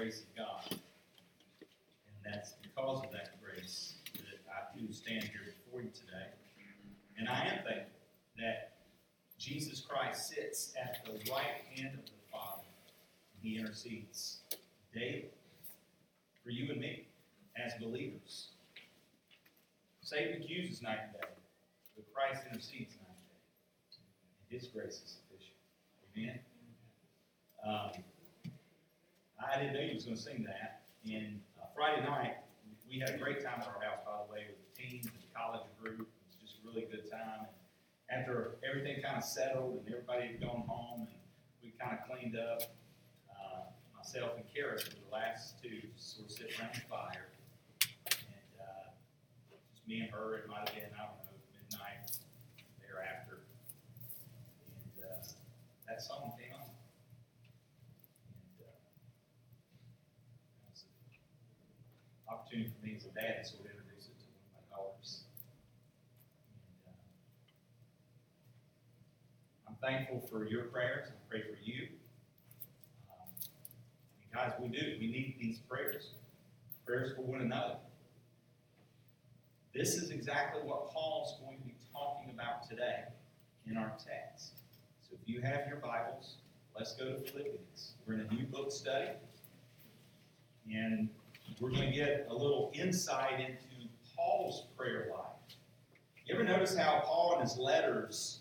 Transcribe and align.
grace 0.00 0.20
of 0.20 0.34
God. 0.34 0.62
And 0.70 2.24
that's 2.24 2.54
because 2.62 3.04
of 3.04 3.12
that 3.12 3.38
grace 3.42 3.96
that 4.14 4.40
I 4.48 4.78
do 4.78 4.90
stand 4.94 5.24
here 5.24 5.54
before 5.62 5.82
you 5.82 5.90
today. 5.90 6.32
And 7.18 7.28
I 7.28 7.42
am 7.42 7.64
thankful 7.64 8.00
that 8.38 8.72
Jesus 9.38 9.82
Christ 9.86 10.30
sits 10.30 10.72
at 10.82 11.04
the 11.04 11.12
right 11.30 11.60
hand 11.76 11.98
of 11.98 12.06
the 12.06 12.12
Father. 12.32 12.62
He 13.42 13.58
intercedes 13.58 14.38
daily 14.94 15.26
for 16.42 16.48
you 16.48 16.72
and 16.72 16.80
me 16.80 17.06
as 17.62 17.74
believers. 17.78 18.52
Satan 20.00 20.40
accuses 20.42 20.80
night 20.80 20.98
and 21.04 21.12
day, 21.12 21.28
but 21.94 22.06
Christ 22.14 22.46
intercedes 22.50 22.94
night 22.96 23.16
and 23.18 23.28
day. 23.28 24.50
And 24.50 24.60
his 24.60 24.68
grace 24.68 25.02
is 25.04 25.18
sufficient. 25.20 25.58
Amen. 26.16 26.38
Um, 27.66 28.02
I 29.40 29.58
didn't 29.58 29.76
sing 30.40 30.48
that. 30.48 30.82
And 31.04 31.40
uh, 31.60 31.66
Friday 31.74 32.02
night, 32.02 32.36
we 32.88 32.98
had 32.98 33.10
a 33.10 33.18
great 33.18 33.42
time 33.42 33.60
at 33.60 33.66
our 33.66 33.80
house, 33.82 34.00
by 34.04 34.12
the 34.26 34.32
way, 34.32 34.46
with 34.48 34.58
the 34.76 34.96
and 34.96 35.04
the 35.04 35.30
college 35.34 35.66
group. 35.82 36.00
It 36.00 36.06
was 36.06 36.36
just 36.40 36.56
a 36.64 36.68
really 36.68 36.86
good 36.90 37.10
time. 37.10 37.46
And 38.08 38.20
after 38.20 38.56
everything 38.68 39.02
kind 39.02 39.16
of 39.16 39.24
settled 39.24 39.82
and 39.84 39.94
everybody 39.94 40.28
had 40.28 40.40
gone 40.40 40.64
home 40.66 41.06
and 41.06 41.20
we 41.62 41.72
kind 41.80 41.96
of 41.98 42.06
cleaned 42.08 42.36
up, 42.36 42.62
uh, 43.30 43.70
myself 43.96 44.32
and 44.36 44.44
Kara 44.52 44.72
were 44.72 44.78
the 44.78 45.12
last 45.12 45.62
two 45.62 45.80
to 45.80 45.88
sort 45.96 46.26
of 46.26 46.32
sit 46.32 46.58
around 46.58 46.74
the 46.74 46.80
fire. 46.88 47.28
And 48.10 48.52
uh, 48.60 48.90
just 49.72 49.86
me 49.86 50.00
and 50.00 50.10
her, 50.10 50.36
it 50.36 50.48
might 50.48 50.68
have 50.68 50.74
been, 50.74 50.90
I 50.96 51.06
don't 51.06 51.20
know, 51.22 51.36
midnight 51.54 52.18
thereafter. 52.82 53.46
And 54.66 55.04
uh, 55.04 55.22
that 55.88 56.02
song 56.02 56.32
came 56.34 56.52
on. 56.56 56.66
And 58.50 58.66
uh, 58.66 58.74
it 62.52 62.94
was 62.94 63.04
an 63.04 63.09
sort 63.42 63.60
of 63.60 63.70
introduce 63.70 64.06
it 64.06 64.16
to 64.18 64.26
one 64.32 64.40
of 64.40 64.52
my 64.56 64.76
daughters. 64.76 65.24
And, 66.86 66.94
uh, 66.94 67.00
I'm 69.68 69.76
thankful 69.82 70.20
for 70.28 70.46
your 70.48 70.64
prayers. 70.64 71.08
I 71.08 71.12
pray 71.28 71.42
for 71.42 71.58
you. 71.62 71.88
Um, 73.10 73.28
guys, 74.32 74.52
we 74.60 74.68
do. 74.68 74.96
We 75.00 75.06
need 75.06 75.36
these 75.38 75.58
prayers. 75.58 76.14
Prayers 76.86 77.14
for 77.14 77.22
one 77.22 77.40
another. 77.42 77.76
This 79.74 79.94
is 79.94 80.10
exactly 80.10 80.62
what 80.62 80.90
Paul's 80.90 81.38
going 81.44 81.58
to 81.58 81.64
be 81.64 81.74
talking 81.92 82.30
about 82.30 82.68
today 82.68 83.04
in 83.66 83.76
our 83.76 83.92
text. 84.04 84.54
So 85.08 85.16
if 85.20 85.28
you 85.28 85.40
have 85.42 85.66
your 85.68 85.76
Bibles, 85.76 86.36
let's 86.74 86.94
go 86.94 87.04
to 87.04 87.20
Philippians. 87.20 87.92
We're 88.06 88.14
in 88.14 88.20
a 88.20 88.34
new 88.34 88.46
book 88.46 88.72
study. 88.72 89.10
And 90.72 91.08
we're 91.58 91.70
going 91.70 91.90
to 91.90 91.96
get 91.96 92.26
a 92.30 92.34
little 92.34 92.70
insight 92.74 93.40
into 93.40 93.88
Paul's 94.16 94.66
prayer 94.76 95.08
life. 95.10 95.56
You 96.26 96.34
ever 96.34 96.44
notice 96.44 96.76
how 96.76 97.02
Paul 97.04 97.34
in 97.36 97.40
his 97.40 97.56
letters 97.56 98.40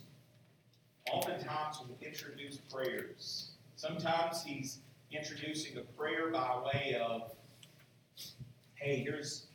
oftentimes 1.12 1.80
will 1.80 1.98
introduce 2.02 2.58
prayers? 2.58 3.52
Sometimes 3.76 4.44
he's 4.44 4.80
introducing 5.12 5.78
a 5.78 5.82
prayer 5.98 6.30
by 6.30 6.62
way 6.72 7.02
of, 7.04 7.32
hey, 8.76 8.98
here's, 8.98 9.48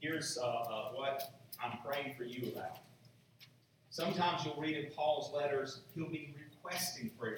here's 0.00 0.36
uh, 0.36 0.46
uh, 0.46 0.88
what 0.92 1.32
I'm 1.62 1.78
praying 1.84 2.14
for 2.16 2.24
you 2.24 2.52
about. 2.52 2.78
Sometimes 3.90 4.44
you'll 4.44 4.60
read 4.60 4.76
in 4.76 4.92
Paul's 4.92 5.32
letters, 5.34 5.80
he'll 5.94 6.10
be 6.10 6.34
requesting 6.62 7.10
prayer. 7.18 7.36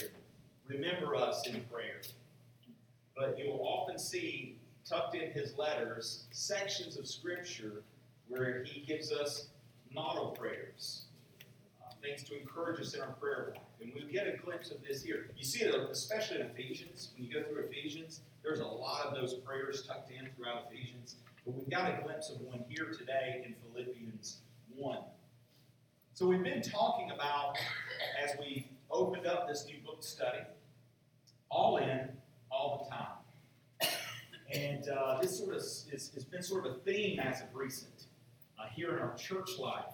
Remember 0.68 1.14
us 1.14 1.46
in 1.46 1.60
prayer. 1.72 2.00
But 3.16 3.38
you'll 3.38 3.60
often 3.62 3.98
see 3.98 4.56
tucked 4.90 5.14
in 5.14 5.30
his 5.30 5.56
letters 5.56 6.24
sections 6.32 6.98
of 6.98 7.06
Scripture 7.06 7.82
where 8.28 8.64
he 8.64 8.80
gives 8.80 9.12
us 9.12 9.48
model 9.92 10.30
prayers, 10.30 11.02
uh, 11.82 11.92
things 12.02 12.22
to 12.24 12.40
encourage 12.40 12.80
us 12.80 12.94
in 12.94 13.00
our 13.00 13.12
prayer 13.12 13.52
life. 13.54 13.62
And 13.80 13.92
we 13.94 14.12
get 14.12 14.26
a 14.26 14.36
glimpse 14.36 14.70
of 14.70 14.78
this 14.86 15.02
here. 15.02 15.30
You 15.36 15.44
see 15.44 15.64
it 15.64 15.74
especially 15.90 16.40
in 16.40 16.46
Ephesians. 16.46 17.10
When 17.14 17.26
you 17.26 17.32
go 17.32 17.42
through 17.48 17.64
Ephesians, 17.64 18.20
there's 18.42 18.60
a 18.60 18.66
lot 18.66 19.06
of 19.06 19.14
those 19.14 19.34
prayers 19.34 19.86
tucked 19.86 20.10
in 20.10 20.28
throughout 20.36 20.66
Ephesians. 20.70 21.16
But 21.44 21.54
we've 21.54 21.70
got 21.70 21.98
a 21.98 22.02
glimpse 22.02 22.30
of 22.30 22.40
one 22.42 22.64
here 22.68 22.86
today 22.86 23.42
in 23.44 23.54
Philippians 23.62 24.38
1. 24.76 24.98
So 26.14 26.26
we've 26.26 26.42
been 26.42 26.62
talking 26.62 27.10
about, 27.10 27.56
as 28.22 28.38
we 28.38 28.68
opened 28.90 29.26
up 29.26 29.48
this 29.48 29.66
new 29.66 29.78
book 29.84 30.02
study, 30.02 30.40
all 31.50 31.78
in, 31.78 32.08
all 32.50 32.84
the 32.84 32.94
time. 32.94 33.19
And 34.52 34.88
uh, 34.88 35.18
this 35.22 35.38
sort 35.38 35.54
of 35.54 35.60
is, 35.60 36.10
has 36.14 36.24
been 36.24 36.42
sort 36.42 36.66
of 36.66 36.72
a 36.72 36.78
theme 36.78 37.20
as 37.20 37.40
of 37.40 37.54
recent 37.54 38.06
uh, 38.58 38.64
here 38.74 38.96
in 38.96 39.02
our 39.02 39.14
church 39.14 39.58
life. 39.58 39.92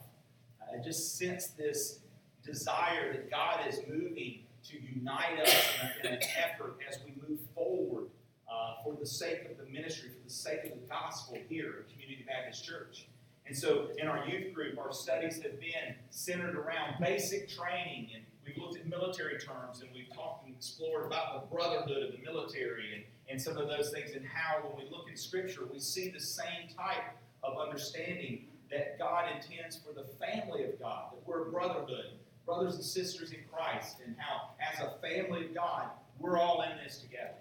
I 0.62 0.82
just 0.82 1.18
sense 1.18 1.48
this 1.48 2.00
desire 2.44 3.12
that 3.12 3.30
God 3.30 3.60
is 3.68 3.80
moving 3.88 4.40
to 4.68 4.78
unite 4.78 5.40
us 5.42 5.68
in, 5.82 6.06
in 6.06 6.14
an 6.14 6.22
effort 6.38 6.78
as 6.88 6.98
we 7.04 7.12
move 7.28 7.38
forward 7.54 8.06
uh, 8.50 8.82
for 8.82 8.94
the 8.98 9.06
sake 9.06 9.44
of 9.50 9.58
the 9.58 9.70
ministry, 9.70 10.08
for 10.08 10.24
the 10.24 10.34
sake 10.34 10.64
of 10.64 10.70
the 10.70 10.86
gospel 10.88 11.36
here 11.48 11.74
at 11.80 11.92
Community 11.92 12.24
Baptist 12.26 12.64
Church. 12.64 13.06
And 13.46 13.56
so 13.56 13.88
in 13.98 14.08
our 14.08 14.26
youth 14.26 14.54
group, 14.54 14.78
our 14.78 14.92
studies 14.92 15.40
have 15.42 15.60
been 15.60 15.94
centered 16.10 16.56
around 16.56 16.94
basic 17.00 17.48
training, 17.48 18.08
and 18.14 18.24
we've 18.46 18.56
looked 18.56 18.78
at 18.78 18.86
military 18.86 19.38
terms, 19.38 19.80
and 19.80 19.90
we've 19.94 20.12
talked 20.14 20.46
and 20.46 20.54
explored 20.54 21.06
about 21.06 21.40
the 21.40 21.54
brotherhood 21.54 22.02
of 22.02 22.12
the 22.12 22.18
military 22.24 22.94
and, 22.94 23.04
and 23.28 23.40
some 23.40 23.56
of 23.56 23.68
those 23.68 23.90
things, 23.90 24.12
and 24.12 24.24
how 24.24 24.58
when 24.62 24.84
we 24.84 24.90
look 24.90 25.10
at 25.10 25.18
Scripture, 25.18 25.62
we 25.72 25.80
see 25.80 26.10
the 26.10 26.20
same 26.20 26.68
type 26.76 27.16
of 27.42 27.58
understanding 27.58 28.46
that 28.70 28.98
God 28.98 29.30
intends 29.34 29.76
for 29.76 29.92
the 29.92 30.04
family 30.24 30.64
of 30.64 30.78
God, 30.80 31.12
that 31.12 31.26
we're 31.26 31.48
a 31.48 31.50
brotherhood, 31.50 32.18
brothers 32.44 32.74
and 32.74 32.84
sisters 32.84 33.32
in 33.32 33.40
Christ, 33.52 33.98
and 34.04 34.16
how 34.18 34.50
as 34.60 34.80
a 34.80 34.98
family 35.00 35.46
of 35.46 35.54
God, 35.54 35.88
we're 36.18 36.38
all 36.38 36.62
in 36.62 36.70
this 36.82 36.98
together. 36.98 37.34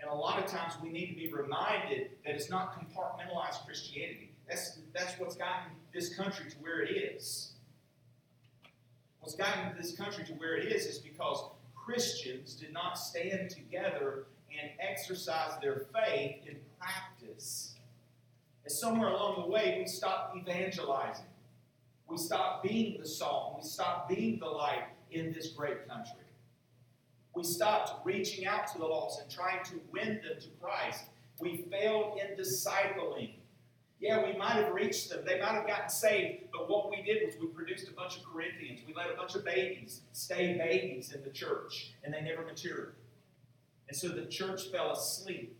And 0.00 0.10
a 0.10 0.14
lot 0.14 0.38
of 0.38 0.46
times 0.46 0.74
we 0.82 0.90
need 0.90 1.06
to 1.08 1.14
be 1.14 1.32
reminded 1.32 2.10
that 2.24 2.34
it's 2.34 2.50
not 2.50 2.74
compartmentalized 2.78 3.64
Christianity. 3.64 4.32
That's, 4.48 4.78
that's 4.92 5.18
what's 5.18 5.36
gotten 5.36 5.72
this 5.94 6.14
country 6.14 6.50
to 6.50 6.56
where 6.58 6.82
it 6.82 6.90
is. 6.90 7.53
What's 9.24 9.36
gotten 9.36 9.74
this 9.80 9.96
country 9.96 10.22
to 10.26 10.34
where 10.34 10.54
it 10.58 10.70
is 10.70 10.84
is 10.84 10.98
because 10.98 11.44
Christians 11.74 12.52
did 12.52 12.74
not 12.74 12.98
stand 12.98 13.48
together 13.48 14.26
and 14.52 14.70
exercise 14.78 15.52
their 15.62 15.86
faith 15.94 16.46
in 16.46 16.56
practice. 16.78 17.76
And 18.64 18.70
somewhere 18.70 19.08
along 19.08 19.40
the 19.40 19.50
way, 19.50 19.78
we 19.78 19.86
stopped 19.86 20.36
evangelizing. 20.36 21.24
We 22.06 22.18
stopped 22.18 22.64
being 22.64 23.00
the 23.00 23.08
salt. 23.08 23.60
We 23.62 23.66
stopped 23.66 24.10
being 24.10 24.40
the 24.40 24.44
light 24.44 24.88
in 25.10 25.32
this 25.32 25.52
great 25.52 25.88
country. 25.88 26.26
We 27.34 27.44
stopped 27.44 28.04
reaching 28.04 28.44
out 28.44 28.66
to 28.72 28.78
the 28.78 28.84
lost 28.84 29.22
and 29.22 29.30
trying 29.30 29.64
to 29.64 29.80
win 29.90 30.20
them 30.22 30.38
to 30.38 30.48
Christ. 30.60 31.04
We 31.40 31.64
failed 31.70 32.18
in 32.18 32.36
discipling. 32.36 33.36
Yeah, 34.04 34.22
we 34.22 34.36
might 34.36 34.56
have 34.56 34.74
reached 34.74 35.08
them. 35.08 35.20
They 35.24 35.40
might 35.40 35.52
have 35.52 35.66
gotten 35.66 35.88
saved, 35.88 36.50
but 36.52 36.68
what 36.68 36.90
we 36.90 37.00
did 37.00 37.24
was 37.24 37.36
we 37.40 37.46
produced 37.46 37.88
a 37.88 37.92
bunch 37.92 38.18
of 38.18 38.24
Corinthians. 38.30 38.80
We 38.86 38.92
let 38.92 39.10
a 39.10 39.16
bunch 39.16 39.34
of 39.34 39.46
babies 39.46 40.02
stay 40.12 40.58
babies 40.58 41.14
in 41.14 41.22
the 41.24 41.30
church, 41.30 41.94
and 42.04 42.12
they 42.12 42.20
never 42.20 42.42
matured. 42.42 42.96
And 43.88 43.96
so 43.96 44.08
the 44.08 44.26
church 44.26 44.70
fell 44.70 44.92
asleep. 44.92 45.56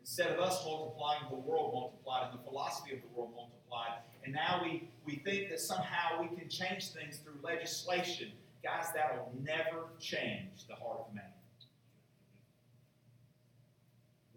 Instead 0.00 0.32
of 0.32 0.38
us 0.38 0.62
multiplying, 0.66 1.22
the 1.30 1.36
world 1.36 1.72
multiplied, 1.72 2.32
and 2.32 2.38
the 2.38 2.44
philosophy 2.44 2.92
of 2.94 3.00
the 3.00 3.08
world 3.18 3.32
multiplied. 3.34 4.00
And 4.22 4.34
now 4.34 4.60
we, 4.62 4.90
we 5.06 5.22
think 5.24 5.48
that 5.48 5.60
somehow 5.60 6.20
we 6.20 6.28
can 6.36 6.50
change 6.50 6.88
things 6.88 7.20
through 7.24 7.38
legislation. 7.42 8.32
Guys, 8.62 8.88
that 8.94 9.16
will 9.16 9.32
never 9.42 9.86
change 9.98 10.66
the 10.68 10.74
heart 10.74 11.06
of 11.08 11.14
man. 11.14 11.24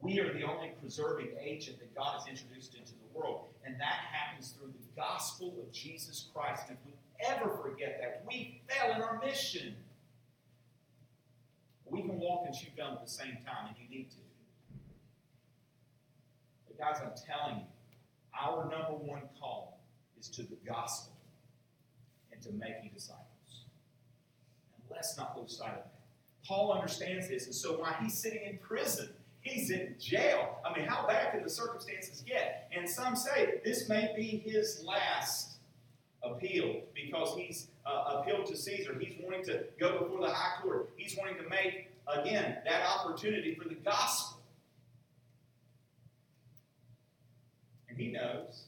We 0.03 0.19
are 0.19 0.33
the 0.33 0.43
only 0.43 0.73
preserving 0.81 1.29
agent 1.41 1.79
that 1.79 1.95
God 1.95 2.19
has 2.19 2.27
introduced 2.27 2.75
into 2.75 2.91
the 2.91 3.17
world, 3.17 3.45
and 3.65 3.79
that 3.79 4.03
happens 4.11 4.49
through 4.51 4.73
the 4.73 5.01
gospel 5.01 5.55
of 5.61 5.71
Jesus 5.71 6.27
Christ. 6.35 6.63
And 6.67 6.77
if 6.77 6.85
we 6.85 6.93
ever 7.25 7.55
forget 7.55 7.99
that, 8.01 8.25
we 8.27 8.61
fail 8.67 8.95
in 8.95 9.01
our 9.01 9.21
mission. 9.25 9.75
We 11.85 12.01
can 12.01 12.19
walk 12.19 12.43
and 12.45 12.53
chew 12.53 12.67
gum 12.75 12.95
at 12.95 13.05
the 13.05 13.09
same 13.09 13.37
time, 13.45 13.69
and 13.69 13.75
you 13.79 13.97
need 13.97 14.11
to. 14.11 14.17
But 16.67 16.77
guys, 16.77 17.01
I'm 17.01 17.13
telling 17.25 17.61
you, 17.61 17.65
our 18.37 18.69
number 18.69 18.97
one 18.97 19.21
call 19.39 19.79
is 20.19 20.27
to 20.31 20.43
the 20.43 20.57
gospel 20.67 21.13
and 22.33 22.41
to 22.41 22.51
making 22.51 22.91
disciples. 22.93 23.23
And 24.75 24.83
let's 24.91 25.15
not 25.17 25.39
lose 25.39 25.57
sight 25.57 25.69
of 25.69 25.75
that. 25.75 25.93
Paul 26.45 26.73
understands 26.73 27.29
this, 27.29 27.45
and 27.45 27.55
so 27.55 27.79
while 27.79 27.95
he's 28.01 28.17
sitting 28.17 28.43
in 28.43 28.57
prison, 28.57 29.07
he's 29.43 29.69
in 29.69 29.95
jail. 29.99 30.57
I 30.65 30.75
mean, 30.77 30.87
how 30.87 31.05
bad 31.05 31.31
can 31.31 31.43
the 31.43 31.49
circumstances 31.49 32.23
get? 32.25 32.69
And 32.75 32.89
some 32.89 33.15
say 33.15 33.61
this 33.63 33.87
may 33.87 34.11
be 34.15 34.41
his 34.49 34.83
last 34.85 35.57
appeal 36.23 36.81
because 36.95 37.35
he's 37.37 37.67
uh, 37.85 38.17
appealed 38.17 38.45
to 38.47 38.57
Caesar. 38.57 38.97
He's 38.99 39.15
wanting 39.21 39.43
to 39.45 39.65
go 39.79 39.99
before 39.99 40.21
the 40.21 40.33
high 40.33 40.61
court. 40.61 40.89
He's 40.95 41.17
wanting 41.17 41.35
to 41.43 41.49
make, 41.49 41.91
again, 42.07 42.57
that 42.65 42.85
opportunity 42.85 43.55
for 43.55 43.67
the 43.67 43.75
gospel. 43.75 44.39
And 47.89 47.97
he 47.97 48.07
knows 48.07 48.63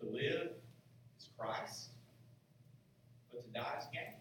to 0.00 0.06
live 0.06 0.50
is 1.18 1.28
Christ, 1.38 1.90
but 3.32 3.42
to 3.42 3.50
die 3.58 3.76
is 3.78 3.86
gain. 3.92 4.12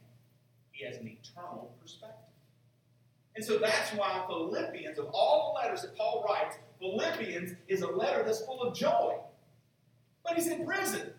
He 0.71 0.85
has 0.85 0.97
an 0.97 1.07
eternal 1.07 1.75
perspective. 1.81 2.14
And 3.35 3.43
so 3.43 3.57
that's 3.57 3.91
why 3.91 4.23
Philippians, 4.27 4.97
of 4.97 5.07
all 5.11 5.53
the 5.53 5.61
letters 5.61 5.81
that 5.81 5.95
Paul 5.95 6.25
writes, 6.27 6.55
Philippians 6.79 7.53
is 7.67 7.81
a 7.81 7.87
letter 7.87 8.23
that's 8.23 8.45
full 8.45 8.61
of 8.61 8.73
joy. 8.73 9.17
But 10.23 10.35
he's 10.35 10.47
in 10.47 10.65
prison. 10.65 11.11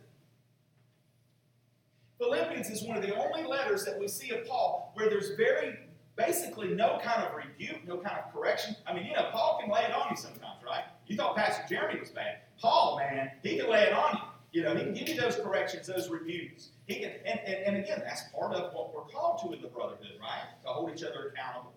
Philippians 2.19 2.71
is 2.71 2.83
one 2.85 2.97
of 2.97 3.03
the 3.03 3.15
only 3.15 3.45
letters 3.45 3.85
that 3.85 3.99
we 3.99 4.09
see 4.09 4.31
of 4.31 4.47
Paul 4.47 4.93
where 4.95 5.11
there's 5.11 5.33
very 5.37 5.77
basically 6.17 6.69
no 6.69 6.99
kind 7.03 7.23
of 7.23 7.35
rebuke, 7.35 7.87
no 7.87 7.99
kind 7.99 8.17
of 8.19 8.33
correction. 8.33 8.75
I 8.87 8.95
mean, 8.95 9.05
you 9.05 9.13
know, 9.13 9.29
Paul 9.31 9.61
can 9.61 9.71
lay 9.71 9.83
it 9.83 9.93
on 9.93 10.07
you 10.11 10.17
sometimes, 10.17 10.65
right? 10.65 10.85
You 11.07 11.17
thought 11.17 11.37
Pastor 11.37 11.65
Jeremy 11.69 12.01
was 12.01 12.09
bad. 12.09 12.39
Paul, 12.59 12.99
man, 12.99 13.33
he 13.43 13.59
can 13.59 13.71
lay 13.71 13.83
it 13.83 13.93
on 13.93 14.15
you. 14.15 14.21
You 14.53 14.63
know, 14.63 14.75
he 14.75 14.85
can 14.85 14.95
give 14.95 15.09
you 15.11 15.21
those 15.21 15.37
corrections, 15.37 15.87
those 15.87 16.09
rebukes. 16.09 16.71
He 16.87 17.01
can, 17.01 17.13
and, 17.27 17.41
and, 17.41 17.67
and 17.67 17.77
again, 17.77 18.01
that's 18.03 18.23
part 18.35 18.55
of 18.55 18.73
what 18.73 18.95
we're 18.95 19.03
called 19.03 19.41
to 19.43 19.53
in 19.53 19.61
the 19.61 19.69
brotherhood, 19.69 20.17
right? 20.19 20.45
To 20.65 20.69
hold 20.69 20.91
each 20.91 21.03
other 21.03 21.33
accountable. 21.35 21.75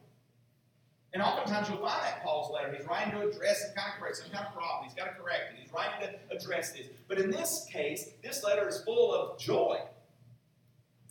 And 1.13 1.23
oftentimes 1.23 1.69
you'll 1.69 1.79
find 1.79 2.03
that 2.03 2.23
Paul's 2.23 2.51
letter, 2.51 2.73
he's 2.75 2.85
writing 2.85 3.11
to 3.13 3.27
address 3.27 3.65
some 3.65 3.75
kind 3.75 3.93
of 3.93 3.99
correct, 3.99 4.17
some 4.17 4.31
kind 4.31 4.45
of 4.45 4.53
problem. 4.53 4.83
He's 4.83 4.93
got 4.93 5.05
to 5.05 5.21
correct 5.21 5.53
it. 5.53 5.59
He's 5.61 5.73
writing 5.73 6.07
to 6.07 6.35
address 6.35 6.71
this. 6.71 6.87
But 7.07 7.17
in 7.19 7.31
this 7.31 7.65
case, 7.71 8.11
this 8.23 8.43
letter 8.43 8.67
is 8.67 8.83
full 8.83 9.13
of 9.13 9.39
joy. 9.39 9.79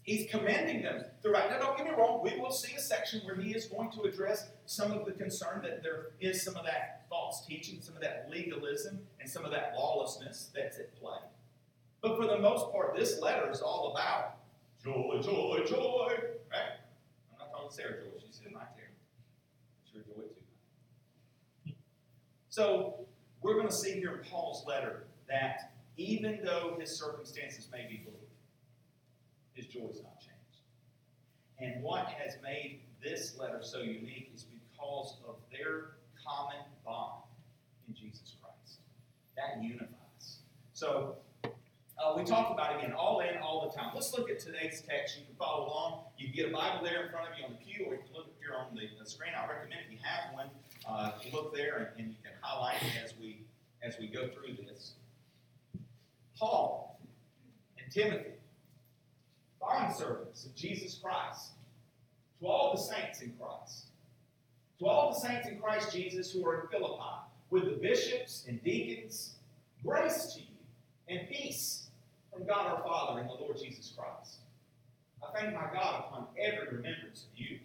He's 0.08 0.30
commending 0.30 0.80
them 0.80 1.04
throughout. 1.20 1.50
Now, 1.50 1.58
don't 1.58 1.76
get 1.76 1.86
me 1.86 1.92
wrong, 1.92 2.22
we 2.22 2.40
will 2.40 2.50
see 2.50 2.74
a 2.74 2.80
section 2.80 3.20
where 3.26 3.34
he 3.34 3.50
is 3.50 3.66
going 3.66 3.90
to 3.90 4.02
address 4.04 4.48
some 4.64 4.90
of 4.90 5.04
the 5.04 5.12
concern 5.12 5.60
that 5.62 5.82
there 5.82 6.12
is 6.18 6.42
some 6.42 6.56
of 6.56 6.64
that 6.64 7.04
false 7.10 7.44
teaching, 7.46 7.82
some 7.82 7.94
of 7.94 8.00
that 8.00 8.26
legalism, 8.30 9.00
and 9.20 9.28
some 9.28 9.44
of 9.44 9.50
that 9.50 9.74
lawlessness 9.76 10.50
that's 10.54 10.78
at 10.78 10.98
play. 10.98 11.18
But 12.00 12.16
for 12.16 12.26
the 12.26 12.38
most 12.38 12.72
part, 12.72 12.96
this 12.96 13.20
letter 13.20 13.50
is 13.50 13.60
all 13.60 13.92
about 13.92 14.36
joy, 14.82 15.20
joy, 15.22 15.64
joy. 15.66 16.14
Right? 16.50 16.78
I'm 17.32 17.38
not 17.38 17.52
talking 17.52 17.70
Sarah 17.70 17.94
Joy, 17.94 18.08
she's 18.26 18.40
in 18.46 18.54
my 18.54 18.60
chair. 18.60 18.90
It's 19.84 19.92
your 19.94 20.04
joy 20.04 20.22
too. 21.66 21.72
So 22.58 23.06
we're 23.40 23.55
going 23.55 23.69
to 23.69 23.72
see 23.72 23.93
here 23.93 24.14
in 24.14 24.28
Paul's 24.28 24.66
letter 24.66 25.05
that 25.28 25.75
even 25.96 26.40
though 26.43 26.76
his 26.81 26.90
circumstances 26.90 27.69
may 27.70 27.87
be 27.88 27.99
bleak, 27.99 28.28
his 29.52 29.66
joy 29.66 29.87
is 29.88 30.02
not 30.02 30.19
changed. 30.19 30.58
And 31.60 31.81
what 31.84 32.06
has 32.06 32.34
made 32.43 32.81
this 33.00 33.38
letter 33.38 33.60
so 33.62 33.78
unique 33.78 34.32
is 34.34 34.43
because 34.43 35.19
of 35.28 35.37
their 35.52 35.99
common 36.26 36.56
bond 36.84 37.22
in 37.87 37.94
Jesus 37.94 38.34
Christ. 38.43 38.81
That 39.37 39.62
unifies. 39.62 40.38
So 40.72 41.14
uh, 41.44 42.14
we 42.16 42.25
talk 42.25 42.50
about 42.50 42.76
again, 42.76 42.93
all 42.93 43.20
in, 43.20 43.37
all 43.38 43.69
the 43.69 43.76
time. 43.76 43.93
Let's 43.94 44.12
look 44.19 44.31
at 44.31 44.40
today's 44.40 44.82
text. 44.82 45.16
You 45.16 45.26
can 45.26 45.37
follow 45.37 45.66
along. 45.66 46.00
You 46.19 46.26
can 46.26 46.34
get 46.34 46.49
a 46.50 46.52
Bible 46.52 46.84
there 46.84 47.05
in 47.05 47.10
front 47.10 47.28
of 47.28 47.38
you 47.38 47.44
on 47.44 47.52
the 47.52 47.58
pew, 47.58 47.87
or 47.87 47.94
you 47.94 48.00
can 48.02 48.16
look 48.16 48.34
here 48.40 48.55
on 48.58 48.75
the, 48.75 48.82
the 48.99 49.08
screen. 49.08 49.31
I 49.37 49.46
recommend 49.46 49.82
if 49.87 49.93
you 49.93 49.99
have 50.02 50.34
one, 50.34 50.50
uh, 50.88 51.12
look 51.32 51.55
there 51.55 51.76
and, 51.76 52.00
and 52.00 52.08
you 52.08 52.16
can 52.22 52.27
highlight 52.48 52.82
it 52.82 53.04
as 53.04 53.14
we 53.20 53.44
as 53.82 53.96
we 53.98 54.08
go 54.08 54.28
through 54.28 54.56
this. 54.64 54.92
Paul 56.38 56.98
and 57.78 57.92
Timothy 57.92 58.32
bondservants 59.60 60.46
of 60.46 60.54
Jesus 60.54 60.98
Christ, 61.02 61.52
to 62.40 62.46
all 62.46 62.74
the 62.74 62.80
saints 62.82 63.20
in 63.22 63.32
Christ, 63.38 63.86
to 64.78 64.86
all 64.86 65.12
the 65.12 65.20
saints 65.20 65.48
in 65.48 65.58
Christ 65.58 65.92
Jesus 65.92 66.32
who 66.32 66.46
are 66.46 66.62
in 66.62 66.68
Philippi, 66.68 67.02
with 67.50 67.64
the 67.64 67.76
bishops 67.76 68.44
and 68.48 68.62
deacons, 68.62 69.34
grace 69.84 70.34
to 70.34 70.40
you 70.40 70.46
and 71.08 71.28
peace 71.28 71.88
from 72.32 72.46
God 72.46 72.66
our 72.66 72.82
Father 72.82 73.20
and 73.20 73.28
the 73.28 73.34
Lord 73.34 73.58
Jesus 73.58 73.92
Christ. 73.96 74.38
I 75.22 75.38
thank 75.38 75.54
my 75.54 75.66
God 75.72 76.04
upon 76.06 76.26
every 76.38 76.76
remembrance 76.76 77.24
of 77.24 77.38
you, 77.38 77.58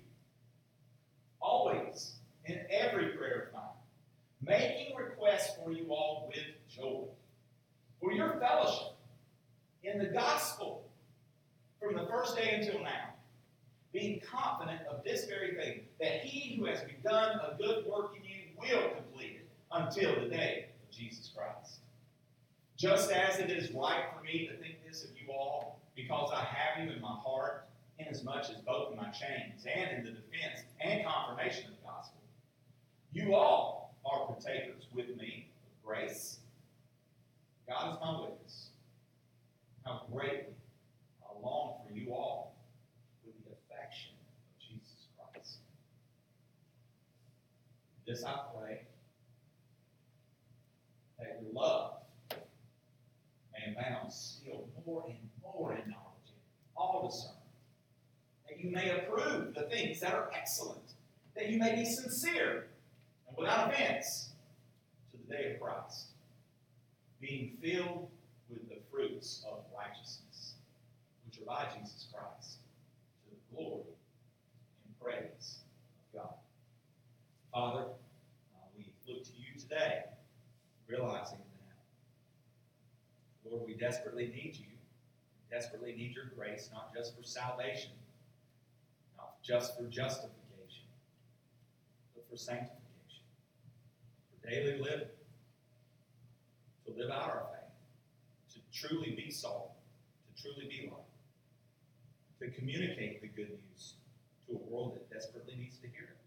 always 1.39 2.13
in 2.45 2.59
every 2.69 3.09
prayer 3.09 3.47
of 3.47 3.53
mine, 3.53 3.63
making 4.45 4.95
requests 4.95 5.55
for 5.55 5.71
you 5.71 5.87
all 5.89 6.29
with 6.33 6.43
joy, 6.69 7.05
for 7.99 8.11
your 8.11 8.39
fellowship 8.39 8.95
in 9.83 9.99
the 9.99 10.05
gospel 10.05 10.83
from 11.81 11.95
the 11.95 12.05
first 12.07 12.35
day 12.35 12.59
until 12.59 12.81
now, 12.81 13.13
being 13.91 14.21
confident 14.21 14.81
of 14.89 15.03
this 15.03 15.25
very 15.25 15.55
thing, 15.55 15.81
that 15.99 16.21
he 16.21 16.55
who 16.55 16.65
has 16.65 16.79
begun 16.81 17.39
a 17.39 17.55
good 17.57 17.85
work 17.85 18.15
in 18.17 18.23
you 18.23 18.43
will 18.57 18.89
complete 18.95 19.41
it 19.41 19.47
until 19.71 20.19
the 20.21 20.29
day 20.29 20.67
of 20.83 20.95
Jesus 20.95 21.31
Christ. 21.35 21.79
Just 22.77 23.11
as 23.11 23.39
it 23.39 23.51
is 23.51 23.71
right 23.71 24.05
for 24.15 24.23
me 24.23 24.47
to 24.47 24.57
think 24.57 24.77
this 24.87 25.03
of 25.03 25.11
you 25.11 25.31
all, 25.31 25.79
because 25.95 26.31
I 26.33 26.43
have 26.43 26.83
you 26.83 26.91
in 26.91 27.01
my 27.01 27.15
heart, 27.23 27.65
inasmuch 27.99 28.45
as 28.49 28.61
both 28.65 28.91
in 28.91 28.97
my 28.97 29.09
chains 29.09 29.65
and 29.71 29.97
in 29.97 30.03
the 30.03 30.11
defense 30.11 30.63
and 30.81 31.05
confirmation 31.05 31.65
of 31.65 31.77
the 31.77 31.87
gospel, 31.87 32.19
you 33.13 33.35
all 33.35 33.92
are 34.05 34.27
partakers 34.27 34.87
with 34.93 35.15
me 35.17 35.49
of 35.65 35.85
grace. 35.85 36.39
God 37.67 37.93
is 37.93 37.97
my 38.01 38.21
witness. 38.21 38.69
How 39.85 40.01
greatly 40.11 40.53
I 41.21 41.39
long 41.41 41.75
for 41.85 41.93
you 41.93 42.13
all 42.13 42.55
with 43.25 43.35
the 43.43 43.51
affection 43.51 44.13
of 44.13 44.59
Jesus 44.59 45.07
Christ. 45.17 45.57
This 48.05 48.23
I 48.23 48.39
pray 48.57 48.81
that 51.19 51.41
your 51.41 51.53
love 51.53 51.95
may 53.53 53.71
abound 53.71 54.11
still 54.11 54.67
more 54.85 55.05
and 55.07 55.17
more 55.41 55.73
in 55.73 55.89
knowledge, 55.89 56.33
all 56.75 57.07
discernment, 57.09 57.39
that 58.47 58.63
you 58.63 58.71
may 58.71 58.89
approve 58.89 59.53
the 59.53 59.63
things 59.63 59.99
that 60.01 60.13
are 60.13 60.29
excellent, 60.33 60.93
that 61.35 61.49
you 61.49 61.57
may 61.57 61.75
be 61.75 61.85
sincere 61.85 62.67
and 63.33 63.37
without 63.37 63.73
offense 63.73 64.29
to 65.11 65.17
the 65.17 65.33
day 65.33 65.53
of 65.53 65.61
Christ, 65.61 66.07
being 67.19 67.57
filled 67.61 68.09
with 68.49 68.67
the 68.69 68.77
fruits 68.91 69.43
of 69.49 69.59
righteousness, 69.77 70.55
which 71.25 71.39
are 71.39 71.45
by 71.45 71.65
Jesus 71.77 72.07
Christ, 72.13 72.57
to 73.23 73.29
the 73.31 73.37
glory 73.55 73.83
and 74.85 74.99
praise 74.99 75.59
of 76.13 76.21
God. 76.21 76.33
Father, 77.53 77.85
uh, 77.85 78.67
we 78.77 78.93
look 79.07 79.23
to 79.23 79.31
you 79.31 79.59
today, 79.59 80.03
realizing 80.87 81.37
that, 81.37 81.43
Lord, 83.49 83.65
we 83.67 83.73
desperately 83.75 84.27
need 84.27 84.55
you, 84.55 84.67
desperately 85.51 85.93
need 85.93 86.15
your 86.15 86.25
grace, 86.35 86.69
not 86.73 86.93
just 86.93 87.15
for 87.15 87.23
salvation, 87.23 87.91
not 89.17 89.41
just 89.41 89.77
for 89.77 89.85
justification, 89.85 90.85
but 92.15 92.27
for 92.29 92.37
sanctification, 92.37 92.82
daily 94.47 94.79
living, 94.79 95.07
to 96.85 96.91
live 96.91 97.09
out 97.09 97.29
our 97.29 97.45
faith, 97.51 98.53
to 98.53 98.59
truly 98.87 99.11
be 99.11 99.31
salt, 99.31 99.71
to 100.27 100.41
truly 100.41 100.67
be 100.67 100.89
light, 100.91 100.99
to 102.39 102.49
communicate 102.59 103.21
the 103.21 103.27
good 103.27 103.49
news 103.49 103.93
to 104.47 104.55
a 104.55 104.59
world 104.69 104.95
that 104.95 105.09
desperately 105.09 105.55
needs 105.55 105.77
to 105.77 105.87
hear 105.87 106.03
it. 106.11 106.17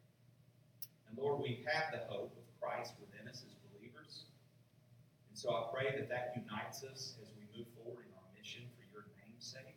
And 1.09 1.19
Lord, 1.19 1.41
we 1.43 1.65
have 1.73 1.93
the 1.93 2.07
hope 2.13 2.33
of 2.37 2.61
Christ 2.61 2.95
within 3.01 3.29
us 3.29 3.43
as 3.47 3.53
believers. 3.71 4.25
And 5.29 5.39
so 5.39 5.51
I 5.51 5.69
pray 5.73 5.93
that 5.97 6.09
that 6.09 6.33
unites 6.35 6.83
us 6.85 7.15
as 7.21 7.29
we 7.37 7.45
move 7.57 7.69
forward 7.77 8.07
in 8.09 8.13
our 8.17 8.29
mission 8.39 8.63
for 8.77 8.85
your 8.89 9.05
name's 9.21 9.45
sake. 9.45 9.77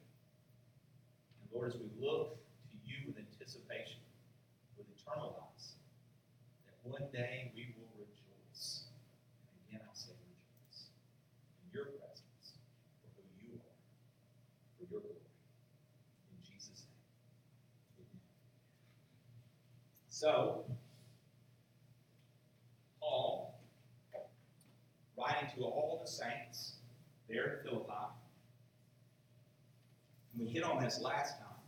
And 1.41 1.49
Lord, 1.51 1.67
as 1.73 1.77
we 1.77 1.91
look 1.99 2.39
to 2.71 2.75
you 2.87 3.07
with 3.07 3.17
anticipation, 3.19 3.99
with 4.77 4.87
eternal 4.95 5.35
eyes, 5.35 5.75
that 6.65 6.79
one 6.87 7.03
day 7.11 7.51
we 7.53 7.75
will 7.75 7.91
rejoice. 7.99 8.87
And 9.43 9.51
again, 9.67 9.83
I 9.83 9.91
say 9.93 10.15
rejoice 10.15 10.87
in 11.59 11.67
your 11.75 11.91
presence 11.99 12.55
for 13.03 13.11
who 13.19 13.23
you 13.35 13.59
are, 13.59 13.77
for 14.79 14.87
your 14.87 15.03
glory. 15.03 15.27
In 16.31 16.39
Jesus' 16.39 16.87
name. 16.87 17.03
Amen. 17.99 18.23
So, 20.19 20.65
Paul, 22.99 23.57
writing 25.17 25.49
to 25.55 25.63
all 25.63 26.01
the 26.03 26.11
saints 26.11 26.73
there 27.29 27.61
in 27.63 27.63
Philippi, 27.63 27.93
and 30.33 30.41
we 30.41 30.49
hit 30.49 30.63
on 30.63 30.83
this 30.83 30.99
last 30.99 31.37
time 31.37 31.61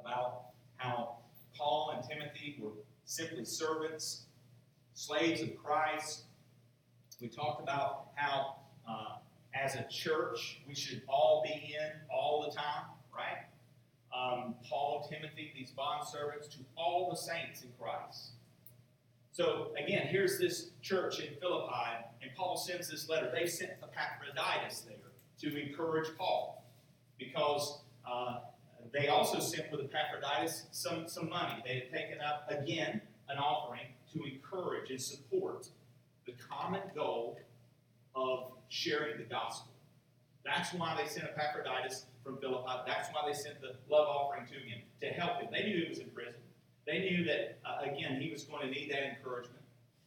about 0.00 0.46
how 0.78 1.18
Paul 1.56 1.94
and 1.94 2.02
Timothy 2.10 2.58
were 2.60 2.72
simply 3.04 3.44
servants, 3.44 4.24
slaves 4.94 5.40
of 5.40 5.56
Christ. 5.62 6.24
We 7.20 7.28
talked 7.28 7.62
about 7.62 8.08
how, 8.16 8.56
uh, 8.84 9.18
as 9.54 9.76
a 9.76 9.86
church, 9.88 10.62
we 10.66 10.74
should 10.74 11.02
all 11.08 11.44
be 11.44 11.76
in 11.80 11.90
all 12.12 12.42
the 12.50 12.56
time, 12.56 12.86
right? 13.14 13.47
Um, 14.16 14.54
Paul, 14.68 15.08
Timothy, 15.10 15.52
these 15.54 15.70
bond 15.70 16.06
servants, 16.06 16.48
to 16.48 16.58
all 16.76 17.10
the 17.10 17.16
saints 17.16 17.62
in 17.62 17.70
Christ. 17.78 18.30
So 19.32 19.68
again, 19.82 20.08
here's 20.08 20.38
this 20.38 20.70
church 20.82 21.20
in 21.20 21.34
Philippi, 21.40 22.06
and 22.22 22.30
Paul 22.36 22.56
sends 22.56 22.90
this 22.90 23.08
letter. 23.08 23.30
They 23.32 23.46
sent 23.46 23.72
Epaphroditus 23.82 24.80
there 24.80 24.96
to 25.40 25.68
encourage 25.68 26.08
Paul 26.16 26.64
because 27.18 27.82
uh, 28.10 28.38
they 28.92 29.08
also 29.08 29.38
sent 29.38 29.70
with 29.70 29.82
Epaphroditus 29.82 30.66
some, 30.72 31.06
some 31.06 31.28
money. 31.28 31.62
They 31.64 31.74
had 31.74 31.92
taken 31.92 32.18
up 32.20 32.50
again 32.50 33.00
an 33.28 33.38
offering 33.38 33.92
to 34.12 34.24
encourage 34.24 34.90
and 34.90 35.00
support 35.00 35.68
the 36.26 36.32
common 36.50 36.82
goal 36.94 37.38
of 38.14 38.52
sharing 38.68 39.18
the 39.18 39.24
gospel. 39.24 39.72
That's 40.44 40.72
why 40.72 41.00
they 41.00 41.08
sent 41.08 41.28
Epaphroditus 41.28 42.06
from 42.28 42.38
Philippi. 42.38 42.68
That's 42.86 43.08
why 43.12 43.22
they 43.26 43.32
sent 43.32 43.60
the 43.60 43.74
love 43.88 44.06
offering 44.06 44.46
to 44.46 44.54
him 44.54 44.80
to 45.00 45.06
help 45.06 45.40
him. 45.40 45.48
They 45.50 45.64
knew 45.64 45.82
he 45.82 45.88
was 45.88 45.98
in 45.98 46.10
prison. 46.10 46.40
They 46.86 46.98
knew 47.00 47.24
that, 47.24 47.58
uh, 47.64 47.90
again, 47.90 48.20
he 48.20 48.30
was 48.30 48.44
going 48.44 48.66
to 48.66 48.72
need 48.72 48.90
that 48.90 49.02
encouragement. 49.02 49.62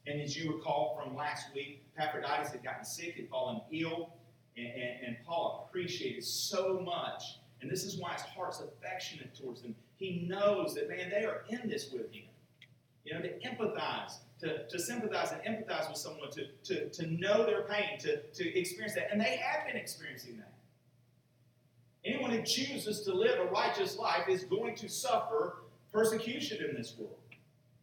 And 0.08 0.22
as 0.22 0.36
you 0.38 0.52
recall 0.52 1.00
from 1.00 1.16
last 1.16 1.48
week, 1.54 1.84
Epaphroditus 1.98 2.52
had 2.52 2.64
gotten 2.64 2.86
sick, 2.86 3.16
had 3.16 3.30
fallen 3.30 3.62
ill, 3.72 4.14
and, 4.58 4.68
and, 4.68 5.06
and 5.08 5.18
Paul 5.26 5.68
appreciated 5.68 6.24
so 6.24 6.80
much. 6.80 7.24
And 7.62 7.70
this 7.70 7.84
is 7.84 8.00
why 8.00 8.14
his 8.14 8.24
heart's 8.24 8.62
affectionate 8.62 9.36
towards 9.36 9.62
them. 9.62 9.76
He 9.98 10.26
knows 10.28 10.74
that, 10.76 10.90
man, 10.90 11.10
they 11.12 11.26
are 11.26 11.44
in 11.50 11.70
this 11.70 11.92
with 11.92 12.12
him. 12.12 12.24
You 13.04 13.14
know, 13.16 13.22
to 13.22 13.30
empathize, 13.40 14.18
to, 14.42 14.68
to 14.68 14.80
sympathize 14.80 15.32
and 15.32 15.42
empathize 15.42 15.90
with 15.90 15.98
someone, 15.98 16.30
to, 16.32 16.48
to, 16.64 16.90
to 16.90 17.08
know 17.08 17.46
their 17.46 17.64
pain, 17.64 18.00
to, 18.00 18.22
to 18.22 18.60
experience 18.60 18.96
that. 18.96 19.10
And 19.12 19.20
they 19.20 19.38
have 19.38 19.66
been 19.68 19.76
experiencing 19.76 20.38
that. 20.38 20.52
Anyone 22.04 22.32
who 22.32 22.44
chooses 22.44 23.02
to 23.02 23.14
live 23.14 23.40
a 23.40 23.46
righteous 23.46 23.98
life 23.98 24.28
is 24.28 24.44
going 24.46 24.76
to 24.76 24.90
suffer 24.90 25.64
persecution 25.92 26.66
in 26.68 26.76
this 26.76 26.96
world. 26.98 27.18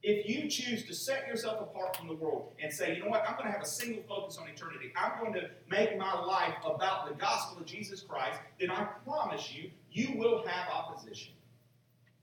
If 0.02 0.28
you 0.28 0.48
choose 0.48 0.86
to 0.86 0.94
set 0.94 1.26
yourself 1.26 1.60
apart 1.60 1.96
from 1.96 2.08
the 2.08 2.14
world 2.14 2.52
and 2.62 2.72
say, 2.72 2.94
you 2.94 3.02
know 3.02 3.10
what, 3.10 3.24
I'm 3.28 3.34
going 3.34 3.46
to 3.46 3.52
have 3.52 3.62
a 3.62 3.66
single 3.66 4.02
focus 4.08 4.38
on 4.38 4.48
eternity, 4.48 4.92
I'm 4.96 5.20
going 5.20 5.32
to 5.34 5.50
make 5.68 5.98
my 5.98 6.20
life 6.20 6.54
about 6.64 7.08
the 7.08 7.14
gospel 7.14 7.58
of 7.58 7.66
Jesus 7.66 8.00
Christ, 8.00 8.38
then 8.60 8.70
I 8.70 8.84
promise 9.04 9.52
you, 9.52 9.70
you 9.90 10.16
will 10.16 10.46
have 10.46 10.68
opposition. 10.72 11.34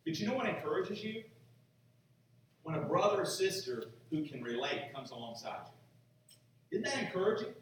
But 0.06 0.20
you 0.20 0.28
know 0.28 0.36
what 0.36 0.48
encourages 0.48 1.04
you? 1.04 1.24
when 2.66 2.76
a 2.76 2.82
brother 2.82 3.22
or 3.22 3.26
sister 3.26 3.86
who 4.10 4.24
can 4.24 4.42
relate 4.42 4.92
comes 4.94 5.12
alongside 5.12 5.60
you. 6.72 6.80
Isn't 6.80 6.86
that 6.86 7.06
encouraging? 7.06 7.54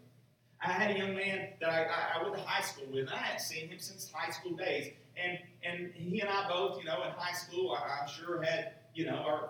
I 0.65 0.71
had 0.71 0.95
a 0.95 0.97
young 0.97 1.13
man 1.13 1.49
that 1.59 1.69
I, 1.69 1.83
I, 1.83 2.19
I 2.19 2.23
went 2.23 2.35
to 2.35 2.41
high 2.41 2.61
school 2.61 2.85
with, 2.89 3.01
and 3.01 3.09
I 3.09 3.17
hadn't 3.17 3.41
seen 3.41 3.67
him 3.67 3.79
since 3.79 4.09
high 4.11 4.31
school 4.31 4.53
days. 4.53 4.93
And 5.21 5.37
and 5.63 5.93
he 5.93 6.21
and 6.21 6.29
I 6.29 6.47
both, 6.47 6.79
you 6.79 6.85
know, 6.85 7.03
in 7.03 7.11
high 7.17 7.33
school, 7.33 7.75
I, 7.75 8.01
am 8.01 8.07
sure 8.07 8.41
had, 8.41 8.73
you 8.95 9.05
know, 9.05 9.15
our, 9.15 9.49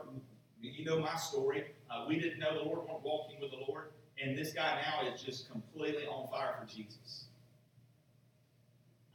you 0.60 0.86
know 0.86 1.00
my 1.00 1.16
story. 1.16 1.66
Uh, 1.90 2.06
we 2.08 2.20
didn't 2.20 2.40
know 2.40 2.58
the 2.58 2.64
Lord, 2.64 2.88
weren't 2.88 3.04
walking 3.04 3.40
with 3.40 3.52
the 3.52 3.58
Lord, 3.68 3.92
and 4.22 4.38
this 4.38 4.54
guy 4.54 4.82
now 4.82 5.08
is 5.08 5.22
just 5.22 5.52
completely 5.52 6.06
on 6.08 6.28
fire 6.30 6.56
for 6.60 6.66
Jesus. 6.66 7.26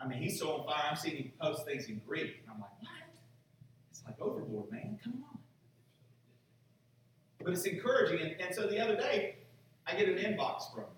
I 0.01 0.07
mean, 0.07 0.23
he's 0.23 0.39
so 0.39 0.53
on 0.53 0.67
fire. 0.67 0.85
I'm 0.91 0.97
seeing 0.97 1.17
him 1.17 1.33
post 1.41 1.67
things 1.67 1.89
in 1.89 2.01
Greek. 2.07 2.45
I'm 2.49 2.61
like, 2.61 2.71
what? 2.81 2.91
It's 3.91 4.03
like 4.07 4.21
overboard, 4.21 4.71
man. 4.71 4.99
Come 5.03 5.25
on. 5.31 5.39
But 7.43 7.53
it's 7.53 7.65
encouraging. 7.65 8.21
And, 8.21 8.41
and 8.41 8.55
so 8.55 8.69
the 8.69 8.79
other 8.79 8.97
day, 8.97 9.37
I 9.87 9.97
get 9.97 10.09
an 10.09 10.17
inbox 10.17 10.73
from 10.73 10.85
him. 10.85 10.98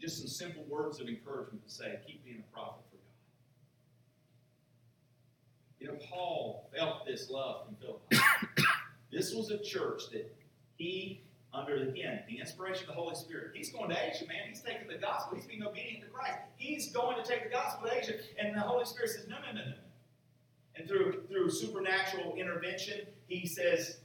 Just 0.00 0.18
some 0.18 0.28
simple 0.28 0.64
words 0.68 0.98
of 0.98 1.08
encouragement 1.08 1.66
to 1.66 1.72
say, 1.72 1.98
keep 2.06 2.24
being 2.24 2.42
a 2.48 2.54
prophet 2.54 2.82
for 2.90 2.96
God. 2.96 3.02
You 5.78 5.88
know, 5.88 5.98
Paul 6.10 6.70
felt 6.74 7.04
this 7.06 7.28
love 7.28 7.66
from 7.66 7.76
Philippi. 7.76 8.16
this 9.12 9.34
was 9.34 9.50
a 9.50 9.58
church 9.58 10.04
that 10.12 10.34
he, 10.76 11.20
under 11.52 11.76
again 11.76 12.20
the 12.28 12.38
inspiration 12.38 12.88
of 12.88 12.94
the 12.94 13.00
Holy 13.00 13.14
Spirit, 13.14 13.50
he's 13.54 13.70
going 13.70 13.90
to 13.90 13.96
Asia, 13.96 14.26
man. 14.26 14.48
He's 14.48 14.62
taking 14.62 14.88
the 14.88 14.98
gospel. 14.98 15.36
He's 15.36 15.46
being 15.46 15.62
obedient 15.62 16.04
to 16.04 16.08
Christ. 16.08 16.38
He's 16.56 16.90
going 16.92 17.22
to 17.22 17.28
take 17.28 17.44
the 17.44 17.50
gospel 17.50 17.88
to 17.88 17.98
Asia, 17.98 18.14
and 18.38 18.56
the 18.56 18.60
Holy 18.60 18.86
Spirit 18.86 19.10
says, 19.10 19.28
no, 19.28 19.36
no, 19.36 19.52
no, 19.52 19.66
no. 19.66 19.76
And 20.76 20.88
through 20.88 21.24
through 21.28 21.50
supernatural 21.50 22.36
intervention, 22.36 23.00
he 23.26 23.46
says, 23.46 23.98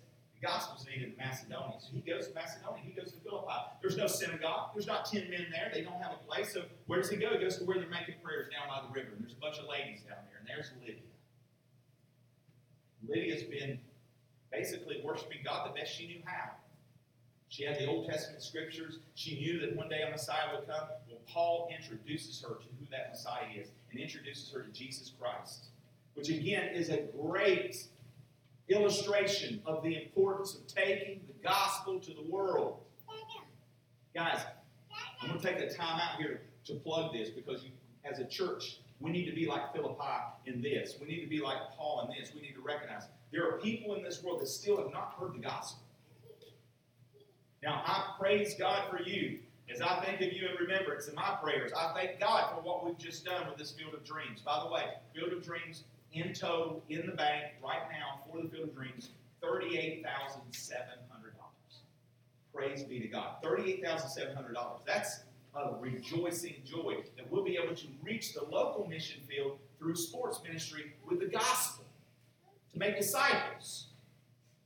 gospel's 0.45 0.85
needed 0.85 1.09
in 1.09 1.17
Macedonia. 1.17 1.77
So 1.79 1.89
he 1.93 2.01
goes 2.01 2.27
to 2.27 2.33
Macedonia. 2.33 2.81
He 2.85 2.93
goes 2.93 3.11
to 3.11 3.19
Philippi. 3.19 3.65
There's 3.81 3.97
no 3.97 4.07
synagogue. 4.07 4.69
There's 4.73 4.87
not 4.87 5.05
10 5.05 5.29
men 5.29 5.47
there. 5.51 5.71
They 5.73 5.81
don't 5.81 6.01
have 6.01 6.13
a 6.13 6.23
place. 6.27 6.53
So 6.53 6.63
where 6.85 7.01
does 7.01 7.09
he 7.09 7.17
go? 7.17 7.33
He 7.33 7.39
goes 7.39 7.57
to 7.57 7.65
where 7.65 7.77
they're 7.77 7.89
making 7.89 8.15
prayers 8.23 8.47
down 8.53 8.69
by 8.69 8.85
the 8.87 8.93
river. 8.93 9.15
And 9.15 9.23
there's 9.23 9.33
a 9.33 9.41
bunch 9.41 9.57
of 9.57 9.65
ladies 9.65 10.01
down 10.01 10.21
there. 10.29 10.39
And 10.39 10.47
there's 10.47 10.71
Lydia. 10.79 11.01
Lydia's 13.07 13.43
been 13.43 13.79
basically 14.51 15.01
worshiping 15.03 15.39
God 15.43 15.69
the 15.69 15.79
best 15.79 15.93
she 15.93 16.07
knew 16.07 16.21
how. 16.25 16.51
She 17.49 17.63
had 17.63 17.79
the 17.79 17.87
Old 17.87 18.07
Testament 18.07 18.41
scriptures. 18.41 18.99
She 19.13 19.39
knew 19.39 19.59
that 19.61 19.75
one 19.75 19.89
day 19.89 20.01
a 20.01 20.09
Messiah 20.09 20.55
would 20.55 20.67
come. 20.67 20.87
Well, 21.07 21.19
Paul 21.27 21.69
introduces 21.75 22.41
her 22.41 22.55
to 22.55 22.65
who 22.79 22.85
that 22.91 23.11
Messiah 23.11 23.45
is 23.57 23.69
and 23.91 23.99
introduces 23.99 24.51
her 24.51 24.61
to 24.61 24.71
Jesus 24.71 25.11
Christ, 25.19 25.67
which 26.15 26.29
again 26.29 26.69
is 26.73 26.89
a 26.89 27.03
great 27.21 27.87
illustration 28.69 29.61
of 29.65 29.83
the 29.83 30.01
importance 30.03 30.55
of 30.55 30.67
taking 30.67 31.21
the 31.27 31.47
gospel 31.47 31.99
to 31.99 32.13
the 32.13 32.23
world. 32.29 32.79
Guys, 34.13 34.39
I'm 35.21 35.29
going 35.29 35.39
to 35.39 35.45
take 35.45 35.69
the 35.69 35.75
time 35.75 35.99
out 35.99 36.19
here 36.19 36.41
to 36.65 36.73
plug 36.75 37.13
this 37.13 37.29
because 37.29 37.63
you, 37.63 37.71
as 38.09 38.19
a 38.19 38.25
church, 38.25 38.79
we 38.99 39.11
need 39.11 39.25
to 39.25 39.35
be 39.35 39.45
like 39.45 39.73
Philippi 39.73 40.21
in 40.45 40.61
this. 40.61 40.95
We 40.99 41.07
need 41.07 41.21
to 41.21 41.27
be 41.27 41.41
like 41.41 41.57
Paul 41.77 42.07
in 42.09 42.17
this. 42.17 42.33
We 42.33 42.41
need 42.41 42.55
to 42.55 42.61
recognize 42.61 43.03
there 43.31 43.47
are 43.47 43.59
people 43.59 43.95
in 43.95 44.03
this 44.03 44.23
world 44.23 44.41
that 44.41 44.47
still 44.47 44.77
have 44.77 44.91
not 44.91 45.15
heard 45.19 45.33
the 45.33 45.39
gospel. 45.39 45.83
Now, 47.61 47.81
I 47.85 48.15
praise 48.19 48.55
God 48.57 48.89
for 48.89 49.01
you 49.01 49.39
as 49.73 49.81
I 49.81 50.03
think 50.05 50.21
of 50.21 50.31
you 50.31 50.47
in 50.47 50.55
remembrance 50.59 51.07
in 51.07 51.15
my 51.15 51.37
prayers. 51.41 51.71
I 51.73 51.91
thank 51.93 52.19
God 52.19 52.53
for 52.53 52.61
what 52.61 52.85
we've 52.85 52.97
just 52.97 53.25
done 53.25 53.47
with 53.47 53.57
this 53.57 53.71
Field 53.71 53.93
of 53.93 54.05
Dreams. 54.05 54.41
By 54.45 54.61
the 54.63 54.71
way, 54.71 54.83
Field 55.13 55.33
of 55.33 55.43
Dreams 55.43 55.83
in 56.15 56.33
total 56.33 56.81
in 56.89 57.05
the 57.05 57.11
bank 57.11 57.43
right 57.61 57.83
now 57.91 58.21
for 58.25 58.41
the 58.41 58.49
Field 58.49 58.69
of 58.69 58.75
Dreams, 58.75 59.09
$38,700. 59.43 60.05
Praise 62.53 62.83
be 62.83 63.01
to 63.01 63.07
God. 63.07 63.35
$38,700. 63.43 64.55
That's 64.87 65.19
a 65.55 65.75
rejoicing 65.79 66.55
joy 66.63 67.03
that 67.17 67.29
we'll 67.29 67.43
be 67.43 67.57
able 67.61 67.75
to 67.75 67.87
reach 68.01 68.33
the 68.33 68.43
local 68.45 68.87
mission 68.87 69.21
field 69.27 69.59
through 69.77 69.95
sports 69.95 70.39
ministry 70.43 70.93
with 71.05 71.19
the 71.19 71.27
gospel 71.27 71.85
to 72.71 72.79
make 72.79 72.97
disciples. 72.97 73.87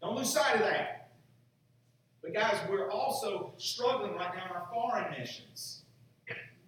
Don't 0.02 0.16
lose 0.16 0.32
sight 0.32 0.56
of 0.56 0.62
that. 0.62 1.12
But 2.22 2.34
guys, 2.34 2.58
we're 2.70 2.92
also 2.92 3.54
struggling 3.58 4.14
right 4.14 4.34
now 4.36 4.46
in 4.46 4.52
our 4.52 4.68
foreign 4.72 5.12
missions. 5.18 5.82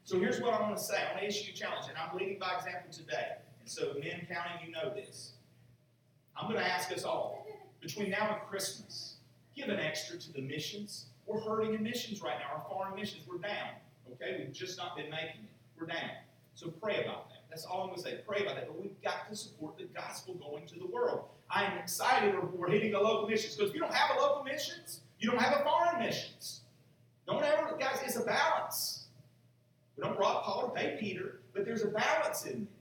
So 0.03 0.19
here's 0.19 0.41
what 0.41 0.53
I 0.53 0.61
want 0.61 0.75
to 0.75 0.83
say. 0.83 0.95
I 0.97 1.11
want 1.11 1.21
to 1.21 1.27
issue 1.27 1.51
a 1.51 1.55
challenge, 1.55 1.85
and 1.87 1.97
I'm 1.97 2.17
leading 2.17 2.39
by 2.39 2.55
example 2.57 2.91
today. 2.91 3.37
And 3.61 3.69
so, 3.69 3.93
men 3.99 4.27
counting, 4.27 4.65
you 4.65 4.71
know 4.71 4.93
this. 4.93 5.33
I'm 6.35 6.49
going 6.49 6.59
to 6.59 6.67
ask 6.67 6.91
us 6.91 7.03
all, 7.03 7.45
between 7.79 8.09
now 8.09 8.35
and 8.35 8.49
Christmas, 8.49 9.15
give 9.55 9.69
an 9.69 9.79
extra 9.79 10.17
to 10.17 10.33
the 10.33 10.41
missions. 10.41 11.05
We're 11.25 11.39
hurting 11.39 11.75
in 11.75 11.83
missions 11.83 12.21
right 12.21 12.37
now. 12.39 12.57
Our 12.57 12.65
foreign 12.67 12.95
missions, 12.95 13.23
we're 13.27 13.37
down. 13.37 13.69
Okay? 14.13 14.37
We've 14.39 14.53
just 14.53 14.77
not 14.77 14.97
been 14.97 15.09
making 15.09 15.43
it. 15.43 15.51
We're 15.79 15.87
down. 15.87 16.09
So 16.55 16.69
pray 16.69 17.03
about 17.03 17.29
that. 17.29 17.43
That's 17.49 17.65
all 17.65 17.81
I'm 17.81 17.89
going 17.89 17.97
to 17.97 18.03
say. 18.03 18.19
Pray 18.27 18.43
about 18.43 18.55
that. 18.55 18.67
But 18.67 18.81
we've 18.81 19.01
got 19.03 19.29
to 19.29 19.35
support 19.35 19.77
the 19.77 19.85
gospel 19.85 20.35
going 20.35 20.65
to 20.67 20.79
the 20.79 20.87
world. 20.87 21.25
I 21.49 21.65
am 21.65 21.77
excited 21.77 22.33
we're 22.53 22.69
hitting 22.69 22.91
the 22.91 22.99
local 22.99 23.27
missions 23.27 23.55
because 23.55 23.69
if 23.69 23.75
you 23.75 23.81
don't 23.81 23.93
have 23.93 24.17
a 24.17 24.21
local 24.21 24.43
missions, 24.43 25.01
you 25.19 25.29
don't 25.29 25.41
have 25.41 25.59
a 25.59 25.63
foreign 25.63 25.99
missions. 25.99 26.61
Don't 27.27 27.43
ever, 27.43 27.75
guys, 27.77 27.99
it's 28.05 28.15
a 28.15 28.23
balance. 28.23 29.05
We 29.97 30.03
don't 30.03 30.17
rob 30.17 30.43
Paul 30.43 30.69
to 30.69 30.73
pay 30.73 30.97
Peter, 30.99 31.41
but 31.53 31.65
there's 31.65 31.83
a 31.83 31.89
balance 31.89 32.45
in 32.45 32.59
there. 32.59 32.80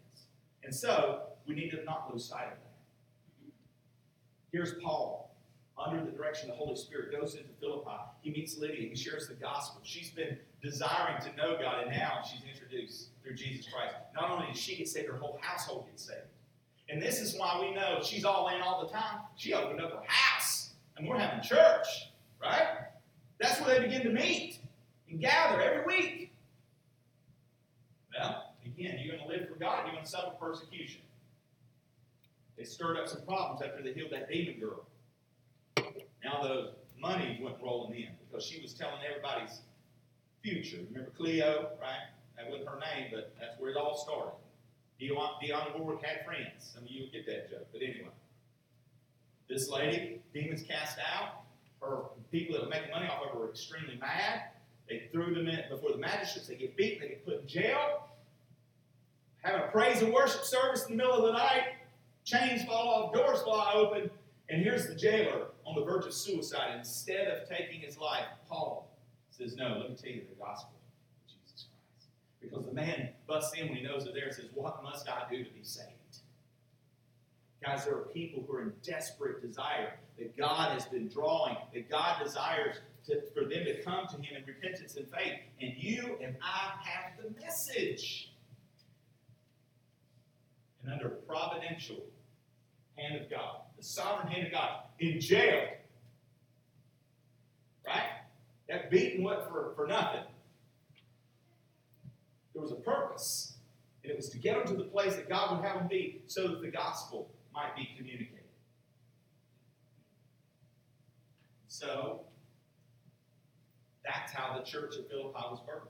And 0.65 0.75
so 0.75 1.23
we 1.47 1.55
need 1.55 1.71
to 1.71 1.83
not 1.85 2.11
lose 2.13 2.25
sight 2.25 2.45
of 2.45 2.51
that. 2.51 3.53
Here's 4.53 4.75
Paul, 4.75 5.31
under 5.79 6.05
the 6.05 6.11
direction 6.11 6.51
of 6.51 6.57
the 6.57 6.65
Holy 6.65 6.77
Spirit, 6.77 7.13
goes 7.13 7.35
into 7.35 7.49
Philippi. 7.61 7.91
He 8.21 8.31
meets 8.31 8.59
Lydia. 8.59 8.89
He 8.89 8.97
shares 8.97 9.29
the 9.29 9.35
gospel. 9.35 9.81
She's 9.85 10.11
been 10.11 10.37
desiring 10.63 11.23
to 11.23 11.37
know 11.37 11.57
God, 11.61 11.85
and 11.85 11.91
now 11.91 12.21
she's 12.23 12.43
introduced 12.43 13.09
through 13.23 13.35
Jesus 13.35 13.67
Christ. 13.73 13.95
Not 14.15 14.31
only 14.31 14.47
did 14.47 14.57
she 14.57 14.77
get 14.77 14.89
saved, 14.89 15.09
her 15.09 15.17
whole 15.17 15.39
household 15.41 15.87
gets 15.87 16.05
saved. 16.07 16.27
And 16.89 17.01
this 17.01 17.21
is 17.21 17.39
why 17.39 17.59
we 17.61 17.73
know 17.73 18.01
she's 18.03 18.25
all 18.25 18.49
in 18.49 18.61
all 18.61 18.85
the 18.85 18.93
time. 18.93 19.21
She 19.37 19.55
opened 19.55 19.81
up 19.81 19.93
her 19.93 20.03
house, 20.07 20.71
and 20.97 21.09
we're 21.09 21.19
having 21.19 21.43
church, 21.43 21.87
right? 22.43 22.67
That's 23.39 23.61
where 23.61 23.79
they 23.79 23.87
begin 23.87 24.03
to 24.03 24.11
meet 24.11 24.59
and 25.09 25.21
gather 25.21 25.63
every 25.63 25.85
week. 25.87 26.33
Well, 28.19 28.50
again, 28.81 28.99
you're 28.99 29.17
going 29.17 29.29
to 29.29 29.37
live 29.37 29.49
for 29.49 29.57
God, 29.57 29.85
you're 29.85 29.93
going 29.93 30.05
to 30.05 30.11
suffer 30.11 30.31
persecution. 30.41 31.03
They 32.57 32.65
stirred 32.65 32.97
up 32.97 33.09
some 33.09 33.23
problems 33.23 33.63
after 33.63 33.83
they 33.83 33.93
healed 33.93 34.13
that 34.13 34.29
demon 34.31 34.59
girl. 34.61 34.87
Now 36.25 36.43
the 36.43 36.73
money 37.01 37.41
went 37.43 37.57
rolling 37.63 37.99
in 37.99 38.09
because 38.29 38.45
she 38.45 38.61
was 38.61 38.75
telling 38.75 39.01
everybody's 39.09 39.61
future. 40.43 40.79
Remember 40.91 41.11
Cleo, 41.17 41.71
right? 41.81 42.09
that 42.37 42.51
wasn't 42.51 42.69
her 42.69 42.79
name, 42.79 43.09
but 43.13 43.35
that's 43.39 43.59
where 43.59 43.71
it 43.71 43.77
all 43.77 43.97
started. 43.97 44.33
Dionne, 45.01 45.79
Warwick 45.79 46.05
had 46.05 46.25
friends. 46.25 46.73
Some 46.75 46.85
of 46.85 46.91
you 46.91 47.07
get 47.11 47.27
that 47.27 47.51
joke, 47.51 47.69
but 47.73 47.83
anyway. 47.83 48.11
This 49.49 49.69
lady, 49.69 50.21
demons 50.33 50.63
cast 50.63 50.99
out. 50.99 51.43
Her 51.81 52.03
people 52.31 52.55
that 52.55 52.65
were 52.65 52.69
making 52.69 52.91
money 52.91 53.09
off 53.09 53.23
of 53.25 53.33
her 53.33 53.39
were 53.39 53.51
extremely 53.51 53.97
mad. 53.99 54.43
They 54.89 55.09
threw 55.13 55.35
them 55.35 55.49
in 55.49 55.61
before 55.71 55.93
the 55.93 55.99
magistrates. 55.99 56.49
They 56.49 56.57
get 56.57 56.77
beaten. 56.77 57.01
They 57.01 57.09
get 57.09 57.25
put 57.25 57.41
in 57.41 57.49
jail. 57.49 58.10
Having 59.43 59.63
a 59.63 59.69
praise 59.69 60.03
and 60.03 60.13
worship 60.13 60.45
service 60.45 60.85
in 60.87 60.97
the 60.97 61.03
middle 61.03 61.17
of 61.17 61.25
the 61.25 61.33
night. 61.33 61.75
Chains 62.25 62.65
fall 62.65 62.89
off, 62.89 63.15
doors 63.15 63.43
fly 63.43 63.73
open, 63.75 64.11
and 64.51 64.63
here's 64.63 64.87
the 64.87 64.95
jailer 64.95 65.47
on 65.65 65.75
the 65.75 65.85
verge 65.85 66.05
of 66.05 66.13
suicide. 66.13 66.75
Instead 66.77 67.29
of 67.29 67.49
taking 67.49 67.81
his 67.81 67.97
life, 67.99 68.27
Paul 68.49 68.91
says, 69.31 69.57
No, 69.57 69.79
let 69.79 69.91
me 69.91 69.97
tell 69.97 70.11
you 70.11 70.23
the 70.29 70.45
gospel 70.45 70.75
of 70.75 71.31
Jesus 71.31 71.67
Christ. 71.67 72.09
Because 72.41 72.67
the 72.67 72.75
man 72.75 73.11
busts 73.27 73.59
in 73.59 73.69
when 73.69 73.77
he 73.77 73.83
knows 73.83 74.05
it 74.07 74.15
there 74.15 74.27
and 74.27 74.35
says, 74.35 74.47
What 74.55 74.83
must 74.83 75.09
I 75.09 75.23
do 75.31 75.43
to 75.43 75.51
be 75.51 75.63
saved? 75.63 75.89
Guys, 77.65 77.85
there 77.85 77.95
are 77.95 78.07
people 78.13 78.43
who 78.47 78.57
are 78.57 78.63
in 78.63 78.73
desperate 78.83 79.43
desire 79.43 79.95
that 80.19 80.37
God 80.37 80.73
has 80.73 80.87
been 80.87 81.09
drawing, 81.09 81.57
that 81.75 81.91
God 81.91 82.23
desires 82.23 82.77
to, 83.07 83.23
for 83.35 83.45
them 83.45 83.65
to 83.65 83.83
come 83.83 84.07
to 84.09 84.17
Him 84.17 84.37
in 84.37 84.45
repentance 84.47 84.97
and 84.97 85.07
faith. 85.13 85.35
And 85.61 85.75
you 85.77 86.17
and 86.23 86.37
I 86.43 86.73
have 86.83 87.13
the 87.23 87.31
message. 87.41 88.30
And 90.83 90.93
under 90.93 91.09
providential 91.09 92.05
hand 92.97 93.21
of 93.21 93.31
God, 93.31 93.61
the 93.77 93.83
sovereign 93.83 94.29
hand 94.29 94.47
of 94.47 94.53
God, 94.53 94.71
in 94.99 95.21
jail, 95.21 95.69
right? 97.87 98.11
That 98.69 98.91
beating 98.91 99.23
went 99.23 99.45
for, 99.49 99.73
for 99.75 99.87
nothing. 99.87 100.23
There 102.53 102.63
was 102.63 102.73
a 102.73 102.77
purpose, 102.77 103.55
and 104.03 104.11
it 104.11 104.17
was 104.17 104.29
to 104.31 104.39
get 104.39 104.57
them 104.57 104.77
to 104.77 104.83
the 104.83 104.89
place 104.89 105.17
that 105.17 105.29
God 105.29 105.57
would 105.57 105.65
have 105.65 105.79
them 105.79 105.89
be 105.89 106.23
so 106.27 106.49
that 106.49 106.61
the 106.61 106.71
gospel 106.71 107.31
might 107.55 107.77
be 107.77 107.89
communicated. 107.97 108.39
So, 111.69 112.21
that's 114.05 114.33
how 114.33 114.59
the 114.59 114.65
church 114.65 114.97
of 114.97 115.09
Philippi 115.09 115.33
was 115.35 115.61
birthed. 115.61 115.89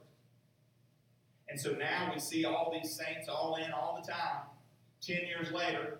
And 1.49 1.61
so 1.61 1.73
now 1.73 2.12
we 2.14 2.20
see 2.20 2.44
all 2.44 2.73
these 2.73 2.97
saints 2.97 3.28
all 3.28 3.56
in 3.56 3.73
all 3.73 4.00
the 4.00 4.12
time. 4.12 4.42
Ten 5.00 5.26
years 5.26 5.50
later, 5.52 5.99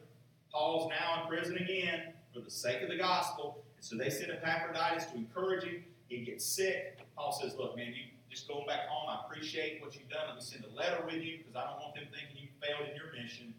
Paul's 0.53 0.91
now 0.91 1.23
in 1.23 1.29
prison 1.29 1.57
again 1.57 2.13
for 2.35 2.41
the 2.41 2.51
sake 2.51 2.83
of 2.83 2.89
the 2.89 2.97
gospel. 2.97 3.65
And 3.77 3.85
so 3.85 3.97
they 3.97 4.11
send 4.11 4.31
Epaphroditus 4.31 5.07
to 5.07 5.17
encourage 5.17 5.65
him. 5.65 5.85
He 6.09 6.25
gets 6.25 6.45
sick. 6.45 6.99
Paul 7.17 7.33
says, 7.33 7.57
Look, 7.57 7.77
man, 7.77 7.89
you 7.89 8.05
just 8.31 8.47
going 8.47 8.67
back 8.67 8.89
home. 8.89 9.09
I 9.09 9.27
appreciate 9.27 9.83
what 9.83 9.95
you've 9.95 10.09
done. 10.09 10.23
Let 10.29 10.37
me 10.37 10.43
send 10.43 10.65
a 10.65 10.75
letter 10.77 11.03
with 11.05 11.23
you 11.23 11.39
because 11.39 11.57
I 11.57 11.65
don't 11.65 11.81
want 11.81 11.95
them 11.95 12.05
thinking 12.13 12.43
you 12.43 12.49
failed 12.61 12.89
in 12.89 12.97
your 12.97 13.13
mission. 13.13 13.55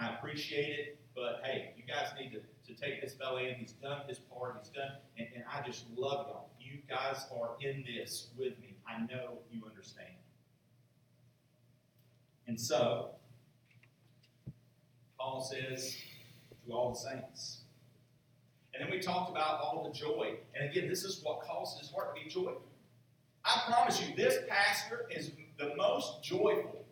I 0.00 0.14
appreciate 0.14 0.78
it. 0.78 0.98
But 1.14 1.42
hey, 1.44 1.72
you 1.76 1.82
guys 1.82 2.08
need 2.18 2.32
to, 2.32 2.40
to 2.72 2.80
take 2.80 3.02
this 3.02 3.14
fellow 3.14 3.38
in. 3.38 3.54
He's 3.54 3.72
done 3.72 4.02
his 4.08 4.18
part. 4.18 4.56
He's 4.62 4.70
done. 4.70 4.92
And, 5.18 5.26
and 5.34 5.44
I 5.52 5.66
just 5.66 5.84
love 5.96 6.28
y'all. 6.28 6.50
You 6.60 6.78
guys 6.88 7.26
are 7.34 7.50
in 7.60 7.84
this 7.84 8.28
with 8.38 8.58
me. 8.60 8.76
I 8.86 9.00
know 9.00 9.38
you 9.50 9.62
understand. 9.66 10.14
And 12.46 12.58
so, 12.58 13.10
Paul 15.18 15.42
says 15.42 15.96
to 16.66 16.72
all 16.72 16.90
the 16.90 16.98
saints. 16.98 17.62
And 18.72 18.84
then 18.84 18.90
we 18.90 19.00
talked 19.00 19.30
about 19.30 19.60
all 19.60 19.90
the 19.90 19.98
joy. 19.98 20.34
And 20.54 20.70
again, 20.70 20.88
this 20.88 21.02
is 21.02 21.20
what 21.22 21.40
causes 21.40 21.80
his 21.80 21.90
heart 21.90 22.14
to 22.14 22.22
be 22.22 22.30
joyful. 22.30 22.62
I 23.44 23.62
promise 23.66 24.00
you, 24.00 24.14
this 24.14 24.38
pastor 24.48 25.06
is 25.10 25.32
the 25.58 25.74
most 25.76 26.22
joyful 26.22 26.84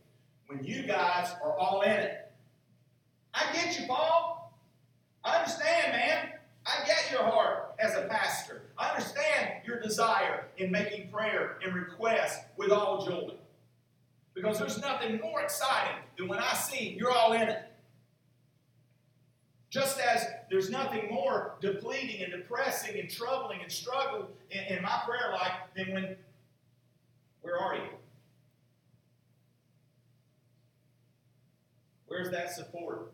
when 0.49 0.65
you 0.65 0.87
guys 0.87 1.33
are 1.45 1.57
all 1.57 1.83
in 1.83 1.91
it. 1.91 2.33
I 3.35 3.45
get 3.53 3.79
you, 3.79 3.87
Paul. 3.87 4.53
I 5.25 5.37
understand, 5.37 5.93
man. 5.93 6.29
I 6.67 6.85
get 6.87 7.11
your 7.13 7.23
heart 7.23 7.75
as 7.79 7.95
a 7.95 8.03
pastor. 8.09 8.63
I 8.79 8.91
understand 8.91 9.61
your 9.65 9.81
desire 9.81 10.47
in 10.59 10.71
making 10.71 11.11
prayer 11.11 11.59
and 11.65 11.75
request 11.75 12.41
with 12.57 12.71
all 12.71 13.07
joy. 13.07 13.35
Because 14.35 14.59
there's 14.59 14.81
nothing 14.81 15.21
more 15.21 15.43
exciting 15.43 15.97
than 16.19 16.29
when 16.29 16.39
I 16.39 16.55
see 16.55 16.97
you're 16.99 17.13
all 17.13 17.33
in 17.33 17.43
it. 17.49 17.63
Just 19.77 20.01
as 20.01 20.27
there's 20.49 20.71
nothing 20.71 21.13
more 21.13 21.57
depleting 21.61 22.23
and 22.23 22.33
depressing 22.33 22.99
and 22.99 23.11
troubling 23.11 23.61
and 23.61 23.71
struggle 23.71 24.27
in, 24.51 24.75
in 24.75 24.83
my 24.83 25.03
prayer 25.07 25.31
life 25.35 25.53
than 25.77 25.93
when, 25.93 26.17
where 27.43 27.59
are 27.59 27.75
you? 27.75 27.91
Where's 32.07 32.31
that 32.31 32.55
support? 32.55 33.13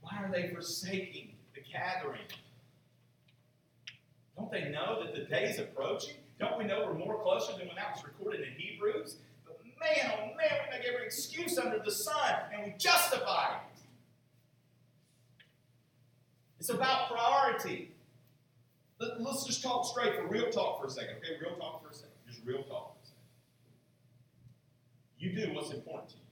Why 0.00 0.18
are 0.22 0.30
they 0.30 0.50
forsaking 0.54 1.32
the 1.56 1.62
gathering? 1.72 2.20
Don't 4.36 4.52
they 4.52 4.68
know 4.68 5.02
that 5.02 5.12
the 5.12 5.22
day 5.22 5.42
is 5.50 5.58
approaching? 5.58 6.14
Don't 6.38 6.56
we 6.56 6.62
know 6.62 6.84
we're 6.86 6.94
more 6.94 7.20
closer 7.20 7.50
than 7.58 7.66
when 7.66 7.74
that 7.74 7.96
was 7.96 8.04
recorded 8.04 8.42
in 8.42 8.54
Hebrews? 8.56 9.16
But 9.44 9.58
man, 9.80 10.12
oh 10.20 10.26
man, 10.36 10.36
we 10.36 10.78
make 10.78 10.86
every 10.86 11.04
excuse 11.04 11.58
under 11.58 11.80
the 11.84 11.90
sun 11.90 12.32
and 12.54 12.62
we 12.62 12.74
justify 12.78 13.56
it. 13.56 13.71
It's 16.62 16.70
about 16.70 17.10
priority. 17.10 17.90
Let, 19.00 19.18
us 19.26 19.44
just 19.44 19.64
talk 19.64 19.84
straight 19.84 20.14
for 20.14 20.28
real 20.28 20.48
talk 20.48 20.80
for 20.80 20.86
a 20.86 20.90
second, 20.90 21.16
okay? 21.16 21.30
Real 21.40 21.56
talk 21.56 21.82
for 21.82 21.90
a 21.90 21.92
second. 21.92 22.12
Just 22.24 22.38
real 22.44 22.62
talk 22.62 22.94
for 22.94 23.02
a 23.02 23.04
second. 23.04 23.24
You 25.18 25.34
do 25.34 25.52
what's 25.54 25.72
important 25.72 26.10
to 26.10 26.14
you. 26.18 26.22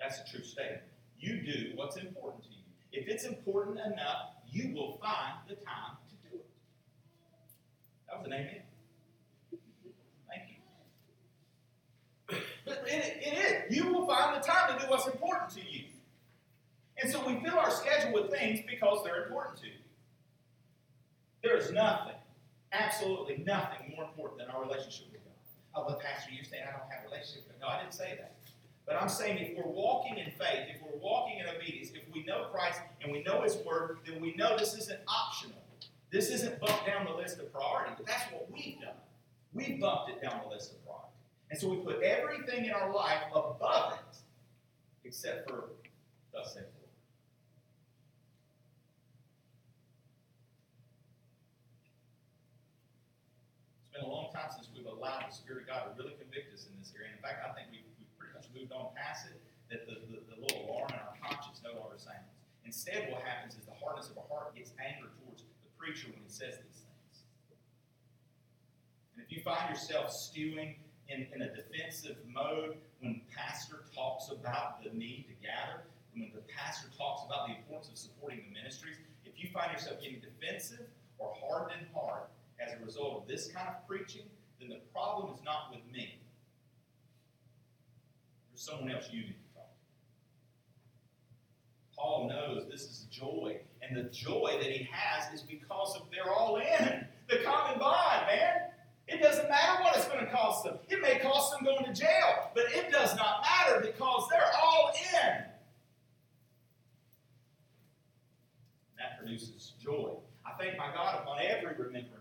That's 0.00 0.20
a 0.20 0.24
true 0.24 0.42
statement. 0.42 0.84
You 1.20 1.42
do 1.42 1.72
what's 1.74 1.98
important 1.98 2.44
to 2.44 2.48
you. 2.48 2.62
If 2.92 3.08
it's 3.08 3.24
important 3.24 3.78
enough, 3.80 4.30
you 4.50 4.72
will 4.74 4.98
find 5.02 5.34
the 5.46 5.56
time 5.56 5.98
to 6.08 6.30
do 6.30 6.36
it. 6.36 6.46
That 8.08 8.20
was 8.20 8.26
an 8.26 8.32
amen. 8.32 8.62
Thank 10.30 10.48
you. 10.48 12.38
But 12.64 12.84
it, 12.86 13.18
it 13.20 13.68
is. 13.68 13.76
You 13.76 13.92
will 13.92 14.06
find 14.06 14.42
the 14.42 14.46
time 14.46 14.78
to 14.78 14.82
do 14.82 14.90
what's 14.90 15.06
important 15.06 15.50
to 15.50 15.60
you. 15.60 15.85
And 17.02 17.10
so 17.10 17.26
we 17.26 17.38
fill 17.40 17.58
our 17.58 17.70
schedule 17.70 18.12
with 18.14 18.30
things 18.30 18.60
because 18.66 19.04
they're 19.04 19.24
important 19.24 19.58
to 19.58 19.66
you. 19.66 19.72
There 21.42 21.56
is 21.56 21.70
nothing, 21.70 22.14
absolutely 22.72 23.42
nothing 23.46 23.92
more 23.94 24.04
important 24.04 24.40
than 24.40 24.48
our 24.48 24.62
relationship 24.62 25.12
with 25.12 25.22
God. 25.22 25.32
Oh, 25.74 25.84
but 25.88 26.00
Pastor, 26.00 26.32
you're 26.32 26.44
saying 26.44 26.62
I 26.66 26.72
don't 26.72 26.90
have 26.90 27.04
a 27.04 27.08
relationship 27.08 27.46
with 27.48 27.60
God. 27.60 27.68
No, 27.68 27.74
I 27.74 27.82
didn't 27.82 27.94
say 27.94 28.14
that. 28.18 28.36
But 28.86 28.96
I'm 29.02 29.08
saying 29.08 29.38
if 29.38 29.56
we're 29.56 29.70
walking 29.70 30.16
in 30.16 30.30
faith, 30.32 30.68
if 30.74 30.80
we're 30.80 30.98
walking 31.00 31.38
in 31.38 31.46
obedience, 31.48 31.90
if 31.94 32.02
we 32.14 32.24
know 32.24 32.46
Christ 32.52 32.80
and 33.02 33.12
we 33.12 33.22
know 33.22 33.42
His 33.42 33.56
Word, 33.66 33.98
then 34.06 34.20
we 34.20 34.34
know 34.34 34.56
this 34.56 34.74
isn't 34.74 35.00
optional. 35.08 35.58
This 36.10 36.30
isn't 36.30 36.60
bumped 36.60 36.86
down 36.86 37.04
the 37.04 37.12
list 37.12 37.40
of 37.40 37.52
priority, 37.52 37.92
but 37.96 38.06
that's 38.06 38.32
what 38.32 38.50
we've 38.50 38.80
done. 38.80 38.94
We've 39.52 39.80
bumped 39.80 40.10
it 40.10 40.22
down 40.22 40.40
the 40.44 40.54
list 40.54 40.72
of 40.72 40.84
priority. 40.84 41.08
And 41.50 41.58
so 41.60 41.68
we 41.68 41.76
put 41.76 42.02
everything 42.02 42.64
in 42.64 42.70
our 42.72 42.92
life 42.94 43.22
above 43.34 43.94
it, 43.94 44.16
except 45.04 45.48
for 45.48 45.56
the 45.56 45.60
Lord. 45.62 45.72
It's 53.80 53.90
been 53.92 54.04
a 54.04 54.08
long 54.08 54.30
since 54.52 54.70
we've 54.74 54.86
allowed 54.86 55.26
the 55.28 55.34
Spirit 55.34 55.64
of 55.64 55.68
God 55.68 55.80
to 55.88 55.90
really 55.98 56.14
convict 56.18 56.54
us 56.54 56.66
in 56.66 56.74
this 56.78 56.92
area. 56.94 57.14
In 57.14 57.22
fact, 57.22 57.42
I 57.42 57.50
think 57.54 57.72
we've 57.72 57.86
pretty 58.18 58.34
much 58.34 58.46
moved 58.54 58.70
on 58.70 58.94
past 58.94 59.26
it, 59.30 59.38
that 59.70 59.86
the, 59.86 59.98
the, 60.06 60.22
the 60.30 60.36
little 60.38 60.70
alarm 60.70 60.90
in 60.94 61.00
our 61.02 61.16
conscience 61.18 61.62
no 61.64 61.74
longer 61.78 61.98
sounds. 61.98 62.30
Instead, 62.66 63.10
what 63.10 63.22
happens 63.22 63.54
is 63.54 63.66
the 63.66 63.78
hardness 63.78 64.10
of 64.10 64.18
our 64.18 64.26
heart 64.26 64.54
gets 64.54 64.74
anger 64.82 65.10
towards 65.22 65.42
the 65.42 65.70
preacher 65.78 66.10
when 66.10 66.22
he 66.22 66.30
says 66.30 66.58
these 66.58 66.82
things. 66.82 67.14
And 69.14 69.22
if 69.22 69.30
you 69.30 69.42
find 69.42 69.70
yourself 69.70 70.10
stewing 70.10 70.76
in, 71.08 71.26
in 71.34 71.42
a 71.42 71.50
defensive 71.54 72.18
mode 72.26 72.76
when 73.00 73.22
pastor 73.30 73.86
talks 73.94 74.30
about 74.30 74.82
the 74.82 74.90
need 74.90 75.26
to 75.30 75.34
gather, 75.38 75.86
and 76.14 76.22
when 76.22 76.32
the 76.34 76.42
pastor 76.50 76.88
talks 76.98 77.22
about 77.26 77.46
the 77.46 77.54
importance 77.54 77.90
of 77.90 77.98
supporting 77.98 78.42
the 78.46 78.52
ministries, 78.54 78.96
if 79.24 79.38
you 79.38 79.50
find 79.54 79.70
yourself 79.70 80.02
getting 80.02 80.20
defensive 80.20 80.86
or 81.18 81.34
hardened 81.38 81.80
in 81.80 81.86
heart 81.94 82.30
as 82.60 82.72
a 82.80 82.84
result 82.84 83.22
of 83.22 83.28
this 83.28 83.48
kind 83.48 83.68
of 83.68 83.86
preaching, 83.86 84.22
then 84.60 84.68
the 84.68 84.80
problem 84.92 85.34
is 85.34 85.40
not 85.44 85.70
with 85.70 85.80
me 85.92 86.18
There's 88.50 88.62
someone 88.62 88.90
else 88.90 89.08
you 89.12 89.20
need 89.20 89.36
to 89.36 89.54
talk 89.54 89.70
to. 89.70 89.84
Paul 91.96 92.28
knows 92.28 92.66
this 92.70 92.82
is 92.82 93.06
joy, 93.10 93.58
and 93.82 93.96
the 93.96 94.10
joy 94.10 94.58
that 94.60 94.70
he 94.70 94.88
has 94.90 95.32
is 95.34 95.42
because 95.42 95.96
of 95.96 96.02
they're 96.10 96.32
all 96.32 96.56
in 96.56 97.06
the 97.28 97.38
common 97.44 97.78
bond, 97.78 98.26
man. 98.26 98.62
It 99.08 99.22
doesn't 99.22 99.48
matter 99.48 99.82
what 99.82 99.96
it's 99.96 100.08
going 100.08 100.24
to 100.24 100.30
cost 100.30 100.64
them. 100.64 100.78
It 100.88 101.00
may 101.00 101.20
cost 101.20 101.52
them 101.52 101.64
going 101.64 101.84
to 101.84 101.92
jail, 101.92 102.50
but 102.54 102.64
it 102.72 102.90
does 102.90 103.14
not 103.16 103.42
matter 103.42 103.80
because 103.80 104.28
they're 104.30 104.50
all 104.60 104.90
in. 105.14 105.44
That 108.98 109.18
produces 109.18 109.74
joy. 109.80 110.14
I 110.44 110.58
thank 110.58 110.76
my 110.76 110.92
God 110.92 111.20
upon 111.22 111.38
every 111.40 111.74
remembrance 111.76 112.15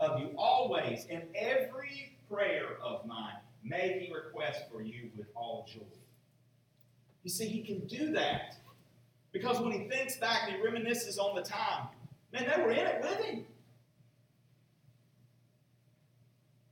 of 0.00 0.18
you 0.18 0.30
always 0.36 1.04
in 1.06 1.22
every 1.34 2.16
prayer 2.28 2.78
of 2.82 3.06
mine, 3.06 3.36
making 3.62 4.12
request 4.12 4.62
for 4.72 4.82
you 4.82 5.10
with 5.16 5.26
all 5.36 5.68
joy. 5.72 5.82
You 7.22 7.30
see, 7.30 7.46
he 7.46 7.62
can 7.62 7.86
do 7.86 8.12
that 8.12 8.56
because 9.32 9.60
when 9.60 9.72
he 9.72 9.88
thinks 9.88 10.16
back 10.16 10.48
and 10.48 10.56
he 10.56 10.62
reminisces 10.62 11.18
on 11.18 11.36
the 11.36 11.42
time, 11.42 11.88
man, 12.32 12.50
they 12.50 12.62
were 12.62 12.70
in 12.70 12.86
it 12.86 13.02
with 13.02 13.24
him. 13.24 13.44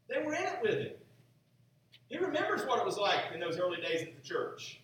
They 0.09 0.23
were 0.25 0.33
in 0.33 0.45
it 0.45 0.59
with 0.63 0.75
him. 0.75 0.93
He 2.09 2.17
remembers 2.17 2.65
what 2.65 2.79
it 2.79 2.87
was 2.87 2.97
like 2.97 3.25
in 3.35 3.41
those 3.41 3.59
early 3.59 3.83
days 3.83 4.01
at 4.01 4.17
the 4.17 4.27
church 4.27 4.81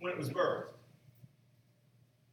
when 0.00 0.12
it 0.12 0.18
was 0.18 0.30
birthed. 0.30 0.73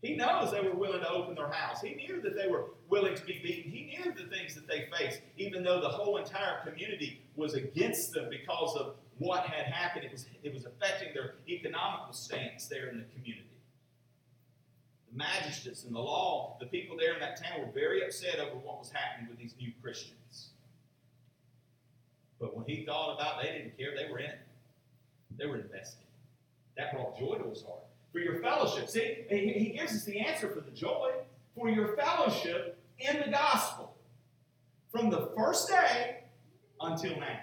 He 0.01 0.15
knows 0.15 0.51
they 0.51 0.61
were 0.61 0.73
willing 0.73 1.01
to 1.01 1.09
open 1.09 1.35
their 1.35 1.51
house. 1.51 1.81
He 1.81 1.93
knew 1.93 2.21
that 2.21 2.35
they 2.35 2.47
were 2.47 2.65
willing 2.89 3.15
to 3.15 3.23
be 3.23 3.39
beaten. 3.43 3.71
He 3.71 3.95
knew 3.95 4.11
the 4.11 4.35
things 4.35 4.55
that 4.55 4.67
they 4.67 4.87
faced, 4.97 5.21
even 5.37 5.63
though 5.63 5.79
the 5.79 5.89
whole 5.89 6.17
entire 6.17 6.59
community 6.65 7.21
was 7.35 7.53
against 7.53 8.11
them 8.11 8.27
because 8.29 8.75
of 8.75 8.95
what 9.19 9.45
had 9.45 9.67
happened. 9.67 10.05
It 10.05 10.11
was, 10.11 10.25
it 10.41 10.53
was 10.53 10.65
affecting 10.65 11.13
their 11.13 11.35
economical 11.47 12.13
stance 12.13 12.65
there 12.65 12.87
in 12.87 12.97
the 12.97 13.05
community. 13.15 13.45
The 15.11 15.17
magistrates 15.19 15.83
and 15.83 15.93
the 15.93 15.99
law, 15.99 16.57
the 16.59 16.65
people 16.65 16.97
there 16.97 17.13
in 17.13 17.19
that 17.19 17.41
town 17.41 17.59
were 17.59 17.71
very 17.71 18.03
upset 18.03 18.39
over 18.39 18.55
what 18.55 18.79
was 18.79 18.91
happening 18.91 19.29
with 19.29 19.37
these 19.37 19.53
new 19.59 19.71
Christians. 19.83 20.49
But 22.39 22.57
when 22.57 22.65
he 22.65 22.85
thought 22.85 23.13
about 23.13 23.43
it, 23.43 23.47
they 23.47 23.57
didn't 23.59 23.77
care. 23.77 23.95
They 23.95 24.11
were 24.11 24.17
in 24.17 24.31
it. 24.31 24.39
They 25.37 25.45
were 25.45 25.57
invested. 25.57 26.05
That 26.75 26.91
brought 26.91 27.19
joy 27.19 27.35
to 27.35 27.49
his 27.49 27.61
heart. 27.61 27.83
For 28.11 28.19
your 28.19 28.41
fellowship. 28.41 28.89
See, 28.89 29.25
he 29.29 29.75
gives 29.77 29.93
us 29.93 30.03
the 30.03 30.19
answer 30.19 30.49
for 30.49 30.61
the 30.61 30.71
joy. 30.71 31.11
For 31.55 31.69
your 31.69 31.95
fellowship 31.95 32.77
in 32.99 33.21
the 33.21 33.31
gospel. 33.31 33.95
From 34.91 35.09
the 35.09 35.31
first 35.37 35.69
day 35.69 36.23
until 36.81 37.17
now. 37.19 37.39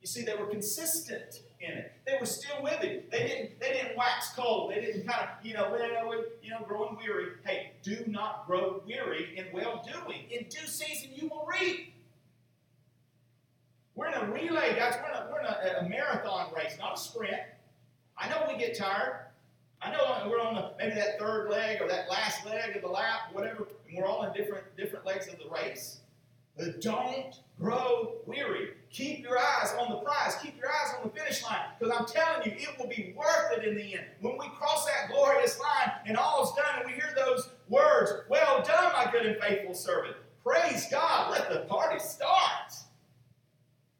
You 0.00 0.06
see, 0.06 0.22
they 0.22 0.34
were 0.34 0.46
consistent 0.46 1.42
in 1.60 1.70
it. 1.70 1.92
They 2.06 2.16
were 2.18 2.26
still 2.26 2.62
with 2.62 2.82
it. 2.82 3.10
They 3.10 3.18
didn't, 3.18 3.60
they 3.60 3.72
didn't 3.72 3.96
wax 3.96 4.30
cold. 4.34 4.72
They 4.72 4.80
didn't 4.80 5.06
kind 5.06 5.28
of, 5.28 5.44
you 5.44 5.54
know, 5.54 5.76
you 6.42 6.50
know, 6.50 6.64
growing 6.66 6.96
weary. 6.96 7.32
Hey, 7.44 7.72
do 7.82 8.04
not 8.06 8.46
grow 8.46 8.82
weary 8.86 9.36
in 9.36 9.46
well 9.52 9.84
doing. 9.84 10.22
In 10.30 10.48
due 10.48 10.66
season 10.66 11.10
you 11.14 11.28
will 11.28 11.46
reap. 11.46 11.94
We're 13.94 14.08
in 14.08 14.14
a 14.14 14.30
relay, 14.30 14.76
guys. 14.76 14.94
We're 15.02 15.10
in 15.10 15.16
a, 15.16 15.28
we're 15.32 15.40
in 15.40 15.46
a, 15.46 15.86
a 15.86 15.88
marathon 15.88 16.52
race, 16.54 16.76
not 16.78 16.96
a 16.96 17.00
sprint. 17.00 17.40
I 18.16 18.28
know 18.28 18.44
we 18.48 18.56
get 18.56 18.76
tired. 18.76 19.27
I 19.80 19.92
know 19.92 20.28
we're 20.28 20.40
on 20.40 20.54
the, 20.54 20.72
maybe 20.78 20.94
that 20.96 21.18
third 21.18 21.50
leg 21.50 21.80
or 21.80 21.88
that 21.88 22.10
last 22.10 22.44
leg 22.44 22.74
of 22.74 22.82
the 22.82 22.88
lap, 22.88 23.32
whatever, 23.32 23.68
and 23.88 23.96
we're 23.96 24.06
all 24.06 24.24
in 24.24 24.32
different 24.32 24.64
different 24.76 25.06
legs 25.06 25.28
of 25.28 25.38
the 25.38 25.48
race. 25.48 26.00
But 26.56 26.80
don't 26.80 27.40
grow 27.60 28.14
weary. 28.26 28.70
Keep 28.90 29.22
your 29.22 29.38
eyes 29.38 29.72
on 29.78 29.90
the 29.90 29.96
prize. 29.98 30.34
Keep 30.42 30.58
your 30.58 30.68
eyes 30.68 30.94
on 30.98 31.08
the 31.08 31.16
finish 31.16 31.44
line. 31.44 31.60
Because 31.78 31.94
I'm 31.96 32.06
telling 32.06 32.50
you, 32.50 32.56
it 32.58 32.76
will 32.78 32.88
be 32.88 33.14
worth 33.16 33.56
it 33.56 33.64
in 33.64 33.76
the 33.76 33.94
end. 33.94 34.06
When 34.20 34.36
we 34.36 34.48
cross 34.58 34.84
that 34.86 35.08
glorious 35.12 35.60
line 35.60 35.92
and 36.06 36.16
all's 36.16 36.56
done 36.56 36.80
and 36.80 36.86
we 36.86 36.92
hear 36.94 37.14
those 37.16 37.50
words, 37.68 38.12
Well 38.28 38.62
done, 38.64 38.92
my 38.92 39.08
good 39.12 39.26
and 39.26 39.40
faithful 39.40 39.74
servant. 39.74 40.16
Praise 40.44 40.88
God. 40.90 41.30
Let 41.30 41.48
the 41.48 41.60
party 41.60 42.00
start. 42.00 42.72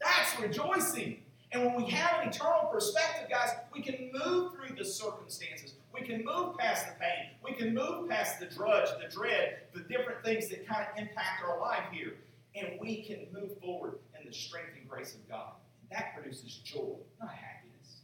That's 0.00 0.40
rejoicing. 0.40 1.18
And 1.52 1.64
when 1.64 1.74
we 1.76 1.90
have 1.90 2.20
an 2.22 2.28
eternal 2.28 2.68
perspective, 2.70 3.30
guys, 3.30 3.50
we 3.72 3.80
can 3.80 4.10
move 4.12 4.52
through 4.52 4.76
the 4.76 4.84
circumstances. 4.84 5.74
We 5.94 6.02
can 6.02 6.22
move 6.24 6.58
past 6.58 6.86
the 6.86 6.92
pain. 7.00 7.30
We 7.42 7.52
can 7.52 7.74
move 7.74 8.08
past 8.08 8.38
the 8.38 8.46
drudge, 8.46 8.88
the 9.02 9.08
dread, 9.08 9.60
the 9.72 9.80
different 9.80 10.22
things 10.22 10.48
that 10.50 10.66
kind 10.66 10.86
of 10.92 10.98
impact 10.98 11.42
our 11.46 11.58
life 11.58 11.84
here. 11.90 12.14
And 12.54 12.78
we 12.80 13.02
can 13.02 13.26
move 13.32 13.58
forward 13.60 13.94
in 14.18 14.26
the 14.26 14.34
strength 14.34 14.72
and 14.78 14.88
grace 14.88 15.14
of 15.14 15.26
God. 15.28 15.52
And 15.80 15.98
that 15.98 16.14
produces 16.14 16.56
joy, 16.64 16.96
not 17.18 17.30
happiness. 17.30 18.02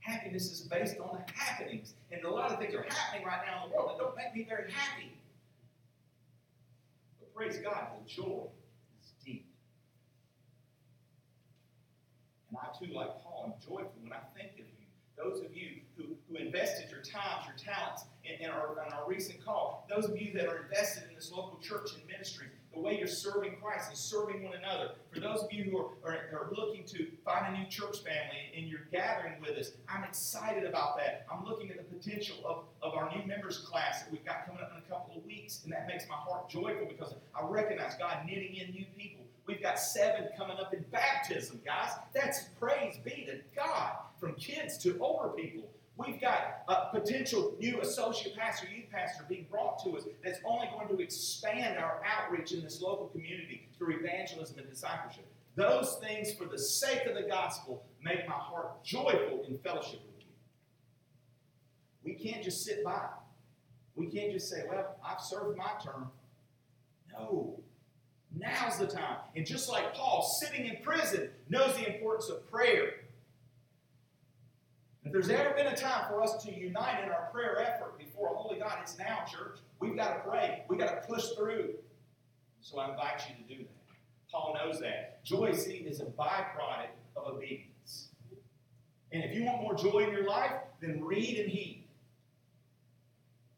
Happiness 0.00 0.50
is 0.50 0.60
based 0.62 0.98
on 0.98 1.18
the 1.26 1.32
happenings. 1.32 1.94
And 2.10 2.24
a 2.24 2.30
lot 2.30 2.52
of 2.52 2.58
things 2.58 2.74
are 2.74 2.86
happening 2.88 3.26
right 3.26 3.40
now 3.46 3.64
in 3.64 3.70
the 3.70 3.76
world 3.76 3.90
that 3.90 4.02
don't 4.02 4.16
make 4.16 4.34
me 4.34 4.46
very 4.48 4.70
happy. 4.70 5.12
But 7.20 7.34
praise 7.34 7.58
God, 7.58 7.88
the 8.02 8.10
joy 8.10 8.46
And 12.54 12.62
I 12.62 12.70
too, 12.78 12.94
like 12.94 13.20
Paul, 13.22 13.50
am 13.50 13.52
joyful 13.60 13.98
when 14.00 14.12
I 14.12 14.22
think 14.38 14.52
of 14.54 14.66
you. 14.66 14.86
Those 15.18 15.44
of 15.44 15.56
you 15.56 15.82
who, 15.96 16.04
who 16.28 16.36
invested 16.36 16.90
your 16.90 17.00
times, 17.00 17.46
your 17.46 17.56
talents 17.58 18.04
in, 18.24 18.44
in, 18.44 18.50
our, 18.50 18.76
in 18.86 18.92
our 18.92 19.08
recent 19.08 19.44
call, 19.44 19.86
those 19.90 20.04
of 20.04 20.20
you 20.20 20.32
that 20.34 20.46
are 20.46 20.62
invested 20.62 21.04
in 21.08 21.14
this 21.14 21.32
local 21.32 21.58
church 21.58 21.94
and 21.94 22.06
ministry, 22.06 22.46
the 22.72 22.80
way 22.80 22.98
you're 22.98 23.06
serving 23.06 23.56
Christ 23.62 23.88
and 23.88 23.98
serving 23.98 24.42
one 24.44 24.54
another. 24.54 24.92
For 25.12 25.20
those 25.20 25.42
of 25.42 25.52
you 25.52 25.64
who 25.64 25.78
are, 25.78 25.90
are, 26.04 26.16
are, 26.32 26.50
looking 26.56 26.84
to 26.86 27.06
find 27.24 27.54
a 27.54 27.58
new 27.58 27.66
church 27.68 27.98
family 28.02 28.50
and 28.56 28.66
you're 28.66 28.86
gathering 28.90 29.40
with 29.40 29.56
us, 29.56 29.72
I'm 29.88 30.02
excited 30.02 30.64
about 30.64 30.96
that. 30.98 31.26
I'm 31.32 31.44
looking 31.44 31.70
at 31.70 31.76
the 31.76 31.84
potential 31.84 32.36
of, 32.44 32.64
of 32.82 32.94
our 32.94 33.10
new 33.16 33.24
members 33.26 33.58
class 33.58 34.02
that 34.02 34.10
we've 34.10 34.24
got 34.24 34.46
coming 34.46 34.62
up 34.62 34.72
in 34.72 34.78
a 34.78 34.88
couple 34.88 35.16
of 35.16 35.24
weeks, 35.24 35.60
and 35.62 35.72
that 35.72 35.86
makes 35.86 36.08
my 36.08 36.16
heart 36.16 36.50
joyful 36.50 36.86
because 36.86 37.14
I 37.34 37.46
recognize 37.46 37.94
God 37.94 38.26
knitting 38.26 38.56
in 38.56 38.72
new 38.72 38.84
people 38.98 39.13
We've 39.46 39.62
got 39.62 39.78
seven 39.78 40.28
coming 40.38 40.56
up 40.58 40.72
in 40.72 40.84
baptism, 40.90 41.60
guys. 41.64 41.90
That's 42.14 42.44
praise 42.58 42.96
be 43.04 43.26
to 43.26 43.40
God, 43.54 43.92
from 44.18 44.34
kids 44.34 44.78
to 44.78 44.98
older 45.00 45.28
people. 45.30 45.68
We've 45.96 46.20
got 46.20 46.62
a 46.66 46.88
potential 46.90 47.54
new 47.60 47.80
associate 47.80 48.36
pastor, 48.36 48.66
youth 48.66 48.90
pastor 48.90 49.24
being 49.28 49.46
brought 49.50 49.84
to 49.84 49.96
us 49.96 50.04
that's 50.24 50.40
only 50.44 50.68
going 50.76 50.88
to 50.88 51.00
expand 51.02 51.78
our 51.78 52.02
outreach 52.04 52.52
in 52.52 52.62
this 52.62 52.80
local 52.82 53.06
community 53.08 53.68
through 53.78 53.98
evangelism 54.00 54.58
and 54.58 54.68
discipleship. 54.68 55.26
Those 55.56 55.98
things, 56.02 56.32
for 56.32 56.46
the 56.46 56.58
sake 56.58 57.06
of 57.06 57.14
the 57.14 57.28
gospel, 57.28 57.84
make 58.02 58.26
my 58.26 58.34
heart 58.34 58.82
joyful 58.82 59.44
in 59.46 59.58
fellowship 59.58 60.00
with 60.04 60.20
you. 60.20 60.26
We 62.02 62.14
can't 62.14 62.42
just 62.42 62.64
sit 62.64 62.82
by. 62.82 63.06
We 63.94 64.06
can't 64.06 64.32
just 64.32 64.48
say, 64.50 64.64
well, 64.68 64.96
I've 65.06 65.20
served 65.20 65.56
my 65.56 65.70
term. 65.82 66.10
No. 67.12 67.60
Now's 68.36 68.78
the 68.78 68.86
time. 68.86 69.18
And 69.36 69.46
just 69.46 69.68
like 69.68 69.94
Paul, 69.94 70.22
sitting 70.22 70.66
in 70.66 70.78
prison, 70.82 71.30
knows 71.48 71.76
the 71.76 71.94
importance 71.94 72.28
of 72.28 72.50
prayer. 72.50 72.94
If 75.04 75.12
there's 75.12 75.28
ever 75.28 75.50
been 75.54 75.66
a 75.66 75.76
time 75.76 76.06
for 76.08 76.22
us 76.22 76.42
to 76.44 76.52
unite 76.52 77.04
in 77.04 77.10
our 77.10 77.28
prayer 77.32 77.60
effort 77.60 77.98
before 77.98 78.32
a 78.32 78.36
holy 78.36 78.58
God, 78.58 78.78
it's 78.82 78.98
now, 78.98 79.24
church. 79.30 79.58
We've 79.78 79.96
got 79.96 80.14
to 80.14 80.28
pray. 80.28 80.64
We've 80.68 80.78
got 80.78 81.02
to 81.02 81.06
push 81.06 81.28
through. 81.36 81.74
So 82.60 82.78
I 82.78 82.90
invite 82.90 83.22
you 83.28 83.44
to 83.44 83.54
do 83.56 83.64
that. 83.64 83.74
Paul 84.32 84.54
knows 84.54 84.80
that. 84.80 85.22
Joy, 85.24 85.52
see, 85.52 85.76
is 85.76 86.00
a 86.00 86.06
byproduct 86.06 86.88
of 87.16 87.34
obedience. 87.34 88.08
And 89.12 89.22
if 89.22 89.34
you 89.34 89.44
want 89.44 89.62
more 89.62 89.74
joy 89.74 90.00
in 90.00 90.10
your 90.10 90.26
life, 90.26 90.52
then 90.80 91.04
read 91.04 91.38
and 91.38 91.50
heed. 91.50 91.84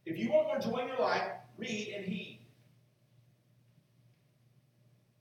If 0.05 0.19
you 0.19 0.31
want 0.31 0.49
more 0.49 0.59
joy 0.59 0.83
in 0.83 0.89
your 0.89 0.99
life, 0.99 1.29
read 1.57 1.95
and 1.97 2.05
heed. 2.05 2.36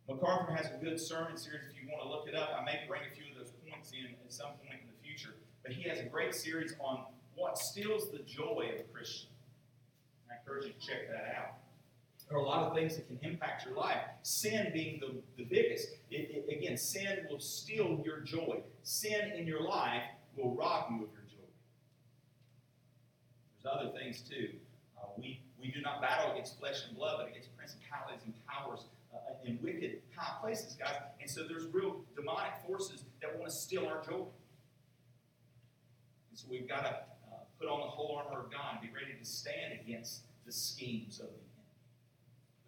MacArthur 0.08 0.54
has 0.54 0.68
a 0.68 0.84
good 0.84 1.00
sermon 1.00 1.36
series 1.36 1.62
if 1.70 1.82
you 1.82 1.90
want 1.90 2.04
to 2.04 2.10
look 2.10 2.28
it 2.28 2.36
up. 2.36 2.56
I 2.60 2.64
may 2.64 2.82
bring 2.88 3.02
a 3.12 3.16
few 3.16 3.34
of 3.34 3.40
those 3.40 3.54
points 3.68 3.92
in 3.92 4.06
at 4.06 4.32
some 4.32 4.52
point 4.62 4.82
in 4.82 4.88
the 4.88 5.02
future. 5.04 5.36
But 5.64 5.72
he 5.72 5.90
has 5.90 6.00
a 6.00 6.04
great 6.04 6.36
series 6.36 6.76
on 6.80 7.06
what 7.36 7.58
steals 7.58 8.12
the 8.12 8.20
joy 8.20 8.70
of 8.74 8.82
a 8.82 8.84
Christian. 8.94 9.30
I 10.30 10.36
encourage 10.40 10.68
you 10.68 10.74
to 10.74 10.80
check 10.80 11.10
that 11.10 11.36
out. 11.36 11.58
There 12.30 12.38
are 12.38 12.42
a 12.42 12.46
lot 12.46 12.64
of 12.64 12.76
things 12.76 12.96
that 12.96 13.08
can 13.08 13.20
impact 13.24 13.66
your 13.66 13.76
life. 13.76 14.02
Sin 14.22 14.70
being 14.74 15.00
the, 15.00 15.22
the 15.38 15.44
biggest. 15.44 15.90
It, 16.12 16.46
it, 16.48 16.56
again, 16.56 16.78
sin 16.78 17.26
will 17.30 17.40
steal 17.40 18.02
your 18.04 18.20
joy. 18.20 18.62
Sin 18.84 19.32
in 19.36 19.48
your 19.48 19.62
life 19.62 20.04
will 20.36 20.56
rob 20.56 20.92
you 20.92 20.96
of 20.98 21.12
your 21.14 21.26
joy. 21.30 21.50
There's 23.64 23.76
other 23.76 23.92
things 23.98 24.22
too. 24.22 24.50
Uh, 24.98 25.08
we, 25.18 25.42
we 25.60 25.72
do 25.72 25.82
not 25.82 26.02
battle 26.02 26.32
against 26.32 26.60
flesh 26.60 26.84
and 26.88 26.98
blood, 26.98 27.18
but 27.20 27.30
against 27.30 27.56
principalities 27.56 28.22
and 28.26 28.34
powers 28.48 28.86
in 29.46 29.60
wicked 29.62 30.02
high 30.16 30.40
places, 30.42 30.76
guys. 30.76 30.96
And 31.22 31.30
so 31.30 31.44
there's 31.48 31.66
real 31.72 32.02
demonic 32.16 32.54
forces 32.68 33.04
that 33.22 33.38
want 33.38 33.50
to 33.50 33.56
steal 33.56 33.88
our 33.88 34.04
joy. 34.04 34.26
And 36.30 36.40
so 36.40 36.48
we've 36.50 36.68
got 36.68 36.84
to 36.84 36.90
uh, 36.90 37.38
put 37.60 37.68
on 37.68 37.80
the 37.82 37.88
whole 37.88 38.18
armor 38.18 38.42
of 38.46 38.52
God 38.52 38.74
and 38.74 38.82
be 38.82 38.90
ready 38.94 39.18
to 39.18 39.26
stand 39.26 39.80
against 39.82 40.24
the 40.46 40.52
schemes 40.52 41.20
of 41.20 41.28
the 41.28 41.34
enemy. 41.34 41.46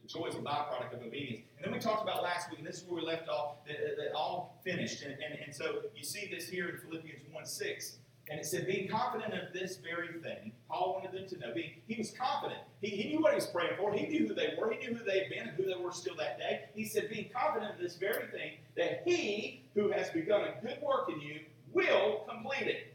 The 0.03 0.07
joy 0.07 0.27
is 0.27 0.35
a 0.35 0.39
byproduct 0.39 0.93
of 0.93 1.05
obedience. 1.05 1.43
And 1.57 1.65
then 1.65 1.73
we 1.73 1.79
talked 1.79 2.03
about 2.03 2.23
last 2.23 2.49
week, 2.49 2.59
and 2.59 2.67
this 2.67 2.77
is 2.77 2.87
where 2.87 3.01
we 3.01 3.05
left 3.05 3.27
off, 3.27 3.65
that, 3.67 3.77
that 3.97 4.13
all 4.15 4.61
finished. 4.63 5.03
And, 5.03 5.13
and, 5.13 5.39
and 5.43 5.53
so 5.53 5.81
you 5.95 6.03
see 6.03 6.29
this 6.33 6.47
here 6.47 6.69
in 6.69 6.77
Philippians 6.77 7.21
1 7.31 7.45
6. 7.45 7.97
And 8.29 8.39
it 8.39 8.45
said, 8.45 8.67
being 8.67 8.89
confident 8.89 9.33
of 9.33 9.53
this 9.53 9.77
very 9.77 10.09
thing, 10.21 10.51
Paul 10.69 10.95
wanted 10.95 11.17
them 11.17 11.29
to 11.29 11.37
know. 11.39 11.53
Being, 11.53 11.71
he 11.87 11.95
was 11.95 12.11
confident. 12.11 12.59
He, 12.81 12.89
he 12.89 13.09
knew 13.09 13.21
what 13.21 13.31
he 13.31 13.35
was 13.35 13.47
praying 13.47 13.77
for. 13.77 13.93
He 13.93 14.05
knew 14.07 14.27
who 14.27 14.33
they 14.33 14.53
were. 14.59 14.73
He 14.73 14.85
knew 14.85 14.97
who 14.97 15.05
they 15.05 15.19
had 15.19 15.29
been 15.29 15.47
and 15.47 15.51
who 15.51 15.63
they 15.63 15.81
were 15.81 15.93
still 15.93 16.15
that 16.17 16.37
day. 16.37 16.65
He 16.73 16.83
said, 16.83 17.09
being 17.09 17.29
confident 17.33 17.75
of 17.75 17.79
this 17.79 17.95
very 17.95 18.27
thing, 18.27 18.53
that 18.75 19.03
he 19.05 19.63
who 19.75 19.91
has 19.91 20.09
begun 20.09 20.41
a 20.41 20.61
good 20.61 20.77
work 20.81 21.09
in 21.09 21.21
you 21.21 21.39
will 21.71 22.25
complete 22.27 22.67
it 22.67 22.93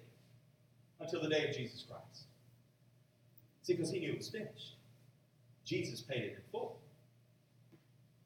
until 1.00 1.22
the 1.22 1.28
day 1.28 1.48
of 1.48 1.56
Jesus 1.56 1.84
Christ. 1.88 2.24
See, 3.62 3.74
because 3.74 3.90
he 3.90 4.00
knew 4.00 4.12
it 4.12 4.18
was 4.18 4.28
finished. 4.28 4.74
Jesus 5.64 6.00
paid 6.00 6.24
it 6.24 6.32
in 6.32 6.42
full. 6.50 6.76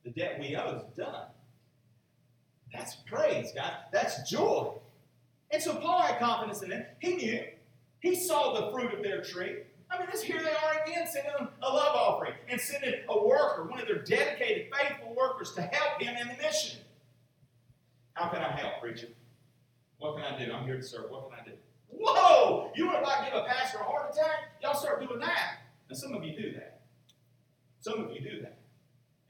The 0.05 0.11
debt 0.11 0.39
we 0.41 0.57
owe 0.57 0.77
is 0.77 0.97
done. 0.97 1.27
That's 2.73 2.97
praise, 3.07 3.53
God. 3.55 3.73
That's 3.93 4.29
joy. 4.29 4.73
And 5.51 5.63
so 5.63 5.77
Paul 5.77 6.03
had 6.03 6.19
confidence 6.19 6.63
in 6.63 6.71
them. 6.71 6.85
He 6.99 7.17
knew. 7.17 7.45
He 8.01 8.15
saw 8.15 8.61
the 8.61 8.71
fruit 8.71 8.93
of 8.93 9.03
their 9.03 9.23
tree. 9.23 9.63
I 9.91 9.99
mean, 9.99 10.09
this 10.11 10.23
here 10.23 10.43
they 10.43 10.51
are 10.51 10.83
again 10.85 11.07
sending 11.11 11.33
them 11.39 11.49
a 11.63 11.69
love 11.69 11.95
offering 11.95 12.35
and 12.49 12.61
sending 12.61 12.95
a 13.09 13.27
worker, 13.27 13.65
one 13.65 13.81
of 13.81 13.87
their 13.87 14.03
dedicated, 14.03 14.67
faithful 14.75 15.15
workers, 15.15 15.53
to 15.53 15.63
help 15.63 16.03
him 16.03 16.17
in 16.17 16.29
the 16.29 16.43
mission. 16.43 16.81
How 18.15 18.29
can 18.29 18.41
I 18.41 18.51
help, 18.51 18.81
preacher? 18.81 19.09
What 19.99 20.17
can 20.17 20.25
I 20.25 20.45
do? 20.45 20.53
I'm 20.53 20.65
here 20.65 20.77
to 20.77 20.83
serve. 20.83 21.11
What 21.11 21.31
can 21.31 21.39
I 21.41 21.45
do? 21.45 21.53
Whoa! 21.89 22.73
You 22.75 22.87
want 22.87 23.05
to 23.05 23.25
give 23.25 23.35
a 23.35 23.47
pastor 23.47 23.79
a 23.79 23.85
heart 23.85 24.13
attack? 24.13 24.61
Y'all 24.63 24.75
start 24.75 25.07
doing 25.07 25.21
that. 25.21 25.59
And 25.89 25.97
some 25.97 26.13
of 26.13 26.25
you 26.25 26.37
do 26.37 26.53
that. 26.53 26.81
Some 27.81 28.05
of 28.05 28.11
you 28.11 28.21
do 28.21 28.41
that. 28.43 28.59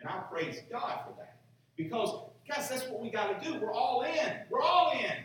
And 0.01 0.09
I 0.09 0.19
praise 0.31 0.61
God 0.71 1.01
for 1.07 1.15
that. 1.19 1.39
Because, 1.77 2.31
guys, 2.49 2.69
that's 2.69 2.89
what 2.89 3.01
we 3.01 3.11
got 3.11 3.41
to 3.41 3.49
do. 3.49 3.59
We're 3.61 3.73
all 3.73 4.03
in. 4.03 4.37
We're 4.51 4.63
all 4.63 4.93
in. 4.93 5.25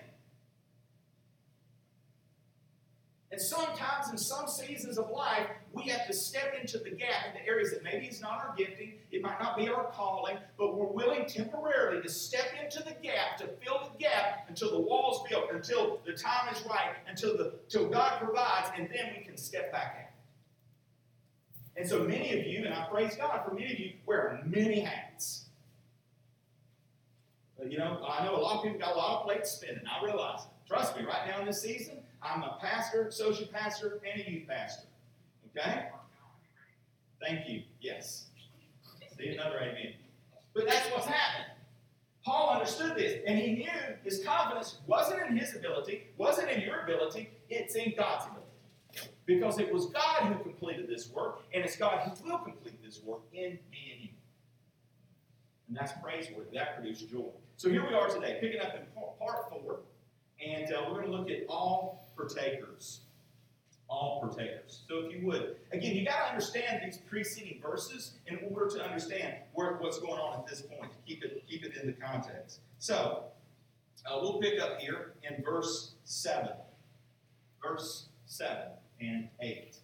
And 3.32 3.40
sometimes 3.40 4.12
in 4.12 4.18
some 4.18 4.48
seasons 4.50 4.98
of 4.98 5.10
life, 5.10 5.48
we 5.72 5.84
have 5.84 6.06
to 6.08 6.14
step 6.14 6.54
into 6.60 6.78
the 6.78 6.90
gap 6.90 7.28
in 7.28 7.42
the 7.42 7.48
areas 7.48 7.72
that 7.72 7.82
maybe 7.82 8.08
it's 8.08 8.20
not 8.20 8.34
our 8.34 8.54
gifting, 8.58 8.96
it 9.10 9.22
might 9.22 9.40
not 9.40 9.56
be 9.56 9.70
our 9.70 9.86
calling, 9.86 10.38
but 10.58 10.76
we're 10.76 10.88
willing 10.88 11.26
temporarily 11.26 12.02
to 12.02 12.10
step 12.10 12.48
into 12.62 12.80
the 12.80 12.94
gap, 13.02 13.38
to 13.38 13.48
fill 13.64 13.90
the 13.90 13.98
gap 14.00 14.46
until 14.50 14.72
the 14.72 14.80
wall's 14.80 15.26
built, 15.30 15.46
until 15.54 16.02
the 16.06 16.12
time 16.12 16.54
is 16.54 16.62
right, 16.66 16.96
until 17.08 17.38
the 17.38 17.54
until 17.64 17.88
God 17.88 18.20
provides, 18.20 18.70
and 18.78 18.90
then 18.90 19.14
we 19.18 19.24
can 19.24 19.38
step 19.38 19.72
back 19.72 19.96
out. 19.98 20.12
And 21.78 21.88
so 21.88 22.04
many 22.04 22.38
of 22.38 22.46
you, 22.46 22.66
and 22.66 22.74
I 22.74 22.86
praise 22.92 23.16
God 23.16 23.46
for 23.48 23.54
many 23.54 23.72
of 23.72 23.80
you, 23.80 23.94
wear 24.06 24.42
many 24.46 24.82
hats. 24.82 25.46
But, 27.58 27.72
you 27.72 27.78
know, 27.78 28.04
I 28.06 28.26
know 28.26 28.36
a 28.36 28.42
lot 28.42 28.58
of 28.58 28.64
people 28.64 28.80
got 28.80 28.94
a 28.94 28.98
lot 28.98 29.20
of 29.20 29.26
plates 29.26 29.52
spinning. 29.52 29.84
I 29.88 30.04
realize 30.04 30.42
it. 30.42 30.68
Trust 30.68 30.98
me, 30.98 31.04
right 31.04 31.28
now 31.28 31.31
in 31.42 31.48
this 31.48 31.62
season, 31.62 31.98
I'm 32.22 32.44
a 32.44 32.58
pastor, 32.62 33.12
social 33.12 33.48
pastor, 33.48 34.00
and 34.10 34.22
a 34.22 34.32
youth 34.32 34.48
pastor. 34.48 34.88
Okay? 35.56 35.88
Thank 37.20 37.50
you. 37.50 37.64
Yes. 37.82 38.28
See 39.18 39.28
another 39.30 39.60
amen. 39.60 39.94
But 40.54 40.68
that's 40.68 40.88
what's 40.92 41.08
happening. 41.08 41.48
Paul 42.24 42.52
understood 42.54 42.96
this, 42.96 43.20
and 43.26 43.38
he 43.38 43.54
knew 43.54 43.96
his 44.04 44.24
confidence 44.24 44.78
wasn't 44.86 45.22
in 45.28 45.38
his 45.38 45.56
ability, 45.56 46.04
wasn't 46.18 46.52
in 46.52 46.62
your 46.62 46.82
ability, 46.82 47.30
it's 47.50 47.76
in 47.76 47.94
God's 47.98 48.26
ability. 48.26 49.12
Because 49.26 49.60
it 49.60 49.74
was 49.74 49.88
God 49.88 50.24
who 50.24 50.44
completed 50.44 50.88
this 50.88 51.10
work, 51.10 51.42
and 51.54 51.64
it's 51.64 51.78
God 51.78 52.02
who 52.02 52.30
will 52.30 52.38
complete 52.40 52.84
this 52.84 53.02
work 53.04 53.22
in 53.34 53.58
me 53.72 53.92
and 53.94 54.04
you. 54.04 54.10
And 55.68 55.78
that's 55.78 55.94
praiseworthy. 56.04 56.50
That 56.54 56.76
produced 56.76 57.10
joy. 57.10 57.30
So 57.58 57.70
here 57.70 57.88
we 57.88 57.96
are 57.96 58.08
today, 58.10 58.38
picking 58.42 58.60
up 58.60 58.76
in 58.76 58.82
part 58.94 59.50
four, 59.50 59.80
and 60.46 60.74
uh, 60.74 60.84
we're 60.88 61.02
going 61.02 61.12
to 61.12 61.18
look 61.18 61.30
at 61.30 61.46
all 61.48 62.10
partakers. 62.16 63.02
All 63.88 64.22
partakers. 64.22 64.84
So 64.88 65.00
if 65.00 65.14
you 65.14 65.26
would, 65.28 65.58
again, 65.74 65.96
you 65.96 66.06
got 66.06 66.26
to 66.26 66.30
understand 66.30 66.82
these 66.84 66.98
preceding 66.98 67.62
verses 67.62 68.14
in 68.28 68.40
order 68.50 68.74
to 68.78 68.84
understand 68.84 69.36
where, 69.54 69.74
what's 69.78 70.00
going 70.00 70.20
on 70.20 70.40
at 70.40 70.48
this 70.48 70.62
point. 70.62 70.92
Keep 71.06 71.24
it, 71.26 71.44
keep 71.48 71.66
it 71.66 71.76
in 71.76 71.88
the 71.88 71.94
context. 71.94 72.62
So 72.80 73.26
uh, 74.06 74.18
we'll 74.22 74.40
pick 74.40 74.60
up 74.60 74.80
here 74.80 75.14
in 75.30 75.44
verse 75.44 75.96
7. 76.06 76.52
Verse 77.62 78.08
7 78.26 78.58
and 79.02 79.28
8. 79.42 79.76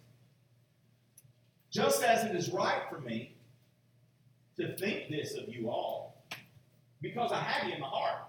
Just 1.70 2.02
as 2.02 2.24
it 2.24 2.34
is 2.34 2.50
right 2.50 2.82
for 2.90 3.00
me 3.00 3.34
to 4.58 4.76
think 4.76 5.10
this 5.10 5.34
of 5.34 5.54
you 5.54 5.68
all, 5.68 6.24
because 7.00 7.30
I 7.30 7.40
have 7.40 7.68
you 7.68 7.74
in 7.74 7.80
my 7.80 7.86
heart, 7.86 8.27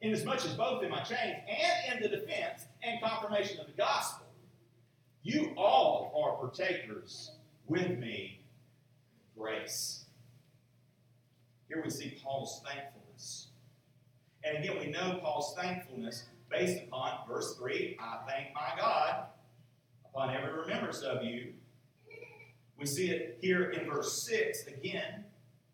inasmuch 0.00 0.44
as 0.44 0.54
both 0.54 0.82
in 0.82 0.90
my 0.90 1.02
chains 1.02 1.38
and 1.48 1.96
in 1.96 2.02
the 2.02 2.16
defense 2.16 2.66
and 2.82 3.00
confirmation 3.02 3.60
of 3.60 3.66
the 3.66 3.72
gospel, 3.72 4.26
you 5.22 5.52
all 5.56 6.12
are 6.16 6.36
partakers 6.36 7.32
with 7.66 7.98
me 7.98 8.40
grace. 9.36 10.04
Here 11.68 11.82
we 11.82 11.90
see 11.90 12.18
Paul's 12.22 12.62
thankfulness. 12.64 13.48
And 14.44 14.58
again, 14.58 14.78
we 14.78 14.86
know 14.86 15.18
Paul's 15.22 15.54
thankfulness 15.60 16.26
based 16.50 16.84
upon 16.84 17.26
verse 17.28 17.56
3 17.56 17.96
I 18.00 18.18
thank 18.26 18.54
my 18.54 18.80
God 18.80 19.26
upon 20.06 20.34
every 20.34 20.52
remembrance 20.52 21.00
of 21.00 21.22
you. 21.22 21.52
We 22.78 22.86
see 22.86 23.10
it 23.10 23.38
here 23.42 23.70
in 23.70 23.90
verse 23.90 24.22
6 24.22 24.68
again 24.68 25.24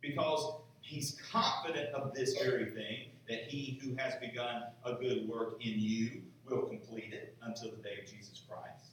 because 0.00 0.54
he's 0.80 1.20
confident 1.30 1.94
of 1.94 2.14
this 2.14 2.36
very 2.38 2.70
thing 2.70 3.10
that 3.28 3.44
he 3.48 3.80
who 3.82 3.94
has 3.96 4.14
begun 4.16 4.64
a 4.84 4.94
good 4.94 5.28
work 5.28 5.56
in 5.60 5.74
you 5.78 6.22
will 6.48 6.62
complete 6.62 7.12
it 7.12 7.36
until 7.42 7.70
the 7.70 7.82
day 7.82 7.98
of 8.02 8.10
Jesus 8.10 8.42
Christ. 8.48 8.92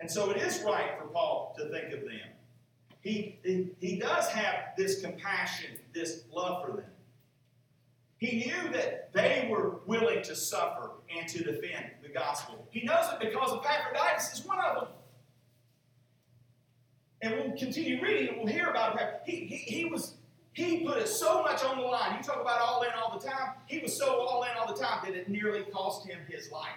And 0.00 0.10
so 0.10 0.30
it 0.30 0.36
is 0.36 0.62
right 0.62 0.98
for 0.98 1.06
Paul 1.06 1.54
to 1.58 1.68
think 1.68 1.92
of 1.92 2.00
them. 2.00 2.28
He, 3.02 3.38
he, 3.80 3.96
does 3.96 4.28
have 4.28 4.76
this 4.76 5.00
compassion, 5.00 5.70
this 5.92 6.24
love 6.32 6.64
for 6.64 6.76
them. 6.76 6.90
He 8.18 8.44
knew 8.44 8.72
that 8.72 9.12
they 9.12 9.48
were 9.50 9.80
willing 9.86 10.22
to 10.22 10.36
suffer 10.36 10.90
and 11.16 11.28
to 11.28 11.42
defend 11.42 11.86
the 12.02 12.08
gospel. 12.08 12.66
He 12.70 12.84
knows 12.84 13.12
it 13.12 13.20
because 13.20 13.52
Epaphroditus 13.52 14.38
is 14.38 14.44
one 14.46 14.58
of 14.60 14.74
them. 14.76 14.88
And 17.22 17.34
we'll 17.34 17.56
continue 17.56 18.00
reading 18.02 18.28
and 18.28 18.38
we'll 18.38 18.52
hear 18.52 18.70
about 18.70 18.98
him. 18.98 19.08
He, 19.24 19.46
he, 19.46 19.56
he 19.56 19.84
was 19.84 20.14
he 20.52 20.84
put 20.86 20.98
it 20.98 21.08
so 21.08 21.42
much 21.42 21.64
on 21.64 21.78
the 21.78 21.84
line. 21.84 22.16
You 22.18 22.22
talk 22.22 22.40
about 22.40 22.60
all 22.60 22.82
in 22.82 22.90
all 23.02 23.18
the 23.18 23.26
time. 23.26 23.54
He 23.66 23.78
was 23.78 23.96
so 23.96 24.20
all 24.20 24.42
in 24.42 24.50
all 24.58 24.72
the 24.72 24.78
time 24.78 25.00
that 25.04 25.14
it 25.14 25.28
nearly 25.28 25.62
cost 25.64 26.06
him 26.06 26.18
his 26.28 26.50
life. 26.52 26.68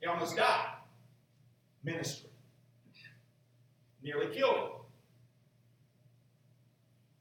He 0.00 0.06
almost 0.06 0.36
died. 0.36 0.76
Ministry. 1.84 2.30
Nearly 4.02 4.34
killed 4.34 4.56
him. 4.56 4.70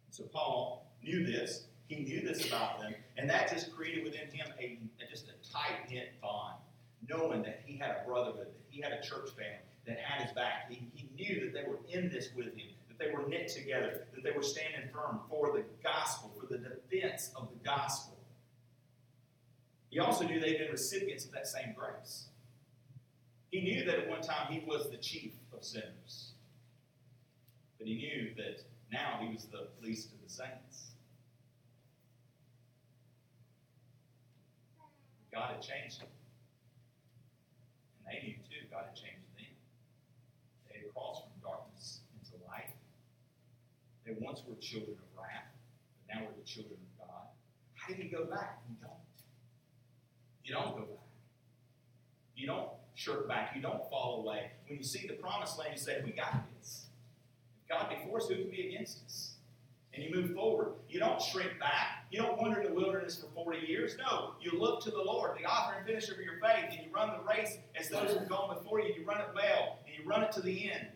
So 0.10 0.24
Paul 0.24 0.88
knew 1.04 1.26
this. 1.26 1.66
He 1.88 1.98
knew 1.98 2.22
this 2.22 2.48
about 2.48 2.80
them. 2.80 2.96
And 3.18 3.30
that 3.30 3.52
just 3.52 3.76
created 3.76 4.06
within 4.06 4.28
him 4.32 4.48
a, 4.60 4.80
just 5.10 5.26
a 5.28 5.52
tight 5.52 5.90
knit 5.90 6.14
bond, 6.22 6.56
knowing 7.10 7.42
that 7.44 7.62
he 7.66 7.78
had 7.78 7.92
a 7.92 8.08
brotherhood, 8.08 8.48
that 8.48 8.64
he 8.70 8.82
had 8.82 8.94
a 8.94 9.02
church 9.02 9.30
family 9.32 9.60
that 9.86 10.00
had 10.00 10.24
his 10.24 10.32
back. 10.34 10.70
He, 10.70 10.88
he 10.94 11.10
knew 11.16 11.46
that 11.46 11.54
they 11.54 11.70
were 11.70 11.80
in 11.90 12.10
this 12.10 12.30
with 12.36 12.56
him 12.56 12.77
that 12.98 13.06
they 13.06 13.14
were 13.14 13.28
knit 13.28 13.48
together, 13.48 14.08
that 14.14 14.24
they 14.24 14.32
were 14.32 14.44
standing 14.44 14.90
firm 14.92 15.20
for 15.30 15.52
the 15.52 15.64
gospel, 15.84 16.34
for 16.40 16.48
the 16.48 16.58
defense 16.90 17.32
of 17.36 17.50
the 17.50 17.64
gospel. 17.64 18.18
He 19.90 20.00
also 20.00 20.26
knew 20.26 20.40
they'd 20.40 20.58
been 20.58 20.72
recipients 20.72 21.26
of 21.26 21.32
that 21.32 21.48
same 21.48 21.74
grace. 21.76 22.26
He 23.52 23.62
knew 23.62 23.86
that 23.86 24.00
at 24.00 24.10
one 24.10 24.22
time 24.22 24.52
he 24.52 24.60
was 24.66 24.90
the 24.90 24.98
chief 24.98 25.34
of 25.54 25.64
sinners. 25.64 26.32
But 27.78 27.88
he 27.88 27.96
knew 27.96 28.34
that 28.36 28.64
now 28.92 29.20
he 29.22 29.34
was 29.34 29.46
the 29.46 29.68
least 29.82 30.12
of 30.12 30.22
the 30.24 30.30
saints. 30.30 30.92
God 35.32 35.52
had 35.52 35.62
changed 35.62 36.00
him. 36.02 36.08
And 38.00 38.18
they 38.18 38.28
knew 38.28 38.36
too, 38.50 38.68
God 38.72 38.86
had 38.88 38.96
changed 38.96 39.22
them. 39.38 39.46
They 40.70 40.82
once 44.20 44.41
were 44.48 44.56
children 44.56 44.98
of 44.98 45.22
wrath, 45.22 45.52
but 46.08 46.15
now 46.15 46.22
we're 46.26 46.39
the 46.39 46.48
children 46.48 46.76
of 46.76 47.08
God. 47.08 47.28
How 47.76 47.93
do 47.93 48.02
you 48.02 48.10
go 48.10 48.26
back? 48.26 48.60
You 48.70 48.76
don't. 48.82 48.91
You 50.43 50.54
don't 50.54 50.76
go 50.76 50.84
back. 50.84 51.04
You 52.36 52.48
don't 52.48 52.70
shirk 52.96 53.28
back. 53.28 53.54
You 53.56 53.62
don't 53.62 53.89
fall 53.89 54.22
away. 54.22 54.52
When 54.67 54.78
you 54.78 54.84
see 54.84 55.08
the 55.08 55.13
promised 55.13 55.60
land, 55.60 55.72
you 55.74 55.78
say, 55.78 56.02
We 56.06 56.12
got 56.12 56.43
this. 56.58 56.86
If 57.63 57.70
God 57.70 57.89
before 57.89 58.17
us, 58.17 58.28
who 58.28 58.36
can 58.36 58.50
be 58.50 58.67
against 58.67 59.04
us? 59.06 59.34
And 59.93 60.04
you 60.04 60.13
move 60.13 60.36
forward. 60.36 60.74
You 60.88 61.00
don't 61.00 61.22
shrink 61.22 61.60
back. 61.60 62.06
You 62.12 62.22
don't 62.22 62.38
wander 62.38 62.62
in 62.62 62.67
the 62.67 62.74
wilderness 62.74 63.20
for 63.20 63.28
40 63.43 63.65
years. 63.65 63.98
No, 63.98 64.34
you 64.39 64.58
look 64.60 64.82
to 64.84 64.91
the 64.91 65.02
Lord, 65.02 65.38
the 65.38 65.46
author 65.46 65.76
and 65.78 65.86
finisher 65.86 66.13
of 66.13 66.20
your 66.20 66.39
faith, 66.39 66.65
and 66.70 66.86
you 66.86 66.93
run 66.93 67.12
the 67.17 67.28
race 67.28 67.58
as 67.76 67.89
those 67.89 68.12
who 68.12 68.20
have 68.20 68.30
gone 68.30 68.56
before 68.56 68.80
you. 68.80 68.93
You 68.93 69.06
run 69.06 69.20
it 69.20 69.28
well, 69.34 69.80
and 69.86 69.96
you 69.98 70.08
run 70.08 70.24
it 70.24 70.32
to 70.34 70.41
the 70.41 70.72
end. 70.72 70.88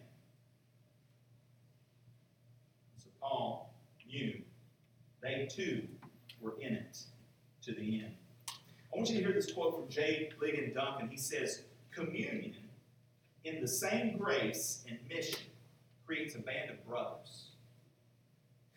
Paul 3.22 3.74
knew 4.08 4.42
they 5.22 5.48
too 5.50 5.84
were 6.40 6.56
in 6.60 6.74
it 6.74 6.98
to 7.64 7.74
the 7.74 8.02
end. 8.02 8.16
I 8.50 8.98
want 8.98 9.10
you 9.10 9.16
to 9.18 9.22
hear 9.22 9.34
this 9.34 9.52
quote 9.54 9.76
from 9.76 9.90
J. 9.90 10.30
Ligon 10.42 10.74
Duncan. 10.74 11.08
He 11.10 11.18
says, 11.18 11.64
Communion 11.94 12.56
in 13.44 13.62
the 13.62 13.68
same 13.68 14.18
grace 14.18 14.84
and 14.88 14.98
mission 15.10 15.40
creates 16.06 16.36
a 16.36 16.40
band 16.40 16.70
of 16.70 16.86
brothers. 16.86 17.48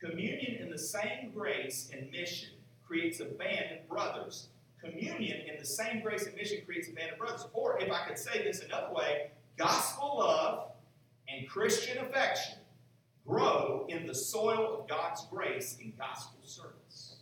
Communion 0.00 0.56
in 0.60 0.70
the 0.70 0.78
same 0.78 1.30
grace 1.34 1.90
and 1.92 2.10
mission 2.10 2.50
creates 2.86 3.20
a 3.20 3.24
band 3.24 3.66
of 3.72 3.88
brothers. 3.88 4.48
Communion 4.80 5.40
in 5.50 5.58
the 5.58 5.64
same 5.64 6.02
grace 6.02 6.26
and 6.26 6.34
mission 6.36 6.58
creates 6.66 6.88
a 6.88 6.92
band 6.92 7.12
of 7.12 7.18
brothers. 7.18 7.46
Or, 7.54 7.80
if 7.80 7.90
I 7.90 8.06
could 8.06 8.18
say 8.18 8.42
this 8.44 8.60
another 8.60 8.92
way, 8.92 9.30
gospel 9.56 10.18
love 10.18 10.68
and 11.28 11.48
Christian 11.48 11.98
affection 11.98 12.58
grow 13.26 13.86
in 13.88 14.06
the 14.06 14.14
soil 14.14 14.78
of 14.80 14.88
God's 14.88 15.26
grace 15.30 15.76
in 15.80 15.92
gospel 15.98 16.40
service. 16.42 17.16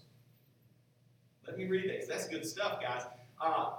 Let 1.46 1.58
me 1.58 1.66
read 1.66 1.88
this. 1.88 2.06
That's 2.06 2.28
good 2.28 2.46
stuff, 2.46 2.80
guys. 2.80 3.02
Uh, 3.40 3.72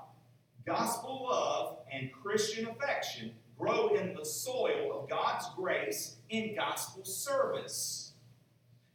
gospel 0.65 1.27
love 1.29 1.77
and 1.91 2.11
Christian 2.11 2.67
affection 2.67 3.31
grow 3.57 3.95
in 3.95 4.13
the 4.13 4.25
soil 4.25 4.99
of 4.99 5.09
God's 5.09 5.45
grace 5.55 6.17
in 6.29 6.55
gospel 6.55 7.05
service. 7.05 8.13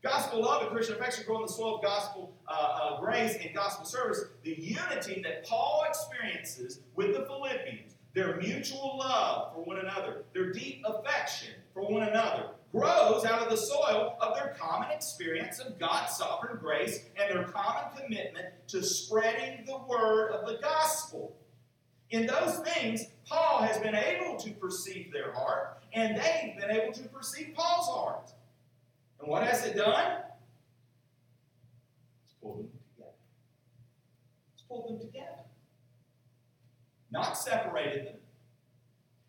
Gospel 0.03 0.43
love 0.43 0.63
and 0.63 0.71
Christian 0.71 0.95
affection 0.97 1.25
grow 1.27 1.37
in 1.37 1.47
the 1.47 1.53
soil 1.53 1.77
of 1.77 1.83
gospel 1.83 2.33
uh, 2.47 2.53
uh, 2.53 3.01
grace 3.01 3.37
and 3.45 3.55
gospel 3.55 3.85
service. 3.85 4.25
The 4.43 4.55
unity 4.57 5.23
that 5.23 5.45
Paul 5.47 5.85
experiences 5.89 6.81
with 6.95 7.15
the 7.17 7.27
Philippians, 7.27 7.97
their 8.15 8.37
mutual 8.37 8.97
love 8.99 9.55
for 9.55 9.65
one 9.65 9.79
another, 9.79 10.25
their 10.35 10.53
deep 10.53 10.85
affection 10.87 11.55
for 11.75 11.83
one 11.83 12.03
another, 12.03 12.51
grows 12.73 13.25
out 13.25 13.43
of 13.43 13.51
the 13.51 13.57
soil 13.57 14.17
of 14.21 14.37
their 14.37 14.55
common 14.59 14.91
experience 14.91 15.59
of 15.59 15.79
God's 15.79 16.17
sovereign 16.17 16.59
grace 16.59 17.01
and 17.17 17.35
their 17.35 17.45
common 17.45 17.85
commitment 17.97 18.47
to 18.69 18.83
spreading 18.83 19.65
the 19.67 19.79
word 19.89 20.33
of 20.33 20.47
the 20.47 20.59
gospel. 20.61 21.37
In 22.11 22.27
those 22.27 22.59
things, 22.61 23.05
Paul 23.27 23.63
has 23.63 23.79
been 23.79 23.95
able 23.95 24.37
to 24.39 24.51
perceive 24.53 25.13
their 25.13 25.33
heart, 25.33 25.83
and 25.93 26.17
they've 26.17 26.59
been 26.59 26.71
able 26.71 26.93
to 26.95 27.03
perceive 27.09 27.55
Paul's 27.55 27.89
heart. 27.89 28.33
And 29.21 29.29
what 29.29 29.47
has 29.47 29.65
it 29.65 29.77
done? 29.77 30.23
It's 32.25 32.35
pulled 32.41 32.59
them 32.59 32.71
together. 32.95 33.13
It's 34.55 34.63
pulled 34.63 34.89
them 34.89 35.07
together. 35.07 35.45
Not 37.11 37.37
separated 37.37 38.07
them. 38.07 38.15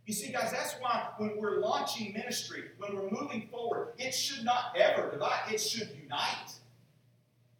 You 0.09 0.15
see, 0.15 0.31
guys, 0.31 0.51
that's 0.51 0.73
why 0.79 1.09
when 1.19 1.37
we're 1.37 1.59
launching 1.59 2.13
ministry, 2.13 2.63
when 2.79 2.95
we're 2.95 3.11
moving 3.11 3.47
forward, 3.51 3.89
it 3.99 4.11
should 4.11 4.43
not 4.43 4.75
ever 4.75 5.11
divide, 5.11 5.53
it 5.53 5.61
should 5.61 5.87
unite. 6.01 6.51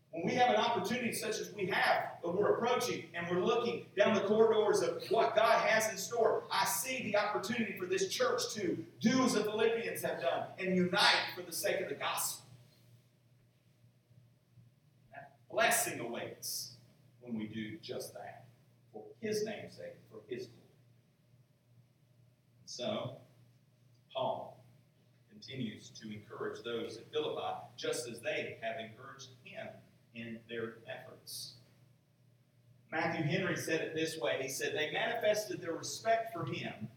When 0.10 0.26
we 0.26 0.34
have 0.34 0.50
an 0.50 0.56
opportunity 0.56 1.14
such 1.14 1.40
as 1.40 1.54
we 1.54 1.68
have, 1.68 2.14
but 2.24 2.36
we're 2.36 2.56
approaching 2.56 3.04
and 3.14 3.28
we're 3.30 3.46
looking 3.46 3.86
down 3.96 4.16
the 4.16 4.22
corridors 4.22 4.82
of 4.82 5.04
what 5.12 5.36
God 5.36 5.64
has 5.64 5.92
in 5.92 5.98
store, 6.00 6.46
I 6.52 6.66
see 6.66 7.04
the 7.04 7.18
opportunity 7.18 7.78
for 7.78 7.86
this 7.86 8.08
church 8.08 8.52
to 8.56 8.76
do 9.00 9.24
as 9.26 9.34
the 9.34 9.44
Philippians 9.44 10.02
have 10.02 10.20
done 10.20 10.46
and 10.58 10.76
unite 10.76 11.22
for 11.36 11.44
the 11.44 11.52
sake 11.52 11.82
of 11.82 11.90
the 11.90 11.94
gospel. 11.94 12.48
That 15.14 15.34
blessing 15.52 16.00
awaits 16.00 16.72
when 17.22 17.38
we 17.38 17.46
do 17.46 17.78
just 17.84 18.16
that 18.16 18.46
for 18.92 19.04
His 19.22 19.46
name's 19.46 19.76
sake, 19.76 19.98
for 20.12 20.22
His 20.28 20.48
glory. 20.48 20.59
So, 22.80 23.12
Paul 24.16 24.58
continues 25.30 25.90
to 26.02 26.10
encourage 26.14 26.64
those 26.64 26.96
at 26.96 27.12
Philippi 27.12 27.58
just 27.76 28.08
as 28.08 28.22
they 28.22 28.58
have 28.62 28.80
encouraged 28.80 29.32
him 29.44 29.68
in 30.16 30.40
their 30.48 30.76
efforts. 30.88 31.56
Matthew 32.90 33.26
Henry 33.26 33.58
said 33.58 33.82
it 33.82 33.96
this 33.96 34.18
way 34.18 34.38
He 34.42 34.48
said, 34.48 34.74
They 34.74 34.92
manifested 34.94 35.62
their 35.62 35.74
respect 35.74 36.32
for 36.32 36.46
him 36.46 36.88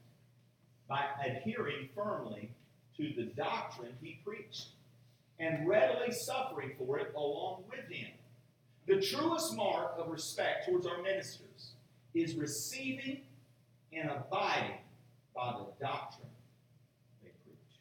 by 0.88 1.04
adhering 1.26 1.88
firmly 1.96 2.52
to 2.96 3.12
the 3.16 3.24
doctrine 3.24 3.94
he 4.00 4.20
preached 4.24 4.68
and 5.40 5.66
readily 5.66 6.12
suffering 6.12 6.76
for 6.78 7.00
it 7.00 7.12
along 7.16 7.64
with 7.68 7.90
him. 7.90 8.12
The 8.86 9.00
truest 9.00 9.56
mark 9.56 9.94
of 9.98 10.10
respect 10.10 10.68
towards 10.68 10.86
our 10.86 11.02
ministers 11.02 11.72
is 12.14 12.36
receiving 12.36 13.22
and 13.92 14.08
abiding 14.12 14.78
by 15.34 15.54
the 15.58 15.84
doctrine 15.84 16.28
they 17.22 17.30
preach. 17.44 17.80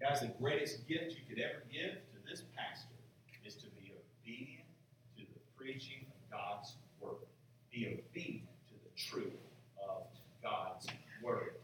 Guys, 0.00 0.20
the 0.20 0.32
greatest 0.40 0.86
gift 0.88 1.12
you 1.12 1.22
could 1.28 1.42
ever 1.42 1.62
give 1.70 1.94
to 2.12 2.18
this 2.28 2.42
pastor 2.56 2.88
is 3.44 3.54
to 3.56 3.66
be 3.80 3.92
obedient 4.24 4.66
to 5.16 5.22
the 5.22 5.40
preaching 5.56 6.06
of 6.08 6.30
God's 6.30 6.74
word. 7.00 7.26
Be 7.72 7.86
obedient 7.86 8.48
to 8.68 8.74
the 8.74 8.90
truth 8.96 9.40
of 9.88 10.02
God's 10.42 10.86
word. 11.22 11.54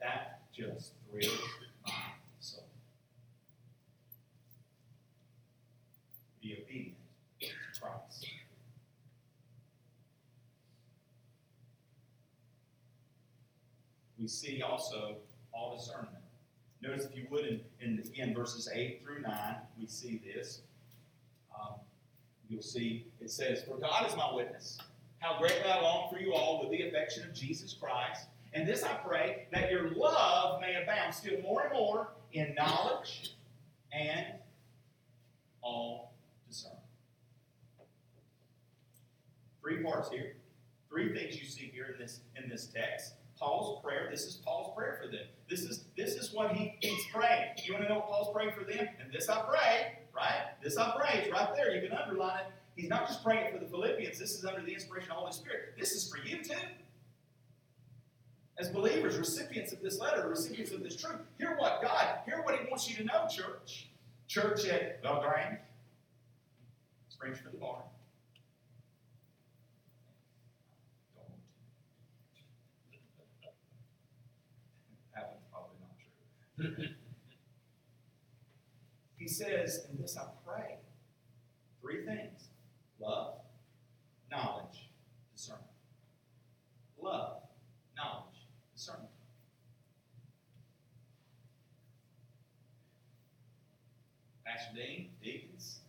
That 0.00 0.42
just 0.52 0.92
thrills 1.10 1.38
my 1.86 1.92
soul. 2.40 2.64
Be 6.42 6.58
obedient 6.62 6.96
to 7.40 7.46
Christ. 7.80 8.26
We 14.22 14.28
see 14.28 14.62
also 14.62 15.16
all 15.52 15.76
discernment. 15.76 16.14
Notice, 16.80 17.06
if 17.06 17.16
you 17.16 17.26
would, 17.30 17.44
in, 17.44 17.60
in 17.80 17.98
again 17.98 18.32
verses 18.32 18.68
8 18.72 19.02
through 19.02 19.22
9, 19.22 19.56
we 19.78 19.86
see 19.88 20.22
this. 20.24 20.60
Um, 21.52 21.74
you'll 22.48 22.62
see 22.62 23.08
it 23.20 23.32
says, 23.32 23.64
For 23.64 23.78
God 23.78 24.08
is 24.08 24.16
my 24.16 24.32
witness, 24.32 24.78
how 25.18 25.40
greatly 25.40 25.68
I 25.68 25.80
long 25.80 26.08
for 26.08 26.20
you 26.20 26.34
all 26.34 26.60
with 26.60 26.70
the 26.70 26.86
affection 26.86 27.24
of 27.24 27.34
Jesus 27.34 27.74
Christ. 27.74 28.26
And 28.52 28.68
this 28.68 28.84
I 28.84 28.94
pray, 29.04 29.48
that 29.50 29.72
your 29.72 29.90
love 29.90 30.60
may 30.60 30.80
abound 30.80 31.12
still 31.12 31.40
more 31.40 31.62
and 31.62 31.72
more 31.72 32.10
in 32.32 32.54
knowledge 32.54 33.34
and 33.92 34.26
all 35.62 36.12
discernment. 36.48 36.78
Three 39.60 39.82
parts 39.82 40.10
here. 40.10 40.34
Three 40.88 41.12
things 41.12 41.40
you 41.40 41.48
see 41.48 41.72
here 41.74 41.94
in 41.94 41.98
this 41.98 42.20
in 42.36 42.48
this 42.48 42.66
text. 42.66 43.14
Paul's 43.42 43.82
prayer. 43.82 44.06
This 44.08 44.22
is 44.22 44.36
Paul's 44.36 44.72
prayer 44.76 45.00
for 45.02 45.08
them. 45.08 45.26
This 45.50 45.62
is 45.62 45.84
this 45.96 46.14
is 46.14 46.32
what 46.32 46.52
he, 46.52 46.76
he's 46.80 47.04
praying. 47.12 47.50
You 47.64 47.72
want 47.74 47.84
to 47.84 47.88
know 47.88 47.96
what 47.96 48.08
Paul's 48.08 48.32
praying 48.32 48.52
for 48.56 48.64
them? 48.64 48.86
And 49.00 49.12
this 49.12 49.28
I 49.28 49.42
pray, 49.42 49.98
right? 50.14 50.54
This 50.62 50.76
I 50.76 50.94
pray. 50.96 51.22
It's 51.22 51.32
right 51.32 51.48
there. 51.56 51.74
You 51.74 51.88
can 51.88 51.96
underline 51.96 52.40
it. 52.40 52.52
He's 52.76 52.88
not 52.88 53.08
just 53.08 53.24
praying 53.24 53.52
for 53.52 53.58
the 53.58 53.66
Philippians. 53.66 54.18
This 54.18 54.30
is 54.30 54.44
under 54.44 54.62
the 54.62 54.72
inspiration 54.72 55.10
of 55.10 55.16
the 55.16 55.20
Holy 55.20 55.32
Spirit. 55.32 55.74
This 55.78 55.90
is 55.92 56.08
for 56.08 56.18
you 56.24 56.42
too. 56.42 56.54
As 58.58 58.68
believers, 58.68 59.16
recipients 59.18 59.72
of 59.72 59.82
this 59.82 59.98
letter, 59.98 60.28
recipients 60.28 60.70
of 60.70 60.82
this 60.82 60.94
truth, 60.94 61.16
hear 61.38 61.56
what 61.58 61.82
God, 61.82 62.18
hear 62.26 62.42
what 62.42 62.54
He 62.54 62.68
wants 62.70 62.88
you 62.88 62.96
to 62.96 63.04
know, 63.04 63.26
church. 63.28 63.88
Church 64.28 64.66
at 64.66 65.02
Belgrade, 65.02 65.58
Springs 67.08 67.38
for 67.38 67.50
the 67.50 67.56
Barn. 67.58 67.82
That 75.14 75.28
one's 75.28 75.44
probably 75.52 75.76
not 75.80 75.96
true. 75.98 76.08
he 79.16 79.26
says, 79.28 79.86
and 79.88 79.98
this 79.98 80.16
I 80.16 80.26
pray, 80.46 80.76
three 81.80 82.04
things 82.04 82.48
love, 83.00 83.40
knowledge, 84.30 84.90
discernment. 85.34 85.66
Love, 87.00 87.42
knowledge, 87.96 88.46
discernment. 88.74 89.08
Pastor 94.52 94.76
Dean, 94.76 95.08
deacons, 95.24 95.80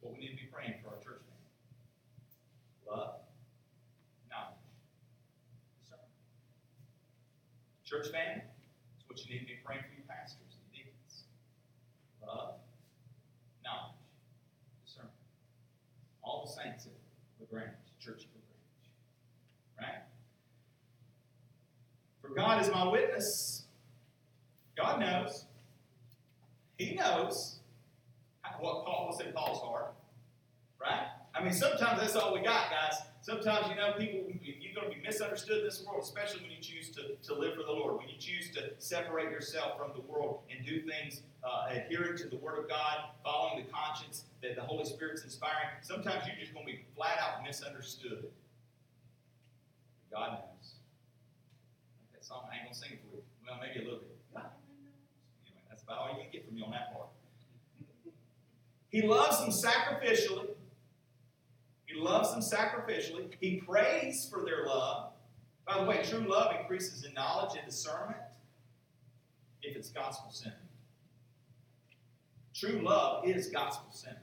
what 0.00 0.14
we 0.14 0.20
need 0.20 0.30
to 0.30 0.36
be 0.36 0.50
praying 0.52 0.74
for 0.82 0.90
our 0.90 0.98
church 0.98 1.22
family. 1.22 1.54
Love, 2.90 3.22
knowledge, 4.26 4.66
discernment. 5.78 6.10
Church 7.86 8.10
family, 8.10 8.42
it's 8.98 9.06
what 9.06 9.22
you 9.22 9.30
need 9.32 9.46
to 9.46 9.46
be 9.46 9.62
praying 9.64 9.86
for 9.86 9.94
your 9.94 10.10
pastors 10.10 10.58
and 10.58 10.66
deacons. 10.74 11.30
Love, 12.18 12.58
knowledge, 13.62 14.02
discernment. 14.82 15.14
All 16.26 16.42
the 16.44 16.50
saints 16.50 16.90
of 16.90 16.98
LaGrange, 17.38 17.78
Church 18.02 18.26
of 18.26 18.34
LaGrange. 18.34 18.90
Right? 19.78 20.02
For 22.30 22.36
God 22.36 22.62
is 22.62 22.70
my 22.70 22.86
witness. 22.86 23.64
God 24.76 25.00
knows. 25.00 25.46
He 26.78 26.94
knows 26.94 27.58
what 28.60 28.84
Paul 28.84 29.08
was 29.10 29.20
in 29.20 29.32
Paul's 29.32 29.60
heart. 29.60 29.92
Right? 30.80 31.08
I 31.34 31.42
mean, 31.42 31.52
sometimes 31.52 32.00
that's 32.00 32.14
all 32.14 32.32
we 32.32 32.40
got, 32.40 32.70
guys. 32.70 33.00
Sometimes, 33.22 33.66
you 33.68 33.74
know, 33.74 33.92
people, 33.98 34.30
you're 34.42 34.74
going 34.74 34.92
to 34.92 34.96
be 34.96 35.04
misunderstood 35.04 35.58
in 35.58 35.64
this 35.64 35.84
world, 35.84 36.02
especially 36.04 36.42
when 36.42 36.52
you 36.52 36.60
choose 36.60 36.90
to, 36.90 37.16
to 37.26 37.34
live 37.34 37.54
for 37.56 37.64
the 37.64 37.72
Lord, 37.72 37.96
when 37.98 38.08
you 38.08 38.16
choose 38.18 38.50
to 38.52 38.70
separate 38.78 39.30
yourself 39.30 39.76
from 39.76 39.90
the 39.94 40.00
world 40.02 40.42
and 40.54 40.64
do 40.64 40.82
things 40.82 41.22
uh, 41.42 41.66
adhering 41.70 42.16
to 42.18 42.28
the 42.28 42.36
Word 42.36 42.58
of 42.60 42.68
God, 42.68 43.10
following 43.24 43.64
the 43.64 43.72
conscience 43.72 44.24
that 44.42 44.54
the 44.54 44.62
Holy 44.62 44.84
Spirit's 44.84 45.24
inspiring. 45.24 45.68
Sometimes 45.82 46.26
you're 46.26 46.36
just 46.38 46.54
going 46.54 46.64
to 46.66 46.72
be 46.72 46.80
flat 46.94 47.18
out 47.20 47.42
misunderstood. 47.44 48.26
God 50.12 50.30
knows 50.32 50.59
song. 52.30 52.44
I 52.48 52.56
ain't 52.56 52.64
gonna 52.66 52.74
sing 52.74 52.92
it 52.92 53.00
for 53.02 53.16
you. 53.16 53.22
Well, 53.44 53.58
maybe 53.60 53.84
a 53.84 53.90
little 53.90 54.06
bit. 54.06 54.16
Anyway, 54.36 55.62
that's 55.68 55.82
about 55.82 55.98
all 55.98 56.08
you 56.10 56.22
can 56.22 56.30
get 56.30 56.46
from 56.46 56.54
me 56.54 56.62
on 56.62 56.70
that 56.70 56.94
part. 56.94 57.08
He 58.90 59.02
loves 59.02 59.40
them 59.40 59.50
sacrificially. 59.50 60.50
He 61.86 62.00
loves 62.00 62.30
them 62.30 62.40
sacrificially. 62.40 63.32
He 63.40 63.56
prays 63.56 64.28
for 64.30 64.44
their 64.44 64.64
love. 64.64 65.10
By 65.66 65.82
the 65.82 65.90
way, 65.90 66.02
true 66.04 66.24
love 66.28 66.54
increases 66.60 67.04
in 67.04 67.14
knowledge 67.14 67.56
and 67.56 67.66
discernment 67.68 68.20
if 69.62 69.76
it's 69.76 69.90
gospel 69.90 70.30
centered. 70.30 70.56
True 72.54 72.80
love 72.82 73.26
is 73.26 73.48
gospel 73.48 73.90
centered. 73.92 74.18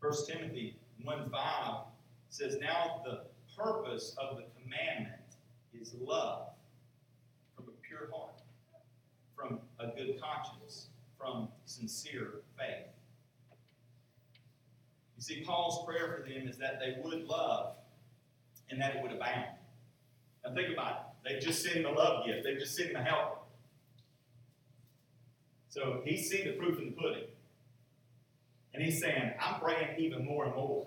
First 0.00 0.28
Timothy 0.28 0.76
1 1.02 1.30
5 1.30 1.74
says, 2.30 2.58
Now 2.60 3.02
the 3.04 3.22
purpose 3.56 4.14
of 4.18 4.36
the 4.36 4.44
commandment 4.60 5.22
is 5.72 5.94
love 6.00 6.48
from 7.56 7.66
a 7.66 7.86
pure 7.86 8.08
heart, 8.12 8.40
from 9.36 9.60
a 9.78 9.86
good 9.96 10.20
conscience, 10.20 10.88
from 11.18 11.48
sincere 11.64 12.42
faith. 12.56 12.86
You 15.16 15.22
see, 15.22 15.42
Paul's 15.44 15.84
prayer 15.84 16.16
for 16.16 16.28
them 16.28 16.46
is 16.46 16.56
that 16.58 16.78
they 16.78 16.96
would 17.02 17.24
love 17.24 17.74
and 18.70 18.80
that 18.80 18.96
it 18.96 19.02
would 19.02 19.12
abound. 19.12 19.46
Now 20.44 20.54
think 20.54 20.72
about 20.72 20.90
it. 20.90 21.28
They've 21.28 21.42
just 21.42 21.62
sent 21.62 21.76
him 21.76 21.86
a 21.86 21.90
love 21.90 22.24
gift. 22.24 22.44
They've 22.44 22.58
just 22.58 22.76
sent 22.76 22.90
him 22.90 22.96
a 22.96 23.02
helper. 23.02 23.38
So 25.68 26.00
he's 26.04 26.30
seen 26.30 26.46
the 26.46 26.52
proof 26.52 26.78
in 26.78 26.86
the 26.86 26.92
pudding. 26.92 27.24
And 28.74 28.82
he's 28.82 29.00
saying, 29.00 29.32
I'm 29.40 29.60
praying 29.60 29.98
even 29.98 30.24
more 30.24 30.44
and 30.46 30.54
more. 30.54 30.86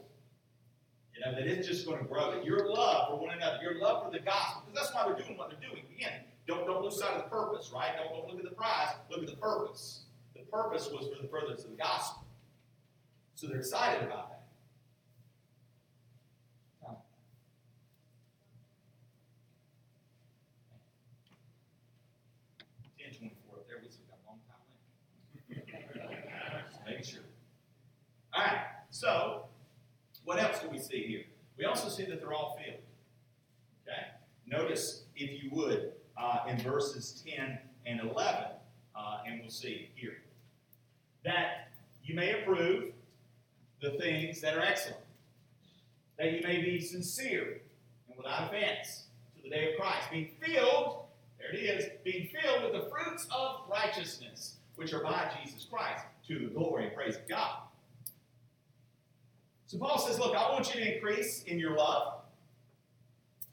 Know, 1.23 1.35
that 1.35 1.45
it's 1.45 1.67
just 1.67 1.85
going 1.85 1.99
to 1.99 2.05
grow. 2.05 2.31
That 2.31 2.43
your 2.43 2.67
love 2.67 3.09
for 3.09 3.19
one 3.19 3.35
another, 3.35 3.59
your 3.61 3.79
love 3.79 4.03
for 4.03 4.11
the 4.11 4.19
gospel, 4.23 4.63
because 4.65 4.81
that's 4.81 4.95
why 4.95 5.05
they're 5.05 5.23
doing 5.23 5.37
what 5.37 5.51
they're 5.51 5.69
doing. 5.69 5.83
Again, 5.95 6.21
don't, 6.47 6.65
don't 6.65 6.83
lose 6.83 6.99
sight 6.99 7.11
of 7.11 7.23
the 7.23 7.29
purpose, 7.29 7.71
right? 7.73 7.91
Don't, 7.95 8.11
don't 8.11 8.27
look 8.27 8.43
at 8.43 8.49
the 8.49 8.55
prize, 8.55 8.89
look 9.11 9.21
at 9.21 9.29
the 9.29 9.35
purpose. 9.35 10.05
The 10.35 10.41
purpose 10.51 10.89
was 10.91 11.09
for 11.15 11.21
the 11.21 11.27
furtherance 11.27 11.63
of 11.63 11.69
the 11.71 11.77
gospel. 11.77 12.25
So 13.35 13.47
they're 13.47 13.57
excited 13.57 14.03
about 14.03 14.31
that. 14.31 14.41
1024 23.11 23.59
up 23.59 23.67
there. 23.67 23.77
We 23.83 23.89
still 23.89 24.05
got 24.09 24.17
a 24.17 24.25
long 24.25 24.39
time 24.47 24.63
making 26.85 27.03
sure. 27.03 27.21
All 28.33 28.43
right. 28.43 28.61
So, 28.89 29.40
what 30.31 30.41
else 30.41 30.61
do 30.61 30.69
we 30.69 30.79
see 30.79 31.03
here? 31.05 31.23
We 31.57 31.65
also 31.65 31.89
see 31.89 32.05
that 32.05 32.21
they're 32.21 32.31
all 32.31 32.57
filled. 32.57 32.79
Okay? 33.85 34.07
Notice, 34.47 35.03
if 35.13 35.43
you 35.43 35.49
would, 35.51 35.91
uh, 36.17 36.39
in 36.47 36.57
verses 36.59 37.21
10 37.27 37.59
and 37.85 37.99
11, 37.99 38.45
uh, 38.95 39.17
and 39.27 39.41
we'll 39.41 39.49
see 39.49 39.89
here, 39.93 40.19
that 41.25 41.67
you 42.01 42.15
may 42.15 42.41
approve 42.41 42.93
the 43.81 43.91
things 43.99 44.39
that 44.39 44.57
are 44.57 44.61
excellent, 44.61 45.01
that 46.17 46.31
you 46.31 46.41
may 46.47 46.61
be 46.61 46.79
sincere 46.79 47.59
and 48.07 48.17
without 48.17 48.47
offense 48.47 49.07
to 49.35 49.43
the 49.43 49.49
day 49.49 49.73
of 49.73 49.81
Christ, 49.81 50.09
being 50.11 50.31
filled 50.41 51.07
there 51.37 51.53
it 51.53 51.57
is, 51.57 51.89
being 52.05 52.29
filled 52.29 52.71
with 52.71 52.83
the 52.83 52.89
fruits 52.89 53.27
of 53.35 53.63
righteousness, 53.69 54.59
which 54.75 54.93
are 54.93 55.03
by 55.03 55.29
Jesus 55.43 55.65
Christ, 55.65 56.05
to 56.29 56.39
the 56.39 56.53
glory 56.53 56.85
and 56.85 56.95
praise 56.95 57.17
of 57.17 57.27
God. 57.27 57.63
So 59.71 59.77
Paul 59.77 59.97
says, 59.99 60.19
Look, 60.19 60.35
I 60.35 60.51
want 60.51 60.75
you 60.75 60.81
to 60.81 60.95
increase 60.95 61.43
in 61.43 61.57
your 61.57 61.77
love, 61.77 62.15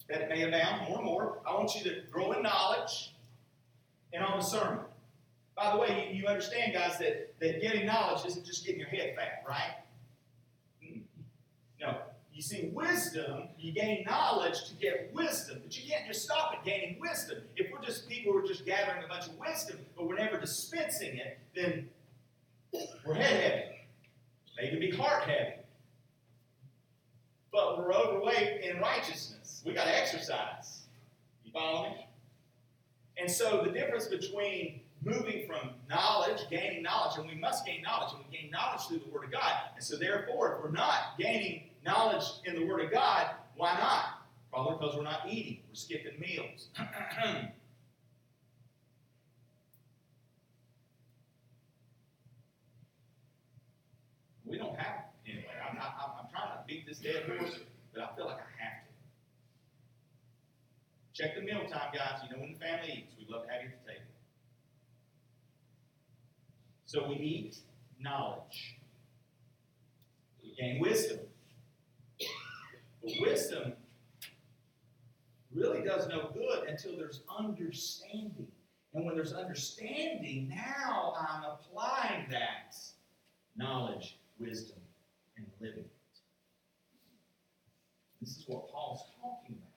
that 0.08 0.22
it 0.22 0.28
may 0.28 0.42
abound 0.42 0.88
more 0.88 0.96
and 0.96 1.06
more. 1.06 1.38
I 1.46 1.54
want 1.54 1.76
you 1.76 1.84
to 1.84 2.00
grow 2.10 2.32
in 2.32 2.42
knowledge 2.42 3.14
and 4.12 4.24
on 4.24 4.40
discernment. 4.40 4.88
By 5.56 5.70
the 5.70 5.78
way, 5.78 6.10
you, 6.12 6.26
understand, 6.26 6.72
guys, 6.72 6.98
that, 6.98 7.38
that 7.38 7.62
getting 7.62 7.86
knowledge 7.86 8.26
isn't 8.26 8.44
just 8.44 8.66
getting 8.66 8.80
your 8.80 8.88
head 8.88 9.14
fat, 9.14 9.44
right? 9.46 9.76
Hmm? 10.84 10.98
No, 11.80 11.98
you 12.34 12.42
see, 12.42 12.68
wisdom, 12.72 13.50
you 13.56 13.70
gain 13.70 14.04
knowledge 14.04 14.68
to 14.70 14.74
get 14.74 15.12
wisdom, 15.14 15.60
but 15.62 15.78
you 15.78 15.88
can't 15.88 16.04
just 16.04 16.24
stop 16.24 16.52
at 16.52 16.64
gaining 16.64 16.98
wisdom. 16.98 17.38
If 17.54 17.70
we're 17.72 17.84
just 17.84 18.08
people 18.08 18.32
who 18.32 18.40
are 18.40 18.46
just 18.46 18.66
gathering 18.66 19.04
a 19.04 19.08
bunch 19.08 19.28
of 19.28 19.38
wisdom, 19.38 19.78
but 19.96 20.08
we're 20.08 20.16
never 20.16 20.40
dispensing 20.40 21.16
it, 21.16 21.38
then 21.54 21.88
we're 23.06 23.14
head 23.14 23.40
heavy, 23.40 23.76
maybe 24.60 24.90
be 24.90 24.96
heart 24.96 25.22
heavy. 25.22 25.62
But 27.52 27.78
we're 27.78 27.92
overweight 27.92 28.62
in 28.62 28.80
righteousness. 28.80 29.62
We 29.64 29.72
got 29.72 29.84
to 29.84 29.96
exercise. 29.96 30.82
You 31.44 31.52
follow 31.52 31.90
me? 31.90 32.06
And 33.16 33.30
so 33.30 33.62
the 33.64 33.70
difference 33.70 34.06
between 34.06 34.80
moving 35.02 35.46
from 35.46 35.70
knowledge, 35.88 36.40
gaining 36.50 36.82
knowledge, 36.82 37.18
and 37.18 37.26
we 37.28 37.34
must 37.34 37.64
gain 37.66 37.82
knowledge, 37.82 38.14
and 38.14 38.24
we 38.28 38.36
gain 38.36 38.50
knowledge 38.50 38.82
through 38.82 38.98
the 38.98 39.08
Word 39.08 39.24
of 39.24 39.32
God. 39.32 39.52
And 39.74 39.82
so 39.84 39.96
therefore, 39.96 40.56
if 40.56 40.62
we're 40.62 40.70
not 40.70 41.16
gaining 41.18 41.64
knowledge 41.84 42.24
in 42.44 42.54
the 42.54 42.64
Word 42.64 42.80
of 42.84 42.92
God, 42.92 43.30
why 43.56 43.74
not? 43.74 44.22
Probably 44.52 44.76
because 44.78 44.96
we're 44.96 45.02
not 45.02 45.22
eating, 45.28 45.58
we're 45.68 45.74
skipping 45.74 46.18
meals. 46.20 46.68
we 54.46 54.56
don't 54.56 54.78
have 54.78 55.04
it 55.26 55.30
anyway. 55.30 55.44
I'm, 55.68 55.76
not, 55.76 55.96
I'm, 56.00 56.10
I'm 56.24 56.30
trying 56.30 56.56
to 56.56 56.62
beat 56.66 56.77
this 56.88 56.98
dead 56.98 57.24
horse, 57.28 57.58
but 57.92 58.02
I 58.02 58.16
feel 58.16 58.24
like 58.24 58.38
I 58.38 58.64
have 58.64 58.84
to. 58.84 58.88
Check 61.12 61.34
the 61.34 61.42
meal 61.42 61.68
time, 61.70 61.90
guys. 61.92 62.20
You 62.24 62.34
know 62.34 62.40
when 62.40 62.52
the 62.52 62.58
family 62.58 63.04
eats, 63.04 63.14
we 63.18 63.26
love 63.32 63.44
to 63.46 63.52
have 63.52 63.62
you 63.62 63.68
at 63.68 63.84
the 63.84 63.92
table. 63.92 64.04
So 66.86 67.06
we 67.08 67.16
eat 67.16 67.58
knowledge. 68.00 68.78
We 70.42 70.54
gain 70.58 70.80
wisdom. 70.80 71.18
But 73.02 73.12
wisdom 73.20 73.74
really 75.54 75.84
does 75.84 76.08
no 76.08 76.30
good 76.32 76.68
until 76.68 76.96
there's 76.96 77.20
understanding. 77.38 78.46
And 78.94 79.04
when 79.04 79.14
there's 79.14 79.34
understanding, 79.34 80.48
now 80.48 81.14
I'm 81.18 81.44
applying 81.44 82.30
that 82.30 82.74
knowledge, 83.56 84.18
wisdom, 84.38 84.78
and 85.36 85.46
living. 85.60 85.84
This 88.20 88.36
is 88.36 88.44
what 88.46 88.70
Paul's 88.70 89.02
talking 89.20 89.56
about. 89.56 89.68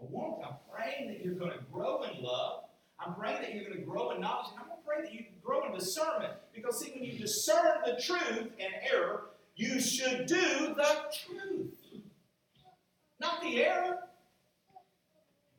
I 0.00 0.04
want, 0.10 0.44
I'm 0.46 0.56
praying 0.70 1.08
that 1.08 1.24
you're 1.24 1.34
going 1.34 1.52
to 1.52 1.64
grow 1.72 2.02
in 2.02 2.22
love. 2.22 2.64
I'm 2.98 3.14
praying 3.14 3.40
that 3.42 3.54
you're 3.54 3.64
going 3.64 3.78
to 3.78 3.84
grow 3.84 4.10
in 4.10 4.20
knowledge. 4.20 4.48
And 4.52 4.60
I'm 4.60 4.68
going 4.68 4.80
to 4.80 4.86
pray 4.86 5.02
that 5.02 5.12
you 5.12 5.24
grow 5.44 5.66
in 5.66 5.72
discernment. 5.72 6.34
Because, 6.54 6.80
see, 6.80 6.92
when 6.92 7.04
you 7.04 7.18
discern 7.18 7.78
the 7.84 8.00
truth 8.00 8.50
and 8.58 8.74
error, 8.92 9.24
you 9.56 9.80
should 9.80 10.26
do 10.26 10.74
the 10.74 10.96
truth 11.26 11.82
not 13.22 13.40
the 13.40 13.64
error. 13.64 13.98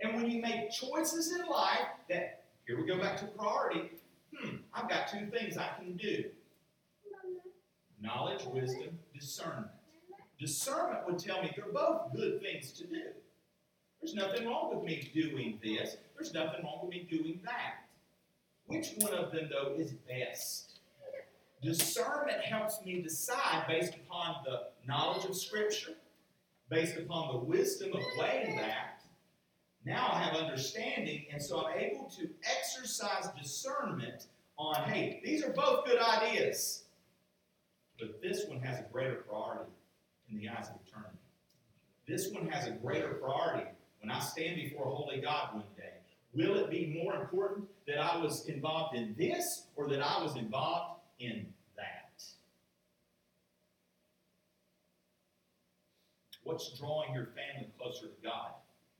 And 0.02 0.16
when 0.16 0.30
you 0.30 0.42
make 0.42 0.70
choices 0.70 1.34
in 1.34 1.46
life 1.48 1.88
that, 2.10 2.44
here 2.68 2.78
we 2.78 2.86
go 2.86 3.00
back 3.00 3.18
to 3.18 3.26
priority, 3.26 3.92
hmm, 4.38 4.58
I've 4.74 4.90
got 4.90 5.08
two 5.08 5.26
things 5.28 5.58
I 5.58 5.70
can 5.80 5.96
do 5.96 6.26
knowledge, 8.02 8.44
wisdom, 8.44 9.00
discernment. 9.18 9.68
Discernment 10.44 11.08
would 11.08 11.20
tell 11.20 11.42
me 11.42 11.54
they're 11.56 11.72
both 11.72 12.14
good 12.14 12.42
things 12.42 12.74
to 12.74 12.86
do. 12.86 13.04
There's 14.02 14.14
nothing 14.14 14.46
wrong 14.46 14.76
with 14.76 14.84
me 14.84 15.10
doing 15.14 15.58
this, 15.64 15.96
there's 16.16 16.34
nothing 16.34 16.66
wrong 16.66 16.80
with 16.82 16.90
me 16.90 17.08
doing 17.10 17.40
that. 17.46 17.86
Which 18.66 18.90
one 18.98 19.14
of 19.14 19.32
them, 19.32 19.50
though, 19.50 19.74
is 19.78 19.94
best? 19.94 20.80
Discernment 21.62 22.42
helps 22.42 22.84
me 22.84 23.02
decide 23.02 23.68
based 23.70 23.94
upon 23.96 24.44
the 24.44 24.64
knowledge 24.86 25.24
of 25.24 25.34
Scripture, 25.34 25.94
based 26.70 26.98
upon 26.98 27.32
the 27.32 27.40
wisdom 27.40 27.94
of 27.94 28.02
weighing 28.20 28.58
that, 28.58 29.02
now 29.86 30.10
I 30.12 30.24
have 30.24 30.36
understanding, 30.36 31.24
and 31.32 31.42
so 31.42 31.66
I'm 31.66 31.78
able 31.80 32.12
to 32.18 32.30
exercise 32.44 33.30
discernment 33.42 34.28
on 34.58 34.76
hey, 34.90 35.22
these 35.24 35.42
are 35.42 35.54
both 35.54 35.86
good 35.86 36.02
ideas, 36.02 36.84
but 37.98 38.22
this 38.22 38.46
one 38.50 38.60
has 38.60 38.80
a 38.80 38.86
greater 38.92 39.24
priority 39.26 39.72
in 40.34 40.40
the 40.40 40.50
eyes 40.50 40.68
of 40.70 40.76
eternity. 40.88 41.18
This 42.08 42.30
one 42.32 42.48
has 42.50 42.68
a 42.68 42.72
greater 42.72 43.14
priority 43.16 43.70
when 44.02 44.12
I 44.12 44.20
stand 44.20 44.56
before 44.56 44.88
a 44.88 44.96
holy 44.96 45.22
God 45.22 45.54
one 45.54 45.64
day. 45.78 45.94
Will 46.34 46.58
it 46.58 46.70
be 46.70 47.02
more 47.04 47.16
important 47.16 47.66
that 47.88 48.00
I 48.00 48.18
was 48.18 48.48
involved 48.48 48.96
in 48.96 49.16
this 49.18 49.68
or 49.76 49.88
that 49.88 50.02
I 50.02 50.22
was 50.22 50.36
involved 50.36 51.00
in 51.20 51.46
that? 51.78 52.24
What's 56.44 56.78
drawing 56.78 57.14
your 57.14 57.28
family 57.28 57.70
closer 57.80 58.08
to 58.08 58.22
God? 58.24 58.52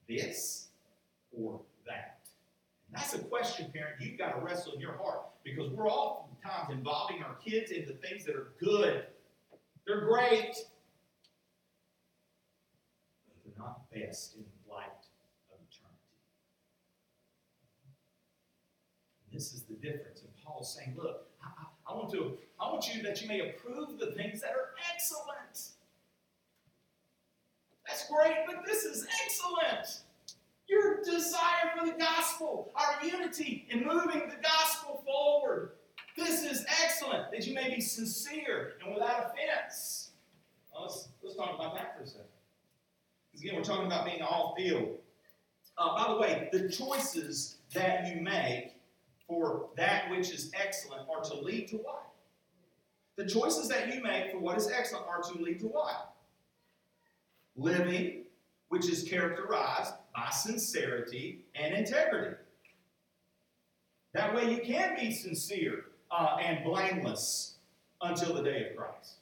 This 0.08 0.68
or 1.36 1.60
that? 1.88 2.20
And 2.88 3.02
that's 3.02 3.16
a 3.16 3.20
question, 3.20 3.72
parent, 3.74 3.96
you've 4.00 4.18
got 4.18 4.40
to 4.40 4.46
wrestle 4.46 4.74
in 4.74 4.80
your 4.80 4.96
heart 4.98 5.24
because 5.44 5.72
we're 5.72 5.90
oftentimes 5.90 6.72
involving 6.72 7.24
our 7.24 7.36
kids 7.44 7.72
in 7.72 7.86
the 7.86 7.94
things 7.94 8.24
that 8.26 8.36
are 8.36 8.54
good. 8.60 9.06
They're 9.86 10.06
great. 10.06 10.56
Not 13.64 13.90
best 13.92 14.36
in 14.36 14.44
the 14.44 14.74
light 14.74 14.88
of 15.52 15.58
eternity. 15.58 16.18
And 19.26 19.40
this 19.40 19.54
is 19.54 19.64
the 19.64 19.76
difference. 19.76 20.22
And 20.22 20.30
Paul's 20.44 20.76
saying, 20.76 20.96
look, 20.98 21.30
I, 21.42 21.48
I, 21.48 21.94
I 21.94 21.96
want 21.96 22.12
to 22.12 22.38
I 22.60 22.72
want 22.72 22.94
you 22.94 23.02
that 23.04 23.22
you 23.22 23.28
may 23.28 23.40
approve 23.50 24.00
the 24.00 24.12
things 24.12 24.42
that 24.42 24.52
are 24.52 24.72
excellent. 24.94 25.70
That's 27.88 28.10
great, 28.10 28.36
but 28.48 28.66
this 28.66 28.84
is 28.84 29.08
excellent. 29.26 30.02
Your 30.68 31.02
desire 31.04 31.72
for 31.78 31.86
the 31.86 31.94
gospel, 31.94 32.72
our 32.76 33.06
unity 33.06 33.68
in 33.70 33.86
moving 33.86 34.30
the 34.30 34.42
gospel 34.42 35.04
forward. 35.06 35.72
This 36.18 36.44
is 36.44 36.66
excellent, 36.84 37.32
that 37.32 37.46
you 37.48 37.54
may 37.54 37.74
be 37.74 37.82
sincere 37.82 38.74
and 38.84 38.94
without 38.94 39.34
offense. 39.34 40.12
Again, 43.44 43.56
we're 43.56 43.64
talking 43.64 43.86
about 43.86 44.06
being 44.06 44.22
all 44.22 44.56
field. 44.58 44.98
Uh, 45.78 45.96
by 45.96 46.14
the 46.14 46.20
way, 46.20 46.50
the 46.54 46.70
choices 46.70 47.58
that 47.74 48.08
you 48.08 48.22
make 48.22 48.76
for 49.28 49.68
that 49.76 50.10
which 50.10 50.32
is 50.32 50.52
excellent 50.54 51.08
are 51.10 51.22
to 51.24 51.36
lead 51.42 51.68
to 51.68 51.78
what? 51.78 52.10
The 53.18 53.26
choices 53.26 53.68
that 53.68 53.94
you 53.94 54.02
make 54.02 54.32
for 54.32 54.40
what 54.40 54.58
is 54.58 54.70
excellent 54.70 55.06
are 55.08 55.22
to 55.22 55.42
lead 55.42 55.60
to 55.60 55.68
what? 55.68 56.16
Living, 57.56 58.24
which 58.70 58.90
is 58.90 59.04
characterized 59.04 59.94
by 60.16 60.30
sincerity 60.30 61.44
and 61.56 61.76
integrity. 61.76 62.38
That 64.14 64.34
way 64.34 64.54
you 64.54 64.62
can 64.62 64.96
be 64.96 65.12
sincere 65.12 65.86
uh, 66.12 66.38
and 66.40 66.64
blameless 66.64 67.56
until 68.02 68.36
the 68.36 68.44
day 68.44 68.70
of 68.70 68.78
Christ. 68.78 69.16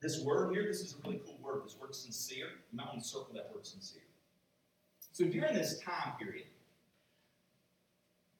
This 0.00 0.20
word 0.22 0.54
here, 0.54 0.64
this 0.66 0.80
is 0.80 0.94
a 0.94 1.06
really 1.06 1.20
cool 1.24 1.38
word. 1.42 1.62
This 1.64 1.76
word 1.80 1.94
sincere. 1.94 2.46
You 2.70 2.76
might 2.76 2.86
want 2.86 3.02
to 3.02 3.08
circle 3.08 3.34
that 3.34 3.50
word 3.52 3.66
sincere. 3.66 4.02
So 5.12 5.24
during 5.24 5.54
this 5.54 5.80
time 5.80 6.14
period, 6.18 6.46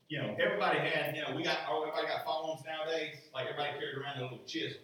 you 0.09 0.19
know, 0.19 0.37
everybody 0.41 0.79
had, 0.79 1.17
you 1.17 1.23
know, 1.23 1.35
we 1.35 1.43
got, 1.43 1.59
oh, 1.69 1.83
everybody 1.83 2.07
got 2.07 2.25
phones 2.25 2.63
nowadays. 2.65 3.17
Like 3.35 3.47
everybody 3.47 3.79
carried 3.79 3.99
around 3.99 4.19
a 4.19 4.23
little 4.23 4.41
chisel 4.47 4.81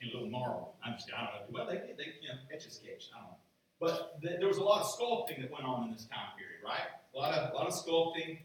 and 0.00 0.10
a 0.10 0.14
little 0.14 0.28
marble. 0.30 0.74
I'm 0.84 0.94
just, 0.94 1.08
I 1.14 1.20
don't 1.20 1.52
know. 1.52 1.58
Well, 1.58 1.66
they 1.66 1.86
did, 1.86 1.96
they, 1.96 2.18
you 2.20 2.28
know, 2.28 2.34
etch 2.52 2.66
a 2.66 2.70
sketch. 2.70 3.08
I 3.14 3.20
don't 3.20 3.30
know. 3.30 3.36
But 3.80 4.20
th- 4.22 4.38
there 4.38 4.48
was 4.48 4.58
a 4.58 4.62
lot 4.62 4.82
of 4.82 4.88
sculpting 4.88 5.40
that 5.40 5.50
went 5.50 5.64
on 5.64 5.88
in 5.88 5.92
this 5.92 6.04
time 6.04 6.34
period, 6.36 6.60
right? 6.64 6.90
A 7.14 7.18
lot 7.18 7.32
of, 7.34 7.52
a 7.52 7.54
lot 7.54 7.66
of 7.66 7.74
sculpting. 7.74 8.38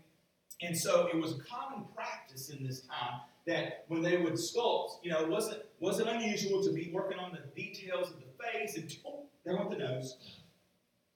And 0.61 0.75
so 0.75 1.07
it 1.07 1.19
was 1.19 1.33
a 1.33 1.39
common 1.43 1.85
practice 1.95 2.49
in 2.49 2.65
this 2.65 2.81
time 2.81 3.21
that 3.45 3.85
when 3.87 4.01
they 4.01 4.17
would 4.17 4.33
sculpt, 4.33 4.99
you 5.03 5.11
know, 5.11 5.21
it 5.21 5.29
wasn't, 5.29 5.61
wasn't 5.79 6.09
unusual 6.09 6.63
to 6.63 6.71
be 6.71 6.89
working 6.93 7.19
on 7.19 7.31
the 7.31 7.61
details 7.61 8.09
of 8.09 8.15
the 8.17 8.43
face 8.43 8.75
and, 8.75 8.95
oh, 9.05 9.25
there 9.45 9.55
went 9.55 9.69
the 9.69 9.77
nose. 9.77 10.17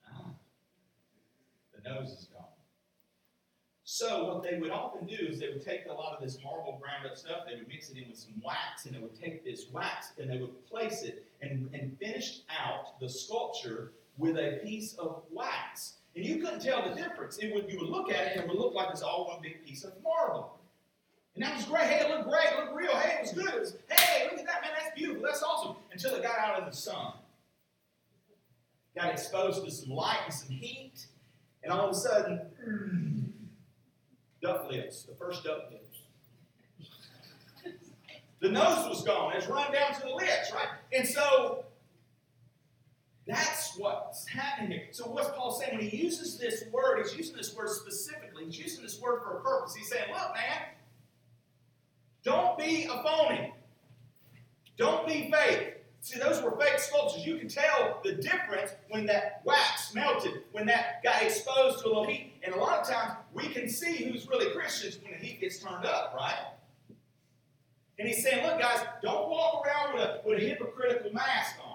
Ah, 0.08 0.26
the 1.74 1.90
nose 1.90 2.10
is 2.12 2.28
gone. 2.34 2.46
So 3.84 4.26
what 4.26 4.42
they 4.42 4.58
would 4.58 4.72
often 4.72 5.06
do 5.06 5.18
is 5.20 5.38
they 5.38 5.50
would 5.50 5.66
take 5.66 5.86
a 5.90 5.94
lot 5.94 6.16
of 6.16 6.24
this 6.24 6.42
marble 6.42 6.80
ground 6.82 7.06
up 7.06 7.18
stuff, 7.18 7.40
they 7.46 7.58
would 7.58 7.68
mix 7.68 7.90
it 7.90 7.98
in 7.98 8.08
with 8.08 8.18
some 8.18 8.42
wax, 8.42 8.86
and 8.86 8.96
they 8.96 9.00
would 9.00 9.20
take 9.20 9.44
this 9.44 9.66
wax 9.74 10.14
and 10.18 10.30
they 10.32 10.38
would 10.38 10.66
place 10.66 11.02
it 11.02 11.26
and, 11.42 11.70
and 11.74 11.98
finish 12.00 12.40
out 12.50 13.00
the 13.02 13.10
sculpture 13.10 13.92
with 14.18 14.38
a 14.38 14.62
piece 14.64 14.94
of 14.94 15.24
wax. 15.30 15.96
And 16.16 16.26
you 16.26 16.38
couldn't 16.38 16.62
tell 16.62 16.88
the 16.88 16.96
difference. 16.96 17.38
It 17.38 17.54
would, 17.54 17.72
you 17.72 17.80
would 17.80 17.90
look 17.90 18.12
at 18.12 18.28
it 18.28 18.32
and 18.34 18.42
it 18.42 18.50
would 18.50 18.58
look 18.58 18.74
like 18.74 18.90
it's 18.92 19.02
all 19.02 19.28
one 19.28 19.42
big 19.42 19.66
piece 19.66 19.84
of 19.84 19.94
marble. 20.04 20.60
And 21.36 21.44
that 21.44 21.56
was 21.56 21.66
great. 21.66 21.84
Hey, 21.84 22.06
it 22.06 22.10
looked 22.10 22.30
great. 22.30 22.48
It 22.52 22.60
looked 22.60 22.76
real. 22.76 22.96
Hey, 22.98 23.20
it 23.20 23.22
was 23.22 23.32
good. 23.32 23.54
It 23.54 23.60
was, 23.60 23.78
hey, 23.90 24.28
look 24.30 24.40
at 24.40 24.46
that, 24.46 24.62
man. 24.62 24.72
That's 24.78 24.94
beautiful. 24.94 25.24
That's 25.24 25.42
awesome. 25.42 25.76
Until 25.92 26.16
it 26.16 26.24
got 26.24 26.38
out 26.38 26.60
of 26.62 26.70
the 26.70 26.76
sun. 26.76 27.14
Got 28.96 29.12
exposed 29.12 29.64
to 29.64 29.72
some 29.72 29.92
light 29.92 30.20
and 30.26 30.34
some 30.34 30.50
heat. 30.50 31.06
And 31.64 31.72
all 31.72 31.88
of 31.88 31.92
a 31.92 31.96
sudden, 31.98 32.42
hmm, 32.62 33.20
duck 34.42 34.70
lips. 34.70 35.04
The 35.04 35.16
first 35.16 35.46
duck 35.46 35.72
lips. 35.72 36.00
The 38.42 38.50
nose 38.50 38.90
was 38.90 39.04
gone. 39.04 39.34
It's 39.36 39.48
run 39.48 39.72
down 39.72 39.94
to 39.94 40.02
the 40.02 40.10
lips, 40.10 40.52
right? 40.52 40.68
And 40.92 41.08
so 41.08 41.64
that's 43.28 43.78
what's 43.78 44.28
happening 44.28 44.72
here. 44.72 44.88
So 44.92 45.06
what's 45.06 45.30
Paul 45.30 45.52
saying? 45.52 45.78
When 45.78 45.88
he 45.88 45.98
uses 45.98 46.38
this 46.38 46.64
word, 46.72 47.04
he's 47.04 47.16
using 47.16 47.36
this 47.36 47.56
word 47.56 47.70
specifically. 47.70 48.46
He's 48.46 48.60
using 48.60 48.84
this 48.84 49.00
word 49.00 49.22
for 49.24 49.38
a 49.38 49.42
purpose. 49.42 49.76
He's 49.76 49.90
saying, 49.90 50.06
look, 50.12 50.34
man, 50.34 50.62
don't 52.24 52.58
be 52.58 52.86
a 52.86 53.04
phony. 53.04 53.54
Don't 54.78 55.08
be 55.08 55.32
fake. 55.32 55.76
See, 56.04 56.20
those 56.20 56.42
were 56.42 56.58
fake 56.60 56.80
sculptures. 56.80 57.26
You 57.26 57.38
can 57.38 57.48
tell 57.48 58.00
the 58.04 58.14
difference 58.14 58.72
when 58.90 59.06
that 59.06 59.44
wax 59.46 59.94
melted, 59.94 60.42
when 60.52 60.66
that 60.66 61.04
got 61.04 61.22
exposed 61.22 61.80
to 61.80 61.86
a 61.86 61.90
little 61.90 62.08
heat. 62.08 62.34
And 62.44 62.56
a 62.56 62.58
lot 62.58 62.80
of 62.80 62.88
times 62.88 63.14
we 63.34 63.48
can 63.50 63.70
see 63.70 64.06
who's 64.06 64.28
really 64.28 64.50
Christians 64.50 64.98
when 65.04 65.12
the 65.12 65.20
heat 65.24 65.42
gets 65.42 65.60
turned 65.60 65.86
up, 65.86 66.16
right? 66.18 66.54
And 68.00 68.08
he's 68.08 68.24
saying, 68.24 68.44
look, 68.44 68.60
guys, 68.60 68.80
don't 69.04 69.30
walk 69.30 69.64
around 69.64 69.94
with 69.94 70.04
a, 70.04 70.22
with 70.26 70.40
a 70.40 70.42
hypocritical 70.42 71.14
mask 71.14 71.58
on. 71.64 71.71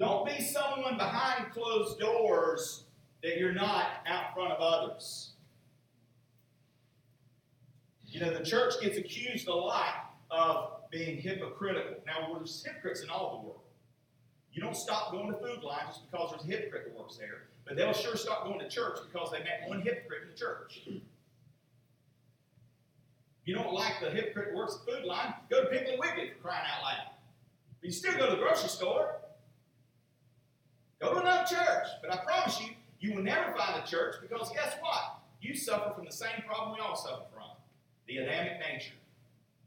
Don't 0.00 0.24
be 0.24 0.42
someone 0.42 0.96
behind 0.96 1.52
closed 1.52 2.00
doors 2.00 2.84
that 3.22 3.36
you're 3.36 3.52
not 3.52 3.86
out 4.06 4.32
front 4.34 4.50
of 4.50 4.58
others. 4.58 5.32
You 8.06 8.20
know, 8.20 8.32
the 8.32 8.42
church 8.42 8.80
gets 8.80 8.96
accused 8.96 9.46
a 9.46 9.54
lot 9.54 10.14
of 10.30 10.90
being 10.90 11.18
hypocritical. 11.18 11.96
Now, 12.06 12.32
there's 12.34 12.64
hypocrites 12.64 13.02
in 13.02 13.10
all 13.10 13.40
the 13.40 13.46
world. 13.46 13.60
You 14.54 14.62
don't 14.62 14.74
stop 14.74 15.12
going 15.12 15.30
to 15.30 15.38
Food 15.38 15.62
Lion 15.62 15.84
just 15.88 16.10
because 16.10 16.30
there's 16.30 16.44
a 16.44 16.46
hypocrite 16.46 16.86
that 16.86 16.98
works 16.98 17.18
there, 17.18 17.48
but 17.66 17.76
they'll 17.76 17.92
sure 17.92 18.16
stop 18.16 18.44
going 18.44 18.58
to 18.58 18.68
church 18.70 18.98
because 19.06 19.30
they 19.30 19.40
met 19.40 19.68
one 19.68 19.82
hypocrite 19.82 20.22
in 20.22 20.30
the 20.30 20.34
church. 20.34 20.80
You 23.44 23.54
don't 23.54 23.74
like 23.74 24.00
the 24.00 24.10
hypocrite 24.10 24.48
that 24.48 24.56
works 24.56 24.78
at 24.80 24.92
Food 24.92 25.04
Lion, 25.04 25.34
go 25.50 25.62
to 25.62 25.68
Piggly 25.68 25.98
Wiggly 25.98 26.30
for 26.30 26.48
crying 26.48 26.66
out 26.74 26.82
loud. 26.82 27.10
But 27.80 27.86
you 27.86 27.92
still 27.92 28.14
go 28.14 28.30
to 28.30 28.36
the 28.36 28.38
grocery 28.38 28.70
store. 28.70 29.19
Go 31.00 31.14
to 31.14 31.20
another 31.20 31.46
church. 31.48 31.86
But 32.02 32.12
I 32.12 32.18
promise 32.18 32.60
you, 32.60 32.68
you 33.00 33.14
will 33.14 33.22
never 33.22 33.52
find 33.56 33.82
a 33.82 33.86
church 33.86 34.16
because 34.20 34.50
guess 34.50 34.74
what? 34.80 35.20
You 35.40 35.56
suffer 35.56 35.94
from 35.94 36.04
the 36.04 36.12
same 36.12 36.42
problem 36.46 36.74
we 36.74 36.80
all 36.80 36.96
suffer 36.96 37.24
from 37.32 37.50
the 38.06 38.18
Adamic 38.18 38.60
nature 38.60 38.94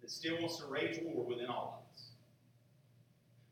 that 0.01 0.11
still 0.11 0.39
wants 0.39 0.57
to 0.57 0.67
rage 0.67 0.99
war 1.03 1.25
within 1.25 1.47
all 1.47 1.81
of 1.81 1.95
us. 1.95 2.03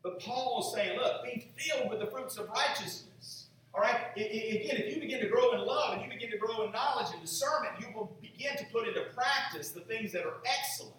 But 0.02 0.20
Paul 0.20 0.60
is 0.60 0.74
saying, 0.74 0.98
look, 0.98 1.24
be 1.24 1.48
filled 1.56 1.90
with 1.90 1.98
the 1.98 2.06
fruits 2.06 2.36
of 2.36 2.48
righteousness. 2.48 3.46
All 3.74 3.80
right? 3.80 3.96
again, 4.16 4.76
if 4.76 4.94
you 4.94 5.00
begin 5.00 5.20
to 5.20 5.28
grow 5.28 5.52
in 5.52 5.66
love 5.66 5.94
and 5.94 6.02
you 6.02 6.10
begin 6.10 6.30
to 6.30 6.36
grow 6.36 6.64
in 6.64 6.72
knowledge 6.72 7.08
and 7.12 7.22
discernment, 7.22 7.72
you 7.80 7.86
will 7.94 8.14
begin 8.20 8.56
to 8.58 8.64
put 8.66 8.86
into 8.86 9.00
practice 9.14 9.70
the 9.70 9.80
things 9.80 10.12
that 10.12 10.24
are 10.24 10.36
excellent. 10.44 10.94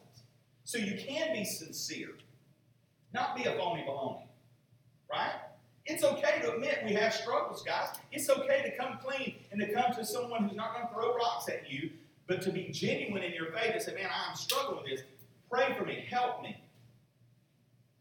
So 0.65 0.77
you 0.77 0.97
can 0.97 1.33
be 1.33 1.45
sincere, 1.45 2.09
not 3.13 3.35
be 3.35 3.43
a 3.43 3.53
phony 3.53 3.85
baloney. 3.87 4.23
Right? 5.11 5.33
It's 5.85 6.03
okay 6.03 6.41
to 6.41 6.53
admit 6.53 6.83
we 6.85 6.93
have 6.93 7.13
struggles, 7.13 7.61
guys. 7.63 7.89
It's 8.11 8.29
okay 8.29 8.61
to 8.63 8.77
come 8.77 8.99
clean 9.03 9.35
and 9.51 9.59
to 9.59 9.71
come 9.73 9.93
to 9.95 10.05
someone 10.05 10.45
who's 10.45 10.55
not 10.55 10.73
going 10.73 10.87
to 10.87 10.93
throw 10.93 11.15
rocks 11.15 11.49
at 11.49 11.69
you 11.69 11.89
but 12.27 12.41
to 12.41 12.51
be 12.51 12.69
genuine 12.71 13.23
in 13.23 13.33
your 13.33 13.51
faith 13.51 13.71
and 13.73 13.81
say, 13.81 13.93
man, 13.93 14.09
I'm 14.09 14.35
struggling 14.35 14.77
with 14.77 14.89
this. 14.89 15.01
Pray 15.49 15.75
for 15.77 15.85
me. 15.85 16.05
Help 16.09 16.41
me. 16.41 16.57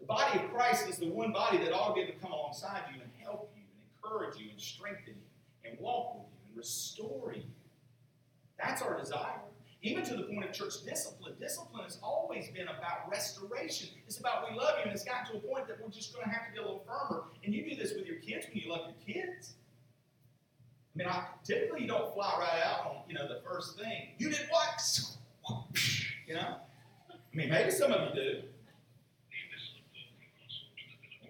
The 0.01 0.07
body 0.07 0.39
of 0.39 0.53
Christ 0.53 0.89
is 0.89 0.97
the 0.97 1.09
one 1.09 1.33
body 1.33 1.59
that 1.59 1.67
be 1.67 2.01
able 2.01 2.13
to 2.13 2.19
come 2.21 2.33
alongside 2.33 2.83
you 2.95 3.01
and 3.01 3.11
help 3.23 3.53
you 3.57 3.63
and 3.63 3.85
encourage 3.97 4.39
you 4.39 4.51
and 4.51 4.61
strengthen 4.61 5.15
you 5.15 5.71
and 5.71 5.79
walk 5.81 6.15
with 6.15 6.25
you 6.25 6.49
and 6.49 6.57
restore 6.57 7.33
you. 7.35 7.43
That's 8.59 8.83
our 8.83 8.99
desire. 8.99 9.42
Even 9.85 10.05
to 10.05 10.15
the 10.15 10.23
point 10.23 10.45
of 10.45 10.53
church 10.53 10.75
discipline. 10.87 11.35
Discipline 11.41 11.83
has 11.83 11.99
always 12.03 12.49
been 12.51 12.69
about 12.69 13.11
restoration. 13.11 13.89
It's 14.07 14.19
about 14.19 14.49
we 14.49 14.57
love 14.57 14.75
you, 14.79 14.85
and 14.85 14.93
it's 14.93 15.03
gotten 15.03 15.33
to 15.33 15.39
a 15.39 15.41
point 15.41 15.67
that 15.67 15.83
we're 15.83 15.91
just 15.91 16.15
going 16.15 16.25
to 16.25 16.31
have 16.31 16.47
to 16.47 16.53
get 16.53 16.61
a 16.61 16.63
little 16.63 16.85
firmer. 16.87 17.25
And 17.45 17.53
you 17.53 17.69
do 17.69 17.75
this 17.75 17.93
with 17.93 18.07
your 18.07 18.17
kids 18.17 18.47
when 18.47 18.63
you 18.63 18.71
love 18.71 18.83
your 18.87 19.15
kids. 19.15 19.55
I 20.95 20.99
mean, 20.99 21.09
I, 21.09 21.25
typically 21.43 21.83
you 21.83 21.89
don't 21.89 22.13
fly 22.15 22.33
right 22.39 22.63
out 22.65 22.87
on, 22.87 22.97
you 23.09 23.15
know, 23.15 23.27
the 23.27 23.41
first 23.45 23.77
thing. 23.77 24.11
You 24.19 24.31
did 24.31 24.47
what? 24.51 25.01
You 26.29 26.35
know? 26.35 26.57
I 27.11 27.37
mean, 27.37 27.51
maybe 27.51 27.71
some 27.71 27.93
of 27.93 28.09
you 28.09 28.15
do. 28.15 28.43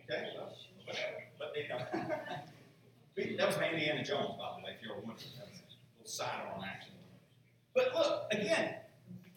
Okay, 0.04 0.28
well, 0.36 0.54
whatever. 0.84 1.24
But, 1.38 1.54
you 1.56 1.68
know, 1.68 3.36
that 3.38 3.46
was 3.46 3.56
my 3.56 3.70
Indiana 3.70 4.04
Jones, 4.04 4.36
by 4.38 4.58
the 4.58 4.64
way, 4.64 4.76
if 4.78 4.86
you're 4.86 4.94
wondering. 4.94 5.32
That 5.38 5.48
was 5.48 5.58
a 5.58 5.98
little 5.98 6.12
sidearm 6.12 6.62
action. 6.62 6.91
But 7.74 7.94
look, 7.94 8.26
again, 8.30 8.74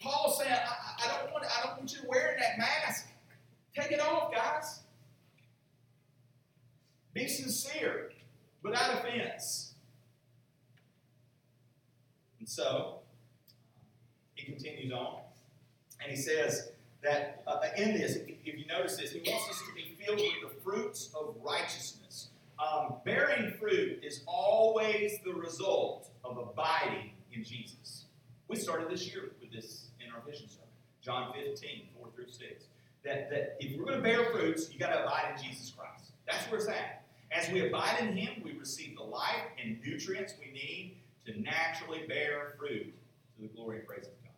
Paul's 0.00 0.38
saying, 0.38 0.52
I, 0.52 1.04
I, 1.04 1.18
don't 1.22 1.32
want, 1.32 1.44
I 1.44 1.66
don't 1.66 1.78
want 1.78 1.92
you 1.92 2.00
wearing 2.08 2.38
that 2.38 2.58
mask. 2.58 3.06
Take 3.74 3.92
it 3.92 4.00
off, 4.00 4.32
guys. 4.32 4.80
Be 7.12 7.28
sincere, 7.28 8.10
without 8.62 8.94
offense. 8.94 9.74
And 12.38 12.48
so 12.48 13.00
he 14.34 14.44
continues 14.44 14.92
on, 14.92 15.20
and 16.02 16.10
he 16.10 16.16
says 16.16 16.70
that 17.02 17.42
uh, 17.46 17.60
in 17.76 17.94
this, 17.94 18.16
if, 18.16 18.28
you 18.44 18.66
notice 18.66 18.96
this, 18.96 19.12
he 19.12 19.22
wants 19.30 19.50
us 19.50 19.62
to 19.66 19.74
be 19.74 19.96
filled 20.04 20.20
with 20.20 20.52
the 20.52 20.60
fruits 20.60 21.10
of 21.18 21.34
righteousness. 21.42 22.28
Um, 22.58 22.96
bearing 23.04 23.52
fruit 23.58 24.00
is 24.02 24.22
always 24.26 25.18
the 25.24 25.32
result 25.32 26.10
of 26.24 26.38
abiding 26.38 27.10
in 27.32 27.44
Jesus. 27.44 28.05
We 28.48 28.56
started 28.56 28.90
this 28.90 29.06
year 29.06 29.30
with 29.40 29.52
this 29.52 29.88
in 30.04 30.12
our 30.12 30.20
vision 30.24 30.48
sermon, 30.48 30.68
John 31.02 31.32
15, 31.32 31.88
4 31.98 32.08
through 32.14 32.30
6. 32.30 32.64
That, 33.04 33.30
that 33.30 33.56
if 33.60 33.78
we're 33.78 33.84
going 33.84 33.96
to 33.96 34.02
bear 34.02 34.24
fruits, 34.32 34.72
you 34.72 34.78
got 34.78 34.92
to 34.92 35.04
abide 35.04 35.34
in 35.36 35.44
Jesus 35.44 35.72
Christ. 35.76 36.12
That's 36.28 36.44
where 36.50 36.60
it's 36.60 36.68
at. 36.68 37.04
As 37.30 37.50
we 37.50 37.66
abide 37.66 38.00
in 38.00 38.16
Him, 38.16 38.42
we 38.44 38.52
receive 38.52 38.96
the 38.96 39.02
life 39.02 39.44
and 39.62 39.78
nutrients 39.84 40.34
we 40.40 40.52
need 40.52 40.96
to 41.26 41.40
naturally 41.40 42.04
bear 42.08 42.54
fruit 42.58 42.94
to 43.36 43.42
the 43.42 43.48
glory 43.48 43.78
and 43.78 43.86
praise 43.86 44.06
of 44.06 44.12
God. 44.22 44.32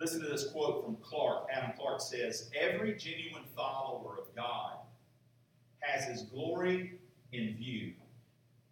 Listen 0.00 0.20
to 0.22 0.28
this 0.28 0.50
quote 0.50 0.84
from 0.84 0.96
Clarke. 0.96 1.48
Adam 1.52 1.72
Clarke 1.78 2.00
says, 2.00 2.50
Every 2.58 2.94
genuine 2.94 3.44
follower 3.56 4.18
of 4.18 4.34
God 4.34 4.78
has 5.80 6.04
his 6.06 6.22
glory 6.22 6.94
in 7.32 7.56
view 7.56 7.92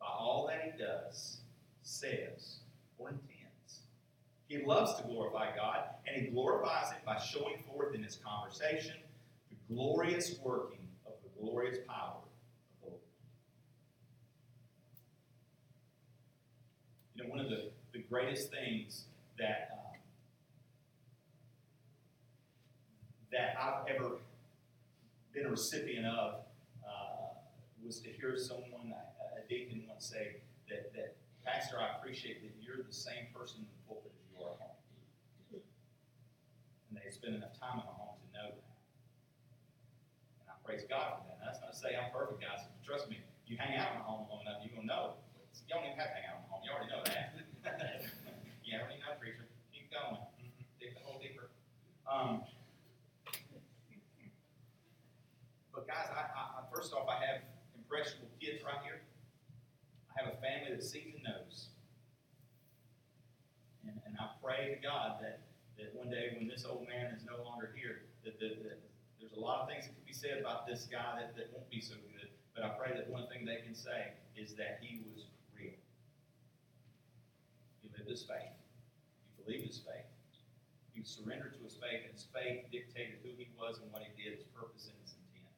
by 0.00 0.06
all 0.06 0.46
that 0.48 0.62
he 0.62 0.82
does, 0.82 1.38
says, 1.92 2.56
or 2.98 3.10
intends. 3.10 3.80
He 4.48 4.64
loves 4.64 4.94
to 4.96 5.02
glorify 5.04 5.54
God, 5.54 5.84
and 6.06 6.24
he 6.24 6.30
glorifies 6.30 6.92
it 6.92 7.04
by 7.04 7.18
showing 7.18 7.62
forth 7.66 7.94
in 7.94 8.02
his 8.02 8.16
conversation 8.16 8.96
the 9.50 9.74
glorious 9.74 10.36
working 10.42 10.88
of 11.06 11.12
the 11.22 11.40
glorious 11.40 11.78
power 11.86 12.16
of 12.16 12.28
the 12.80 12.86
Lord. 12.88 13.00
You 17.14 17.24
know, 17.24 17.30
one 17.30 17.40
of 17.40 17.50
the, 17.50 17.70
the 17.92 18.00
greatest 18.10 18.50
things 18.50 19.04
that 19.38 19.70
um, 19.72 19.92
that 23.32 23.56
I've 23.60 23.86
ever 23.88 24.18
been 25.32 25.46
a 25.46 25.50
recipient 25.50 26.06
of 26.06 26.34
uh, 26.86 27.34
was 27.84 28.00
to 28.00 28.10
hear 28.10 28.36
someone, 28.36 28.92
a, 28.92 29.48
deacon 29.48 29.82
once 29.88 30.06
say 30.06 30.36
that, 30.68 30.92
that, 30.94 31.16
Pastor, 31.42 31.82
I 31.82 31.98
appreciate 31.98 32.38
that 32.46 32.54
you're 32.62 32.78
the 32.78 32.94
same 32.94 33.26
person 33.34 33.66
in 33.66 33.66
the 33.66 33.80
pulpit 33.90 34.14
as 34.14 34.22
you 34.30 34.38
are 34.46 34.54
at 34.54 34.62
home. 34.62 34.78
And 36.86 36.94
they 36.94 37.10
spend 37.10 37.34
enough 37.34 37.58
time 37.58 37.82
in 37.82 37.86
the 37.86 37.96
home 37.98 38.14
to 38.14 38.26
know 38.30 38.48
that. 38.54 38.74
And 40.38 40.46
I 40.46 40.54
praise 40.62 40.86
God 40.86 41.18
for 41.18 41.26
that. 41.26 41.42
And 41.42 41.46
that's 41.50 41.58
not 41.58 41.74
to 41.74 41.78
say 41.78 41.98
I'm 41.98 42.14
perfect, 42.14 42.38
guys. 42.38 42.62
Trust 42.86 43.10
me, 43.10 43.18
you 43.50 43.58
hang 43.58 43.74
out 43.74 43.98
in 43.98 43.98
the 43.98 44.06
home 44.06 44.30
long 44.30 44.46
enough, 44.46 44.62
you're 44.62 44.70
going 44.70 44.86
to 44.86 44.92
know. 44.94 45.18
You 45.66 45.74
don't 45.74 45.82
even 45.82 45.98
have 45.98 46.14
to 46.14 46.16
hang 46.16 46.30
out 46.30 46.38
in 46.38 46.42
the 46.46 46.50
home. 46.54 46.62
You 46.62 46.70
already 46.70 46.90
know 46.94 47.02
that. 47.10 47.26
you 48.62 48.70
already 48.78 49.02
know, 49.02 49.12
preacher. 49.18 49.44
Keep 49.74 49.90
going. 49.90 50.22
Dig 50.78 50.94
the 50.94 51.02
hole 51.02 51.18
deeper. 51.18 51.50
Um, 52.06 52.46
but 55.74 55.90
guys, 55.90 56.06
I, 56.14 56.30
I, 56.30 56.62
first 56.70 56.94
off, 56.94 57.10
I 57.10 57.18
have 57.26 57.42
impressionable 57.74 58.30
kids 58.38 58.62
right 58.62 58.78
here. 58.86 59.01
I 60.12 60.24
have 60.24 60.34
a 60.34 60.40
family 60.44 60.76
that 60.76 60.84
sees 60.84 61.14
and 61.16 61.24
knows. 61.24 61.72
And, 63.88 63.96
and 64.04 64.14
I 64.20 64.28
pray 64.44 64.76
to 64.76 64.78
God 64.80 65.24
that, 65.24 65.48
that 65.80 65.94
one 65.96 66.10
day 66.10 66.36
when 66.36 66.48
this 66.48 66.64
old 66.68 66.86
man 66.86 67.16
is 67.16 67.24
no 67.24 67.42
longer 67.42 67.72
here, 67.74 68.04
that, 68.24 68.38
that, 68.38 68.62
that 68.62 68.78
there's 69.18 69.32
a 69.32 69.40
lot 69.40 69.64
of 69.64 69.68
things 69.68 69.88
that 69.88 69.96
could 69.96 70.06
be 70.06 70.12
said 70.12 70.38
about 70.38 70.66
this 70.66 70.86
guy 70.90 71.16
that, 71.18 71.34
that 71.36 71.48
won't 71.52 71.68
be 71.70 71.80
so 71.80 71.94
good. 72.12 72.28
But 72.54 72.64
I 72.64 72.76
pray 72.76 72.92
that 72.92 73.08
one 73.08 73.26
thing 73.32 73.48
they 73.48 73.64
can 73.64 73.74
say 73.74 74.12
is 74.36 74.52
that 74.60 74.84
he 74.84 75.00
was 75.00 75.24
real. 75.56 75.78
He 77.80 77.88
lived 77.96 78.10
his 78.10 78.22
faith. 78.22 78.52
He 79.24 79.42
believed 79.42 79.66
his 79.66 79.80
faith. 79.80 80.04
He 80.92 81.00
surrendered 81.02 81.56
to 81.56 81.64
his 81.64 81.80
faith, 81.80 82.04
and 82.04 82.12
his 82.12 82.28
faith 82.28 82.68
dictated 82.68 83.24
who 83.24 83.32
he 83.38 83.48
was 83.56 83.80
and 83.80 83.88
what 83.88 84.04
he 84.04 84.12
did, 84.12 84.36
his 84.36 84.44
purpose 84.52 84.92
and 84.92 84.98
his 85.00 85.16
intent. 85.16 85.48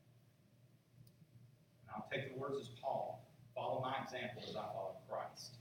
And 1.82 1.90
I'll 1.90 2.06
take 2.06 2.30
the 2.30 2.38
words 2.38 2.54
as 2.62 2.70
Paul. 2.78 3.23
Follow 3.64 3.80
my 3.80 3.96
example 4.04 4.42
as 4.44 4.56
I 4.56 4.68
follow 4.76 5.00
Christ. 5.08 5.56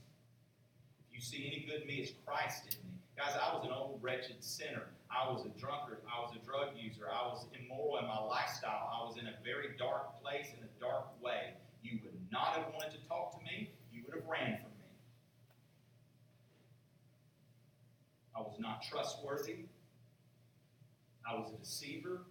If 1.08 1.16
you 1.16 1.22
see 1.24 1.48
any 1.48 1.64
good 1.64 1.80
in 1.80 1.88
me, 1.88 2.04
it's 2.04 2.12
Christ 2.26 2.68
in 2.68 2.76
me. 2.84 3.00
Guys, 3.16 3.32
I 3.32 3.56
was 3.56 3.64
an 3.64 3.72
old 3.72 3.98
wretched 4.02 4.44
sinner. 4.44 4.92
I 5.08 5.32
was 5.32 5.46
a 5.46 5.58
drunkard. 5.58 6.04
I 6.04 6.20
was 6.20 6.36
a 6.36 6.44
drug 6.44 6.76
user. 6.76 7.08
I 7.08 7.26
was 7.28 7.46
immoral 7.56 7.96
in 7.96 8.04
my 8.04 8.20
lifestyle. 8.20 8.92
I 8.92 9.08
was 9.08 9.16
in 9.16 9.24
a 9.24 9.32
very 9.42 9.72
dark 9.78 10.20
place, 10.20 10.48
in 10.52 10.62
a 10.62 10.68
dark 10.78 11.16
way. 11.22 11.56
You 11.82 11.98
would 12.04 12.20
not 12.30 12.60
have 12.60 12.66
wanted 12.74 12.92
to 12.92 13.08
talk 13.08 13.38
to 13.38 13.44
me. 13.44 13.70
You 13.90 14.02
would 14.04 14.14
have 14.16 14.28
ran 14.28 14.60
from 14.60 14.76
me. 14.76 14.92
I 18.36 18.40
was 18.40 18.56
not 18.58 18.82
trustworthy. 18.82 19.64
I 21.24 21.38
was 21.38 21.48
a 21.54 21.56
deceiver. 21.56 22.26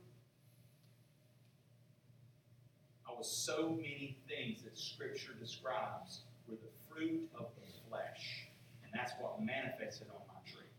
Was 3.17 3.29
so 3.29 3.69
many 3.69 4.17
things 4.27 4.63
that 4.63 4.77
Scripture 4.77 5.33
describes 5.39 6.21
were 6.47 6.55
the 6.55 6.73
fruit 6.89 7.29
of 7.37 7.47
the 7.55 7.67
flesh. 7.89 8.47
And 8.83 8.91
that's 8.93 9.13
what 9.19 9.41
manifested 9.41 10.07
on 10.09 10.21
my 10.27 10.39
tree. 10.45 10.69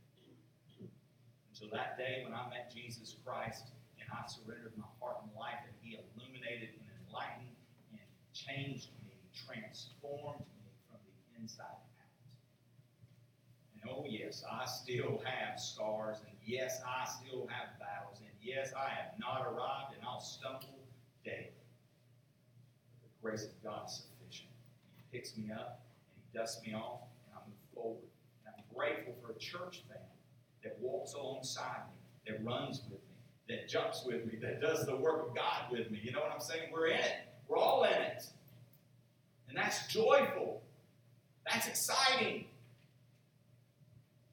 And 0.81 0.89
so 1.53 1.67
that 1.73 1.97
day 1.99 2.23
when 2.25 2.35
I 2.35 2.49
met 2.51 2.73
Jesus 2.75 3.17
Christ 3.25 3.73
and 4.01 4.09
I 4.13 4.27
surrendered 4.29 4.77
my 4.77 4.91
heart 5.01 5.17
and 5.23 5.33
life, 5.39 5.63
and 5.65 5.75
He 5.81 5.97
illuminated 5.97 6.77
and 6.77 6.87
enlightened 7.09 7.57
and 7.93 8.01
changed 8.35 8.91
me, 9.07 9.17
transformed 9.33 10.45
me 10.61 10.69
from 10.91 11.01
the 11.07 11.41
inside 11.41 11.65
out. 11.65 11.89
And 13.81 13.91
oh, 13.91 14.05
yes, 14.09 14.45
I 14.45 14.67
still 14.67 15.23
have 15.25 15.59
scars, 15.61 16.19
and 16.27 16.37
yes, 16.45 16.81
I 16.85 17.09
still 17.09 17.47
have 17.49 17.79
battles, 17.79 18.21
and 18.21 18.33
yes, 18.43 18.73
I 18.77 18.91
have 18.91 19.19
not 19.19 19.47
arrived, 19.47 19.95
and 19.97 20.03
I'll 20.05 20.21
stumble 20.21 20.85
daily 21.25 21.54
grace 23.25 23.45
of 23.45 23.65
God 23.65 23.87
is 23.87 24.03
sufficient. 24.05 24.51
He 24.97 25.17
picks 25.17 25.37
me 25.37 25.51
up 25.51 25.81
and 26.15 26.23
He 26.31 26.39
dusts 26.39 26.65
me 26.65 26.75
off, 26.75 27.01
and 27.25 27.35
I 27.35 27.41
move 27.49 27.57
forward. 27.75 28.05
And 28.45 28.55
I'm 28.55 28.77
grateful 28.77 29.15
for 29.23 29.33
a 29.33 29.39
church 29.39 29.83
family 29.89 30.05
that 30.63 30.79
walks 30.79 31.15
alongside 31.15 31.85
me, 31.89 32.31
that 32.33 32.45
runs 32.45 32.83
with 32.91 33.01
me, 33.01 33.17
that 33.49 33.67
jumps 33.67 34.05
with 34.05 34.27
me, 34.27 34.39
that 34.43 34.61
does 34.61 34.85
the 34.85 34.95
work 34.95 35.27
of 35.27 35.35
God 35.35 35.73
with 35.73 35.91
me. 35.91 36.01
You 36.03 36.13
know 36.13 36.21
what 36.21 36.33
I'm 36.33 36.41
saying? 36.41 36.65
We're 36.71 36.89
in 36.89 36.99
it. 36.99 37.29
We're 37.49 37.57
all 37.57 37.85
in 37.85 37.93
it. 37.93 38.25
And 39.49 39.57
that's 39.57 39.87
joyful. 39.87 40.63
That's 41.51 41.67
exciting. 41.67 42.45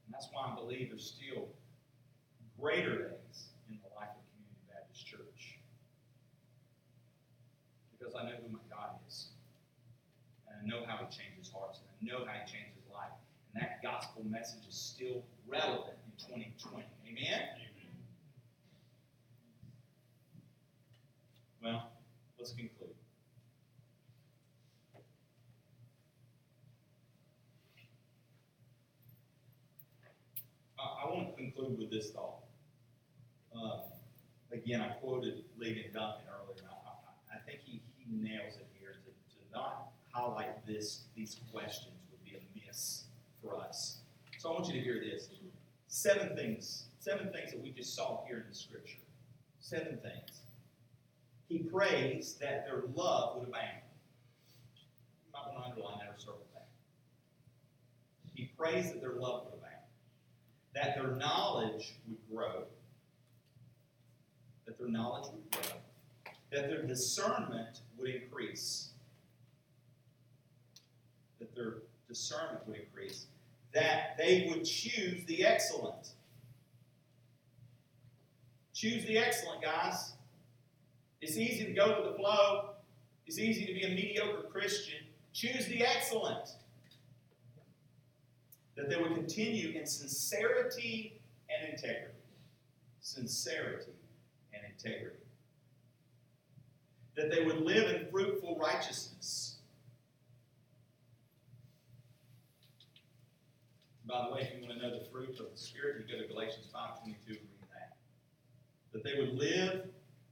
And 0.04 0.12
that's 0.12 0.28
why 0.32 0.50
I 0.52 0.54
believe 0.54 0.90
there's 0.90 1.16
still 1.18 1.48
greater 2.60 3.08
days 3.08 3.48
in 3.70 3.78
the 3.82 3.94
life 3.96 4.08
of 4.10 4.24
Community 4.32 4.60
Baptist 4.68 5.06
Church. 5.06 5.58
Because 7.98 8.14
I 8.14 8.24
know 8.24 8.36
who 8.42 8.52
my 8.52 8.58
I 10.62 10.68
know 10.68 10.84
how 10.86 10.98
he 10.98 11.04
changes 11.04 11.50
hearts, 11.52 11.80
and 11.80 11.88
I 11.90 12.12
know 12.12 12.24
how 12.24 12.32
he 12.32 12.50
changes 12.50 12.82
life. 12.92 13.10
And 13.54 13.62
that 13.62 13.82
gospel 13.82 14.24
message 14.24 14.66
is 14.68 14.76
still 14.76 15.22
relevant 15.46 15.98
in 16.06 16.12
2020. 16.26 16.84
Amen? 17.08 17.42
Amen. 17.56 17.72
Well, 21.62 21.90
let's 22.38 22.52
conclude. 22.52 22.90
I, 30.78 31.10
want 31.10 31.36
to 31.36 31.42
conclude 31.42 31.78
with 31.78 31.90
this 31.90 32.10
thought. 32.10 32.42
Uh, 33.54 33.82
again, 34.52 34.80
I 34.80 34.94
quoted 34.94 35.44
Ligon 35.60 35.92
Duncan 35.92 36.26
earlier, 36.26 36.58
and 36.58 36.66
I, 36.68 37.34
I, 37.34 37.36
I 37.36 37.40
think 37.46 37.60
he, 37.64 37.82
he 37.98 38.06
nails 38.10 38.56
it 38.56 38.66
here 38.80 38.94
to, 39.04 39.10
to 39.10 39.38
not 39.52 39.91
highlight 40.12 40.66
this, 40.66 41.04
these 41.16 41.40
questions 41.50 41.94
would 42.10 42.22
be 42.24 42.36
a 42.36 42.66
miss 42.66 43.04
for 43.42 43.56
us. 43.58 43.98
So 44.38 44.50
I 44.50 44.52
want 44.52 44.66
you 44.66 44.74
to 44.74 44.80
hear 44.80 45.00
this. 45.00 45.28
Seven 45.88 46.34
things, 46.36 46.86
seven 47.00 47.30
things 47.32 47.52
that 47.52 47.62
we 47.62 47.70
just 47.70 47.94
saw 47.94 48.24
here 48.26 48.38
in 48.38 48.44
the 48.48 48.54
scripture. 48.54 48.98
Seven 49.60 49.98
things. 50.02 50.40
He 51.48 51.58
prays 51.58 52.36
that 52.40 52.64
their 52.66 52.84
love 52.94 53.36
would 53.36 53.48
abound. 53.48 53.66
You 55.26 55.32
might 55.32 55.52
want 55.52 55.64
to 55.64 55.70
underline 55.70 55.98
that 55.98 56.14
or 56.14 56.18
circle 56.18 56.46
that. 56.54 56.68
He 58.34 58.50
prays 58.56 58.90
that 58.92 59.00
their 59.00 59.12
love 59.12 59.44
would 59.44 59.58
abound. 59.58 59.74
That 60.74 60.94
their 60.94 61.14
knowledge 61.16 61.94
would 62.08 62.18
grow. 62.30 62.64
That 64.66 64.78
their 64.78 64.88
knowledge 64.88 65.30
would 65.32 65.50
grow. 65.50 65.76
That 66.52 66.68
their 66.68 66.82
discernment 66.82 67.80
would 67.98 68.08
increase 68.08 68.91
their 71.54 71.74
discernment 72.08 72.66
would 72.66 72.76
increase, 72.76 73.26
that 73.72 74.16
they 74.18 74.46
would 74.48 74.64
choose 74.64 75.24
the 75.26 75.44
excellent. 75.44 76.10
Choose 78.74 79.04
the 79.06 79.18
excellent, 79.18 79.62
guys. 79.62 80.12
It's 81.20 81.36
easy 81.36 81.64
to 81.64 81.72
go 81.72 82.00
with 82.00 82.12
the 82.12 82.18
flow. 82.18 82.70
It's 83.26 83.38
easy 83.38 83.64
to 83.66 83.72
be 83.72 83.82
a 83.82 83.88
mediocre 83.88 84.48
Christian. 84.50 85.00
Choose 85.32 85.66
the 85.66 85.84
excellent. 85.84 86.50
That 88.76 88.90
they 88.90 88.96
would 88.96 89.14
continue 89.14 89.78
in 89.78 89.86
sincerity 89.86 91.20
and 91.48 91.72
integrity. 91.72 92.14
Sincerity 93.00 93.92
and 94.52 94.62
integrity. 94.70 95.16
That 97.14 97.30
they 97.30 97.44
would 97.44 97.60
live 97.60 97.90
in 97.90 98.10
fruitful 98.10 98.58
righteousness 98.58 99.58
By 104.06 104.26
the 104.26 104.34
way, 104.34 104.40
if 104.42 104.54
you 104.54 104.66
want 104.66 104.78
to 104.80 104.86
know 104.88 104.98
the 104.98 105.04
fruit 105.10 105.38
of 105.38 105.50
the 105.50 105.56
Spirit, 105.56 106.04
you 106.06 106.16
go 106.16 106.20
to 106.20 106.28
Galatians 106.28 106.66
5.22 106.74 107.14
and 107.28 107.28
read 107.28 107.68
that. 107.72 107.96
That 108.92 109.04
they 109.04 109.14
would 109.18 109.34
live 109.34 109.86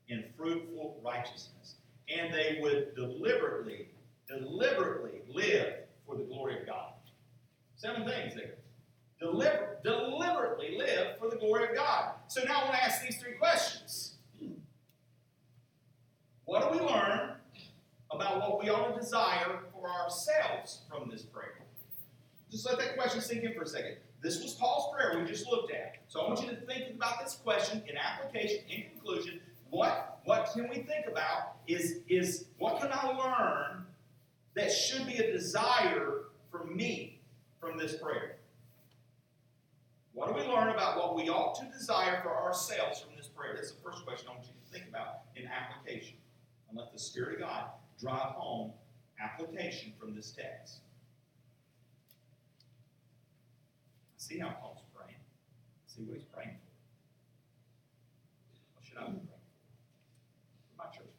in 0.09 0.25
fruitful 0.37 1.01
righteousness. 1.05 1.77
And 2.09 2.35
they 2.35 2.59
would 2.61 2.95
deliberately, 2.97 3.89
deliberately 4.29 5.21
live 5.33 5.75
for 6.07 6.16
the 6.16 6.25
glory 6.25 6.61
of 6.61 6.66
God. 6.66 6.93
Seven 7.77 8.05
things 8.05 8.35
there. 8.35 8.57
Deliber- 9.23 9.83
deliberately 9.85 10.77
live 10.77 11.18
for 11.18 11.31
the 11.31 11.37
glory 11.37 11.68
of 11.68 11.75
God. 11.75 12.14
So 12.29 12.43
now 12.43 12.61
I 12.61 12.64
want 12.64 12.75
to 12.77 12.85
ask 12.85 13.03
these 13.03 13.21
three 13.21 13.35
questions. 13.35 14.16
What 16.45 16.73
do 16.73 16.79
we 16.79 16.85
learn 16.85 17.37
about 18.11 18.41
what 18.41 18.61
we 18.62 18.68
ought 18.71 18.93
to 18.93 19.01
desire 19.01 19.61
for 19.73 19.89
ourselves 19.89 20.81
from 20.91 21.09
this 21.09 21.23
prayer? 21.23 21.59
Just 22.51 22.66
let 22.66 22.78
that 22.78 22.96
question 22.96 23.20
sink 23.20 23.44
in 23.44 23.55
for 23.55 23.62
a 23.62 23.66
second. 23.66 23.96
This 24.22 24.42
was 24.42 24.55
Paul's 24.55 24.92
prayer 24.94 25.18
we 25.18 25.24
just 25.24 25.46
looked 25.46 25.72
at. 25.72 25.96
So 26.09 26.20
I 26.20 26.28
want 26.28 26.42
you 26.42 26.48
to 26.48 26.57
think 26.66 26.94
about 26.94 27.22
this 27.22 27.34
question 27.34 27.82
in 27.88 27.96
application, 27.96 28.64
in 28.68 28.90
conclusion. 28.90 29.40
What, 29.70 30.20
what 30.24 30.51
can 30.53 30.68
we 30.68 30.76
think 30.82 31.07
about 31.07 31.57
is, 31.66 32.01
is 32.09 32.46
what 32.59 32.80
can 32.80 32.90
I 32.92 33.07
learn 33.07 33.86
that 34.55 34.72
should 34.72 35.07
be 35.07 35.16
a 35.16 35.32
desire 35.32 36.24
for 36.51 36.64
me 36.64 37.20
from 37.61 37.78
this 37.78 37.94
prayer? 37.96 38.36
What 40.12 40.28
do 40.28 40.34
we 40.34 40.53
learn 40.53 40.70
about 40.70 40.98
what 40.98 41.14
we 41.14 41.28
ought 41.28 41.55
to 41.61 41.66
desire 41.66 42.20
for 42.22 42.34
ourselves 42.36 43.01
from 43.01 43.16
this 43.16 43.28
prayer? 43.28 43.53
That's 43.55 43.70
the 43.70 43.80
first 43.80 44.05
question 44.05 44.28
I 44.28 44.34
want 44.34 44.44
you 44.44 44.53
to 44.53 44.72
think 44.72 44.88
about 44.88 45.20
in 45.36 45.44
application. 45.46 46.16
And 46.68 46.76
let 46.76 46.92
the 46.92 46.98
Spirit 46.98 47.34
of 47.34 47.40
God 47.40 47.64
drive 47.98 48.34
home 48.34 48.72
application 49.22 49.92
from 49.98 50.14
this 50.14 50.32
text. 50.32 50.80
See 54.31 54.39
how 54.39 54.51
Paul's 54.62 54.85
praying. 54.95 55.18
See 55.89 56.03
what 56.05 56.14
he's 56.14 56.24
praying 56.33 56.55
for. 56.55 56.70
What 58.76 58.87
should 58.87 58.97
I 58.99 59.11
be 59.11 59.18
praying 59.26 59.26
for? 59.26 59.66
For 60.70 60.76
my 60.78 60.85
church. 60.95 61.18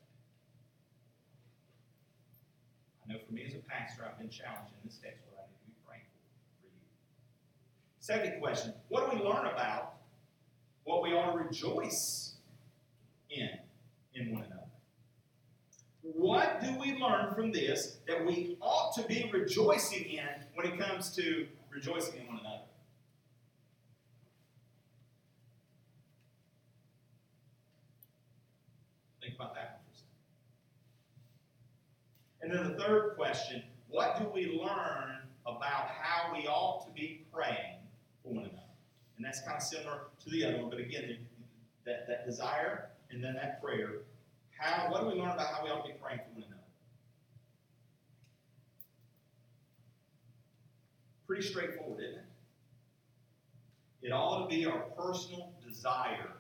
I 3.04 3.12
know 3.12 3.20
for 3.28 3.34
me 3.34 3.44
as 3.46 3.54
a 3.54 3.58
pastor, 3.68 4.08
I've 4.08 4.18
been 4.18 4.30
challenged 4.30 4.72
in 4.72 4.88
this 4.88 4.98
text 5.04 5.26
what 5.28 5.44
I 5.44 5.52
need 5.52 5.60
to 5.60 5.66
be 5.68 5.76
praying 5.86 6.08
for 6.08 6.24
for 6.56 6.68
you. 6.72 6.80
Second 8.00 8.40
question 8.40 8.76
What 8.88 9.12
do 9.12 9.18
we 9.18 9.22
learn 9.26 9.46
about 9.46 9.96
what 10.86 11.04
we 11.04 11.10
ought 11.10 11.34
to 11.34 11.38
rejoice 11.38 12.36
in 13.30 13.50
in 14.16 14.32
one 14.32 14.44
another? 14.44 14.72
What 16.02 16.62
do 16.62 16.80
we 16.80 16.96
learn 16.96 17.36
from 17.36 17.52
this 17.52 17.98
that 18.08 18.26
we 18.26 18.56
ought 18.62 18.96
to 18.96 19.04
be 19.04 19.30
rejoicing 19.34 20.06
in 20.06 20.48
when 20.54 20.66
it 20.66 20.80
comes 20.80 21.14
to 21.18 21.46
rejoicing 21.76 22.22
in 22.22 22.28
one 22.28 22.40
another? 22.40 22.62
Think 29.22 29.36
about 29.36 29.54
that 29.54 29.80
one 29.80 29.86
for 29.86 29.94
a 29.94 29.98
second. 29.98 30.10
And 32.42 32.52
then 32.52 32.64
the 32.64 32.84
third 32.84 33.16
question 33.16 33.64
what 33.90 34.18
do 34.18 34.28
we 34.34 34.60
learn 34.60 35.18
about 35.46 35.90
how 35.90 36.34
we 36.34 36.48
ought 36.48 36.86
to 36.88 36.94
be 36.94 37.26
praying 37.34 37.80
for 38.24 38.34
one 38.34 38.44
another? 38.46 38.58
And 39.18 39.26
that's 39.26 39.42
kind 39.42 39.58
of 39.58 39.64
similar 39.64 40.00
to 40.24 40.30
the 40.30 40.46
other 40.46 40.58
one, 40.62 40.70
but 40.70 40.80
again, 40.80 41.18
that, 41.86 42.08
that 42.08 42.26
desire 42.26 42.90
and 43.12 43.24
then 43.24 43.36
that 43.36 43.62
prayer. 43.62 44.04
How, 44.58 44.90
what 44.90 45.02
do 45.02 45.08
we 45.08 45.14
learn 45.14 45.32
about 45.32 45.48
how 45.54 45.64
we 45.64 45.70
ought 45.70 45.86
to 45.86 45.92
be 45.92 46.00
praying 46.02 46.20
for 46.20 46.40
one 46.40 46.44
another? 46.48 46.62
Pretty 51.28 51.44
straightforward, 51.44 52.00
isn't 52.02 52.16
it? 52.16 52.26
It 54.04 54.12
ought 54.12 54.50
to 54.50 54.56
be 54.56 54.66
our 54.66 54.80
personal 54.98 55.52
desire 55.68 56.32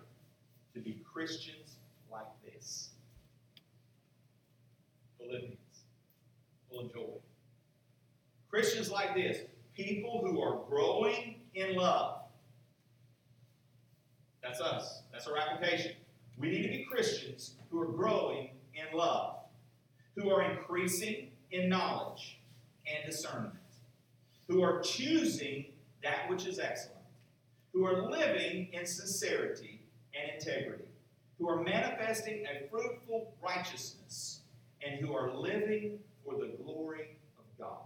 to 0.73 0.79
be 0.79 1.01
Christians 1.11 1.75
like 2.11 2.25
this. 2.43 2.89
Philippians, 5.19 5.60
full 6.71 6.81
of 6.85 6.93
joy. 6.93 7.19
Christians 8.49 8.91
like 8.91 9.15
this, 9.15 9.37
people 9.75 10.21
who 10.23 10.41
are 10.41 10.61
growing 10.69 11.35
in 11.55 11.75
love. 11.75 12.21
That's 14.43 14.59
us. 14.59 15.03
That's 15.11 15.27
our 15.27 15.37
application. 15.37 15.93
We 16.37 16.49
need 16.49 16.63
to 16.63 16.69
be 16.69 16.85
Christians 16.89 17.55
who 17.69 17.79
are 17.81 17.91
growing 17.91 18.49
in 18.73 18.97
love, 18.97 19.35
who 20.15 20.29
are 20.29 20.41
increasing 20.41 21.27
in 21.51 21.69
knowledge 21.69 22.39
and 22.87 23.09
discernment, 23.09 23.53
who 24.47 24.61
are 24.61 24.81
choosing 24.81 25.65
that 26.03 26.29
which 26.29 26.45
is 26.45 26.59
excellent, 26.59 26.97
who 27.73 27.85
are 27.85 28.09
living 28.09 28.69
in 28.73 28.85
sincerity 28.85 29.81
and 30.13 30.31
integrity, 30.33 30.83
who 31.37 31.47
are 31.47 31.61
manifesting 31.61 32.45
a 32.45 32.67
fruitful 32.69 33.33
righteousness, 33.41 34.41
and 34.85 34.99
who 34.99 35.13
are 35.13 35.31
living 35.31 35.99
for 36.23 36.35
the 36.35 36.51
glory 36.63 37.17
of 37.37 37.45
God. 37.59 37.85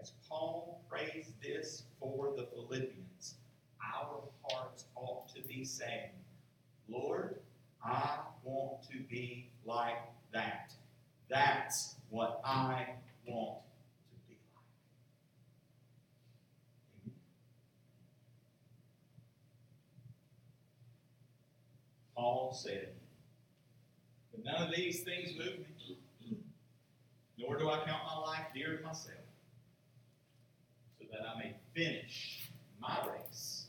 As 0.00 0.12
Paul 0.28 0.80
prays 0.90 1.32
this 1.42 1.84
for 2.00 2.32
the 2.36 2.46
Philippians, 2.54 3.34
our 3.94 4.20
hearts 4.48 4.84
ought 4.96 5.28
to 5.34 5.42
be 5.42 5.64
saying, 5.64 6.10
Lord, 6.88 7.36
I 7.84 8.18
want 8.42 8.82
to 8.90 8.98
be 9.10 9.48
like 9.66 9.98
that. 10.32 10.72
That's 11.28 11.96
what 12.08 12.40
I 12.44 12.86
want 13.26 13.58
to 14.10 14.16
be 14.28 14.36
like. 14.54 14.64
Amen. 17.04 17.14
Paul 22.14 22.52
said, 22.54 22.88
But 24.30 24.44
none 24.44 24.68
of 24.68 24.74
these 24.74 25.02
things 25.02 25.32
move 25.36 25.58
me, 25.58 25.98
nor 27.38 27.58
do 27.58 27.68
I 27.68 27.84
count 27.84 28.02
my 28.06 28.18
life 28.20 28.46
dear 28.54 28.78
to 28.78 28.82
myself, 28.82 29.18
so 30.98 31.04
that 31.10 31.20
I 31.26 31.38
may 31.38 31.54
finish 31.74 32.50
my 32.80 32.98
race 33.12 33.66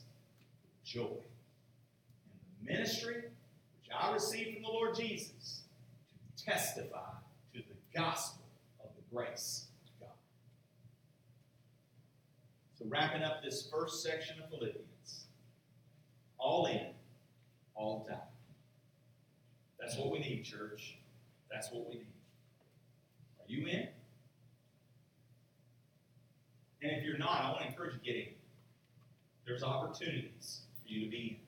with 0.62 0.84
joy 0.84 1.02
in 1.02 2.66
the 2.66 2.72
ministry 2.72 3.24
which 3.86 3.96
I 3.96 4.12
received 4.12 4.54
from 4.54 4.62
the 4.62 4.68
Lord 4.68 4.96
Jesus 4.96 5.60
to 6.36 6.44
testify 6.44 7.12
to 7.54 7.58
the 7.58 7.98
gospel 7.98 8.44
of 8.82 8.90
the 8.96 9.14
grace 9.14 9.66
of 9.86 10.00
God. 10.00 10.16
So, 12.78 12.84
wrapping 12.88 13.22
up 13.22 13.42
this 13.42 13.68
first 13.86 14.02
section 14.02 14.42
of 14.42 14.50
Philippians, 14.50 15.26
all 16.38 16.66
in, 16.66 16.88
all 17.76 18.04
the 18.04 18.12
time. 18.12 18.22
That's 19.78 19.96
what 19.96 20.10
we 20.10 20.18
need, 20.18 20.42
church. 20.42 20.98
That's 21.48 21.70
what 21.70 21.88
we 21.88 21.94
need. 21.94 22.06
Are 23.38 23.46
you 23.46 23.66
in? 23.68 23.86
And 26.82 26.98
if 26.98 27.04
you're 27.04 27.16
not, 27.16 27.40
I 27.40 27.50
want 27.50 27.60
to 27.60 27.68
encourage 27.68 27.92
you 27.92 27.98
to 28.00 28.04
get 28.04 28.16
in. 28.16 28.34
There's 29.46 29.62
opportunities 29.62 30.62
for 30.82 30.88
you 30.88 31.04
to 31.04 31.10
be 31.10 31.40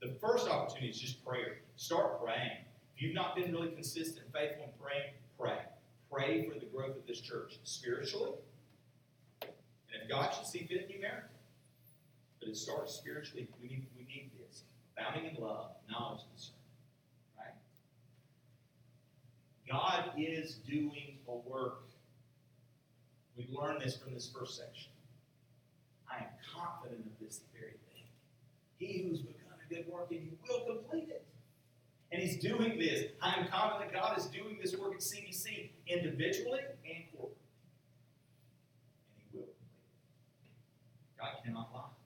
in. 0.00 0.08
The 0.08 0.14
first 0.20 0.48
opportunity 0.48 0.90
is 0.90 1.00
just 1.00 1.24
prayer. 1.26 1.58
Start 1.74 2.24
praying. 2.24 2.58
If 2.94 3.02
you've 3.02 3.14
not 3.14 3.34
been 3.34 3.50
really 3.50 3.72
consistent 3.72 4.26
faithful 4.32 4.66
in 4.66 4.70
praying, 4.80 5.14
pray. 5.36 5.58
Pray 6.12 6.48
for 6.48 6.60
the 6.60 6.66
growth 6.66 6.96
of 6.96 7.08
this 7.08 7.20
church 7.20 7.58
spiritually. 7.64 8.30
And 9.42 9.50
if 10.00 10.08
God 10.08 10.32
should 10.32 10.46
see 10.46 10.60
fit, 10.60 10.88
it. 10.88 11.35
But 12.46 12.52
it 12.52 12.58
starts 12.58 12.94
spiritually. 12.94 13.48
We 13.60 13.68
need, 13.68 13.86
we 13.98 14.04
need 14.04 14.30
this. 14.38 14.62
Abounding 14.96 15.34
in 15.34 15.42
love, 15.42 15.72
knowledge, 15.90 16.20
and 16.22 16.36
discernment. 16.36 16.62
Right? 17.36 17.54
God 19.68 20.12
is 20.16 20.60
doing 20.64 21.18
a 21.26 21.34
work. 21.34 21.88
We 23.36 23.48
learn 23.50 23.80
this 23.80 23.96
from 23.96 24.14
this 24.14 24.30
first 24.32 24.56
section. 24.56 24.92
I 26.08 26.18
am 26.18 26.30
confident 26.54 27.04
of 27.04 27.18
this 27.20 27.40
very 27.52 27.74
thing. 27.92 28.04
He 28.78 29.02
who's 29.02 29.22
begun 29.22 29.58
a 29.58 29.74
good 29.74 29.88
work 29.92 30.12
in 30.12 30.18
you 30.18 30.38
will 30.48 30.76
complete 30.76 31.08
it. 31.08 31.26
And 32.12 32.22
he's 32.22 32.38
doing 32.38 32.78
this. 32.78 33.10
I 33.20 33.40
am 33.40 33.48
confident 33.48 33.92
God 33.92 34.16
is 34.16 34.26
doing 34.26 34.56
this 34.62 34.76
work 34.76 34.94
at 34.94 35.00
CBC 35.00 35.70
individually 35.88 36.60
and 36.84 37.04
corporately. 37.10 37.42
And 39.10 39.18
he 39.18 39.36
will 39.36 39.42
complete 39.42 39.48
it. 39.48 39.56
God 41.18 41.44
cannot 41.44 41.74
lie. 41.74 41.96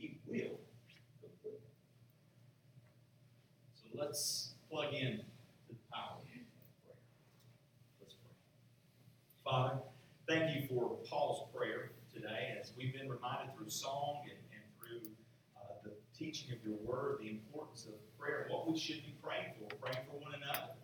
He 0.00 0.16
will 0.26 0.56
complete 1.20 1.60
it. 1.60 1.60
So 3.74 3.99
let's 4.10 4.54
plug 4.68 4.92
in 4.92 5.22
to 5.22 5.70
the 5.70 5.78
power 5.94 6.18
of 6.18 6.26
prayer. 6.26 6.42
Let's 8.02 8.14
pray. 8.14 8.34
Father, 9.44 9.78
thank 10.26 10.50
you 10.50 10.66
for 10.66 10.98
Paul's 11.08 11.46
prayer 11.54 11.92
today 12.12 12.58
as 12.60 12.72
we've 12.76 12.92
been 12.92 13.08
reminded 13.08 13.54
through 13.54 13.70
song 13.70 14.22
and, 14.24 14.34
and 14.50 14.66
through 14.74 15.08
uh, 15.56 15.78
the 15.84 15.92
teaching 16.18 16.50
of 16.50 16.58
your 16.66 16.74
word 16.82 17.18
the 17.20 17.30
importance 17.30 17.86
of 17.86 17.94
prayer, 18.18 18.48
what 18.50 18.68
we 18.68 18.76
should 18.76 18.98
be 19.06 19.14
praying 19.22 19.54
for, 19.60 19.72
praying 19.76 20.04
for 20.10 20.18
one 20.18 20.34
another. 20.34 20.74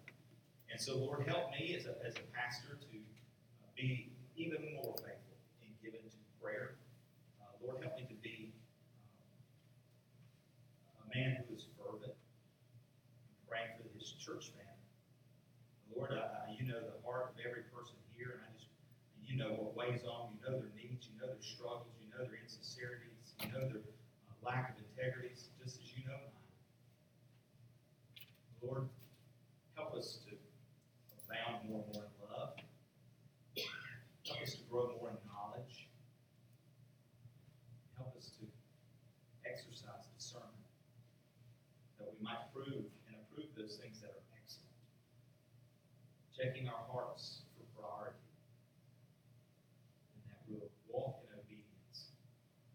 And 0.70 0.80
so, 0.80 0.96
Lord, 0.96 1.26
help 1.26 1.50
me 1.50 1.74
as 1.76 1.86
a, 1.86 1.98
as 2.06 2.14
a 2.14 2.26
pastor 2.30 2.78
to 2.78 2.94
uh, 2.94 3.66
be 3.76 4.08
even 4.36 4.58
more 4.72 4.94
faithful 5.02 5.34
and 5.66 5.74
given 5.82 5.98
to 5.98 6.16
prayer. 6.40 6.76
Uh, 7.42 7.50
Lord, 7.60 7.82
help 7.82 7.96
me 7.96 8.06
to 8.06 8.14
be 8.22 8.52
um, 10.94 11.10
a 11.10 11.18
man 11.18 11.42
who 11.42 11.56
is 11.56 11.66
fervent, 11.74 12.14
praying 13.48 13.78
for 13.78 13.86
his 13.98 14.12
church 14.26 14.50
family. 14.58 14.90
Lord, 15.94 16.10
I, 16.10 16.50
you 16.58 16.66
know 16.66 16.82
the 16.82 16.98
heart 17.06 17.30
of 17.30 17.38
every 17.46 17.62
person 17.70 17.94
here, 18.18 18.34
and 18.34 18.42
I 18.42 18.50
just, 18.58 18.66
you 19.22 19.38
know 19.38 19.54
what 19.54 19.78
weighs 19.78 20.02
on 20.02 20.34
them. 20.34 20.34
You 20.34 20.42
know 20.42 20.54
their 20.58 20.74
needs. 20.74 21.06
You 21.06 21.14
know 21.22 21.30
their 21.30 21.46
struggles. 21.46 21.94
You 22.02 22.10
know 22.10 22.26
their 22.26 22.42
insincerities. 22.42 23.38
You 23.38 23.54
know 23.54 23.70
their 23.70 23.86
uh, 23.86 24.34
lack 24.42 24.74
of 24.74 24.82
integrity, 24.82 25.30
just 25.62 25.78
as 25.78 25.94
you 25.94 26.02
know 26.10 26.18
mine. 26.18 26.50
Lord, 28.58 28.90
help 29.78 29.94
us 29.94 30.18
to 30.26 30.34
abound 31.22 31.70
more 31.70 31.86
and 31.86 31.94
more 31.94 32.10
in 32.10 32.14
love. 32.26 32.58
Help 34.26 34.42
us 34.42 34.58
to 34.58 34.62
grow 34.66 34.90
more 34.98 35.14
in 35.14 35.22
knowledge. 35.30 35.86
Help 37.94 38.10
us 38.18 38.34
to 38.42 38.44
exercise 39.46 40.10
discernment 40.18 40.66
that 41.98 42.10
we 42.10 42.18
might 42.18 42.42
prove 42.52 42.90
and 43.06 43.16
approve 43.22 43.48
those 43.56 43.76
things 43.80 44.00
that 44.00 44.10
are 44.10 44.26
excellent. 44.36 44.72
Checking 46.36 46.68
our 46.68 46.84
hearts 46.92 47.48
for 47.56 47.64
priority. 47.80 48.20
And 50.12 50.20
that 50.28 50.44
we'll 50.44 50.68
walk 50.92 51.24
in 51.24 51.32
obedience, 51.32 52.12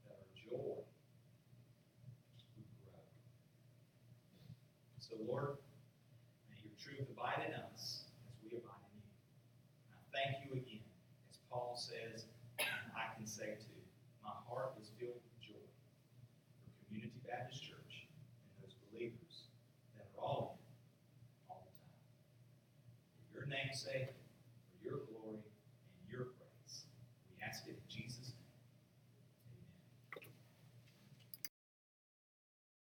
that 0.01 0.17
our 0.17 0.25
joy 0.33 0.81
would 2.57 2.69
grow. 2.81 3.05
So, 4.97 5.13
Lord, 5.21 5.61
may 6.49 6.57
your 6.65 6.73
truth 6.81 7.05
abide 7.13 7.45
in 7.45 7.53
us 7.53 8.09
as 8.25 8.33
we 8.41 8.57
abide 8.57 8.81
in 8.81 8.97
you. 8.97 9.13
And 9.85 9.93
I 9.93 10.01
thank 10.09 10.41
you 10.41 10.57
again, 10.57 10.89
as 11.29 11.37
Paul 11.45 11.77
says, 11.77 12.25
I 12.57 13.13
can 13.13 13.29
say 13.29 13.61
too, 13.61 13.77
my 14.25 14.33
heart 14.49 14.73
is 14.81 14.89
filled 14.97 15.21
with 15.21 15.37
joy 15.37 15.61
for 15.61 16.73
Community 16.89 17.21
Baptist 17.29 17.61
Church 17.61 18.09
and 18.09 18.65
those 18.65 18.73
that 23.69 24.20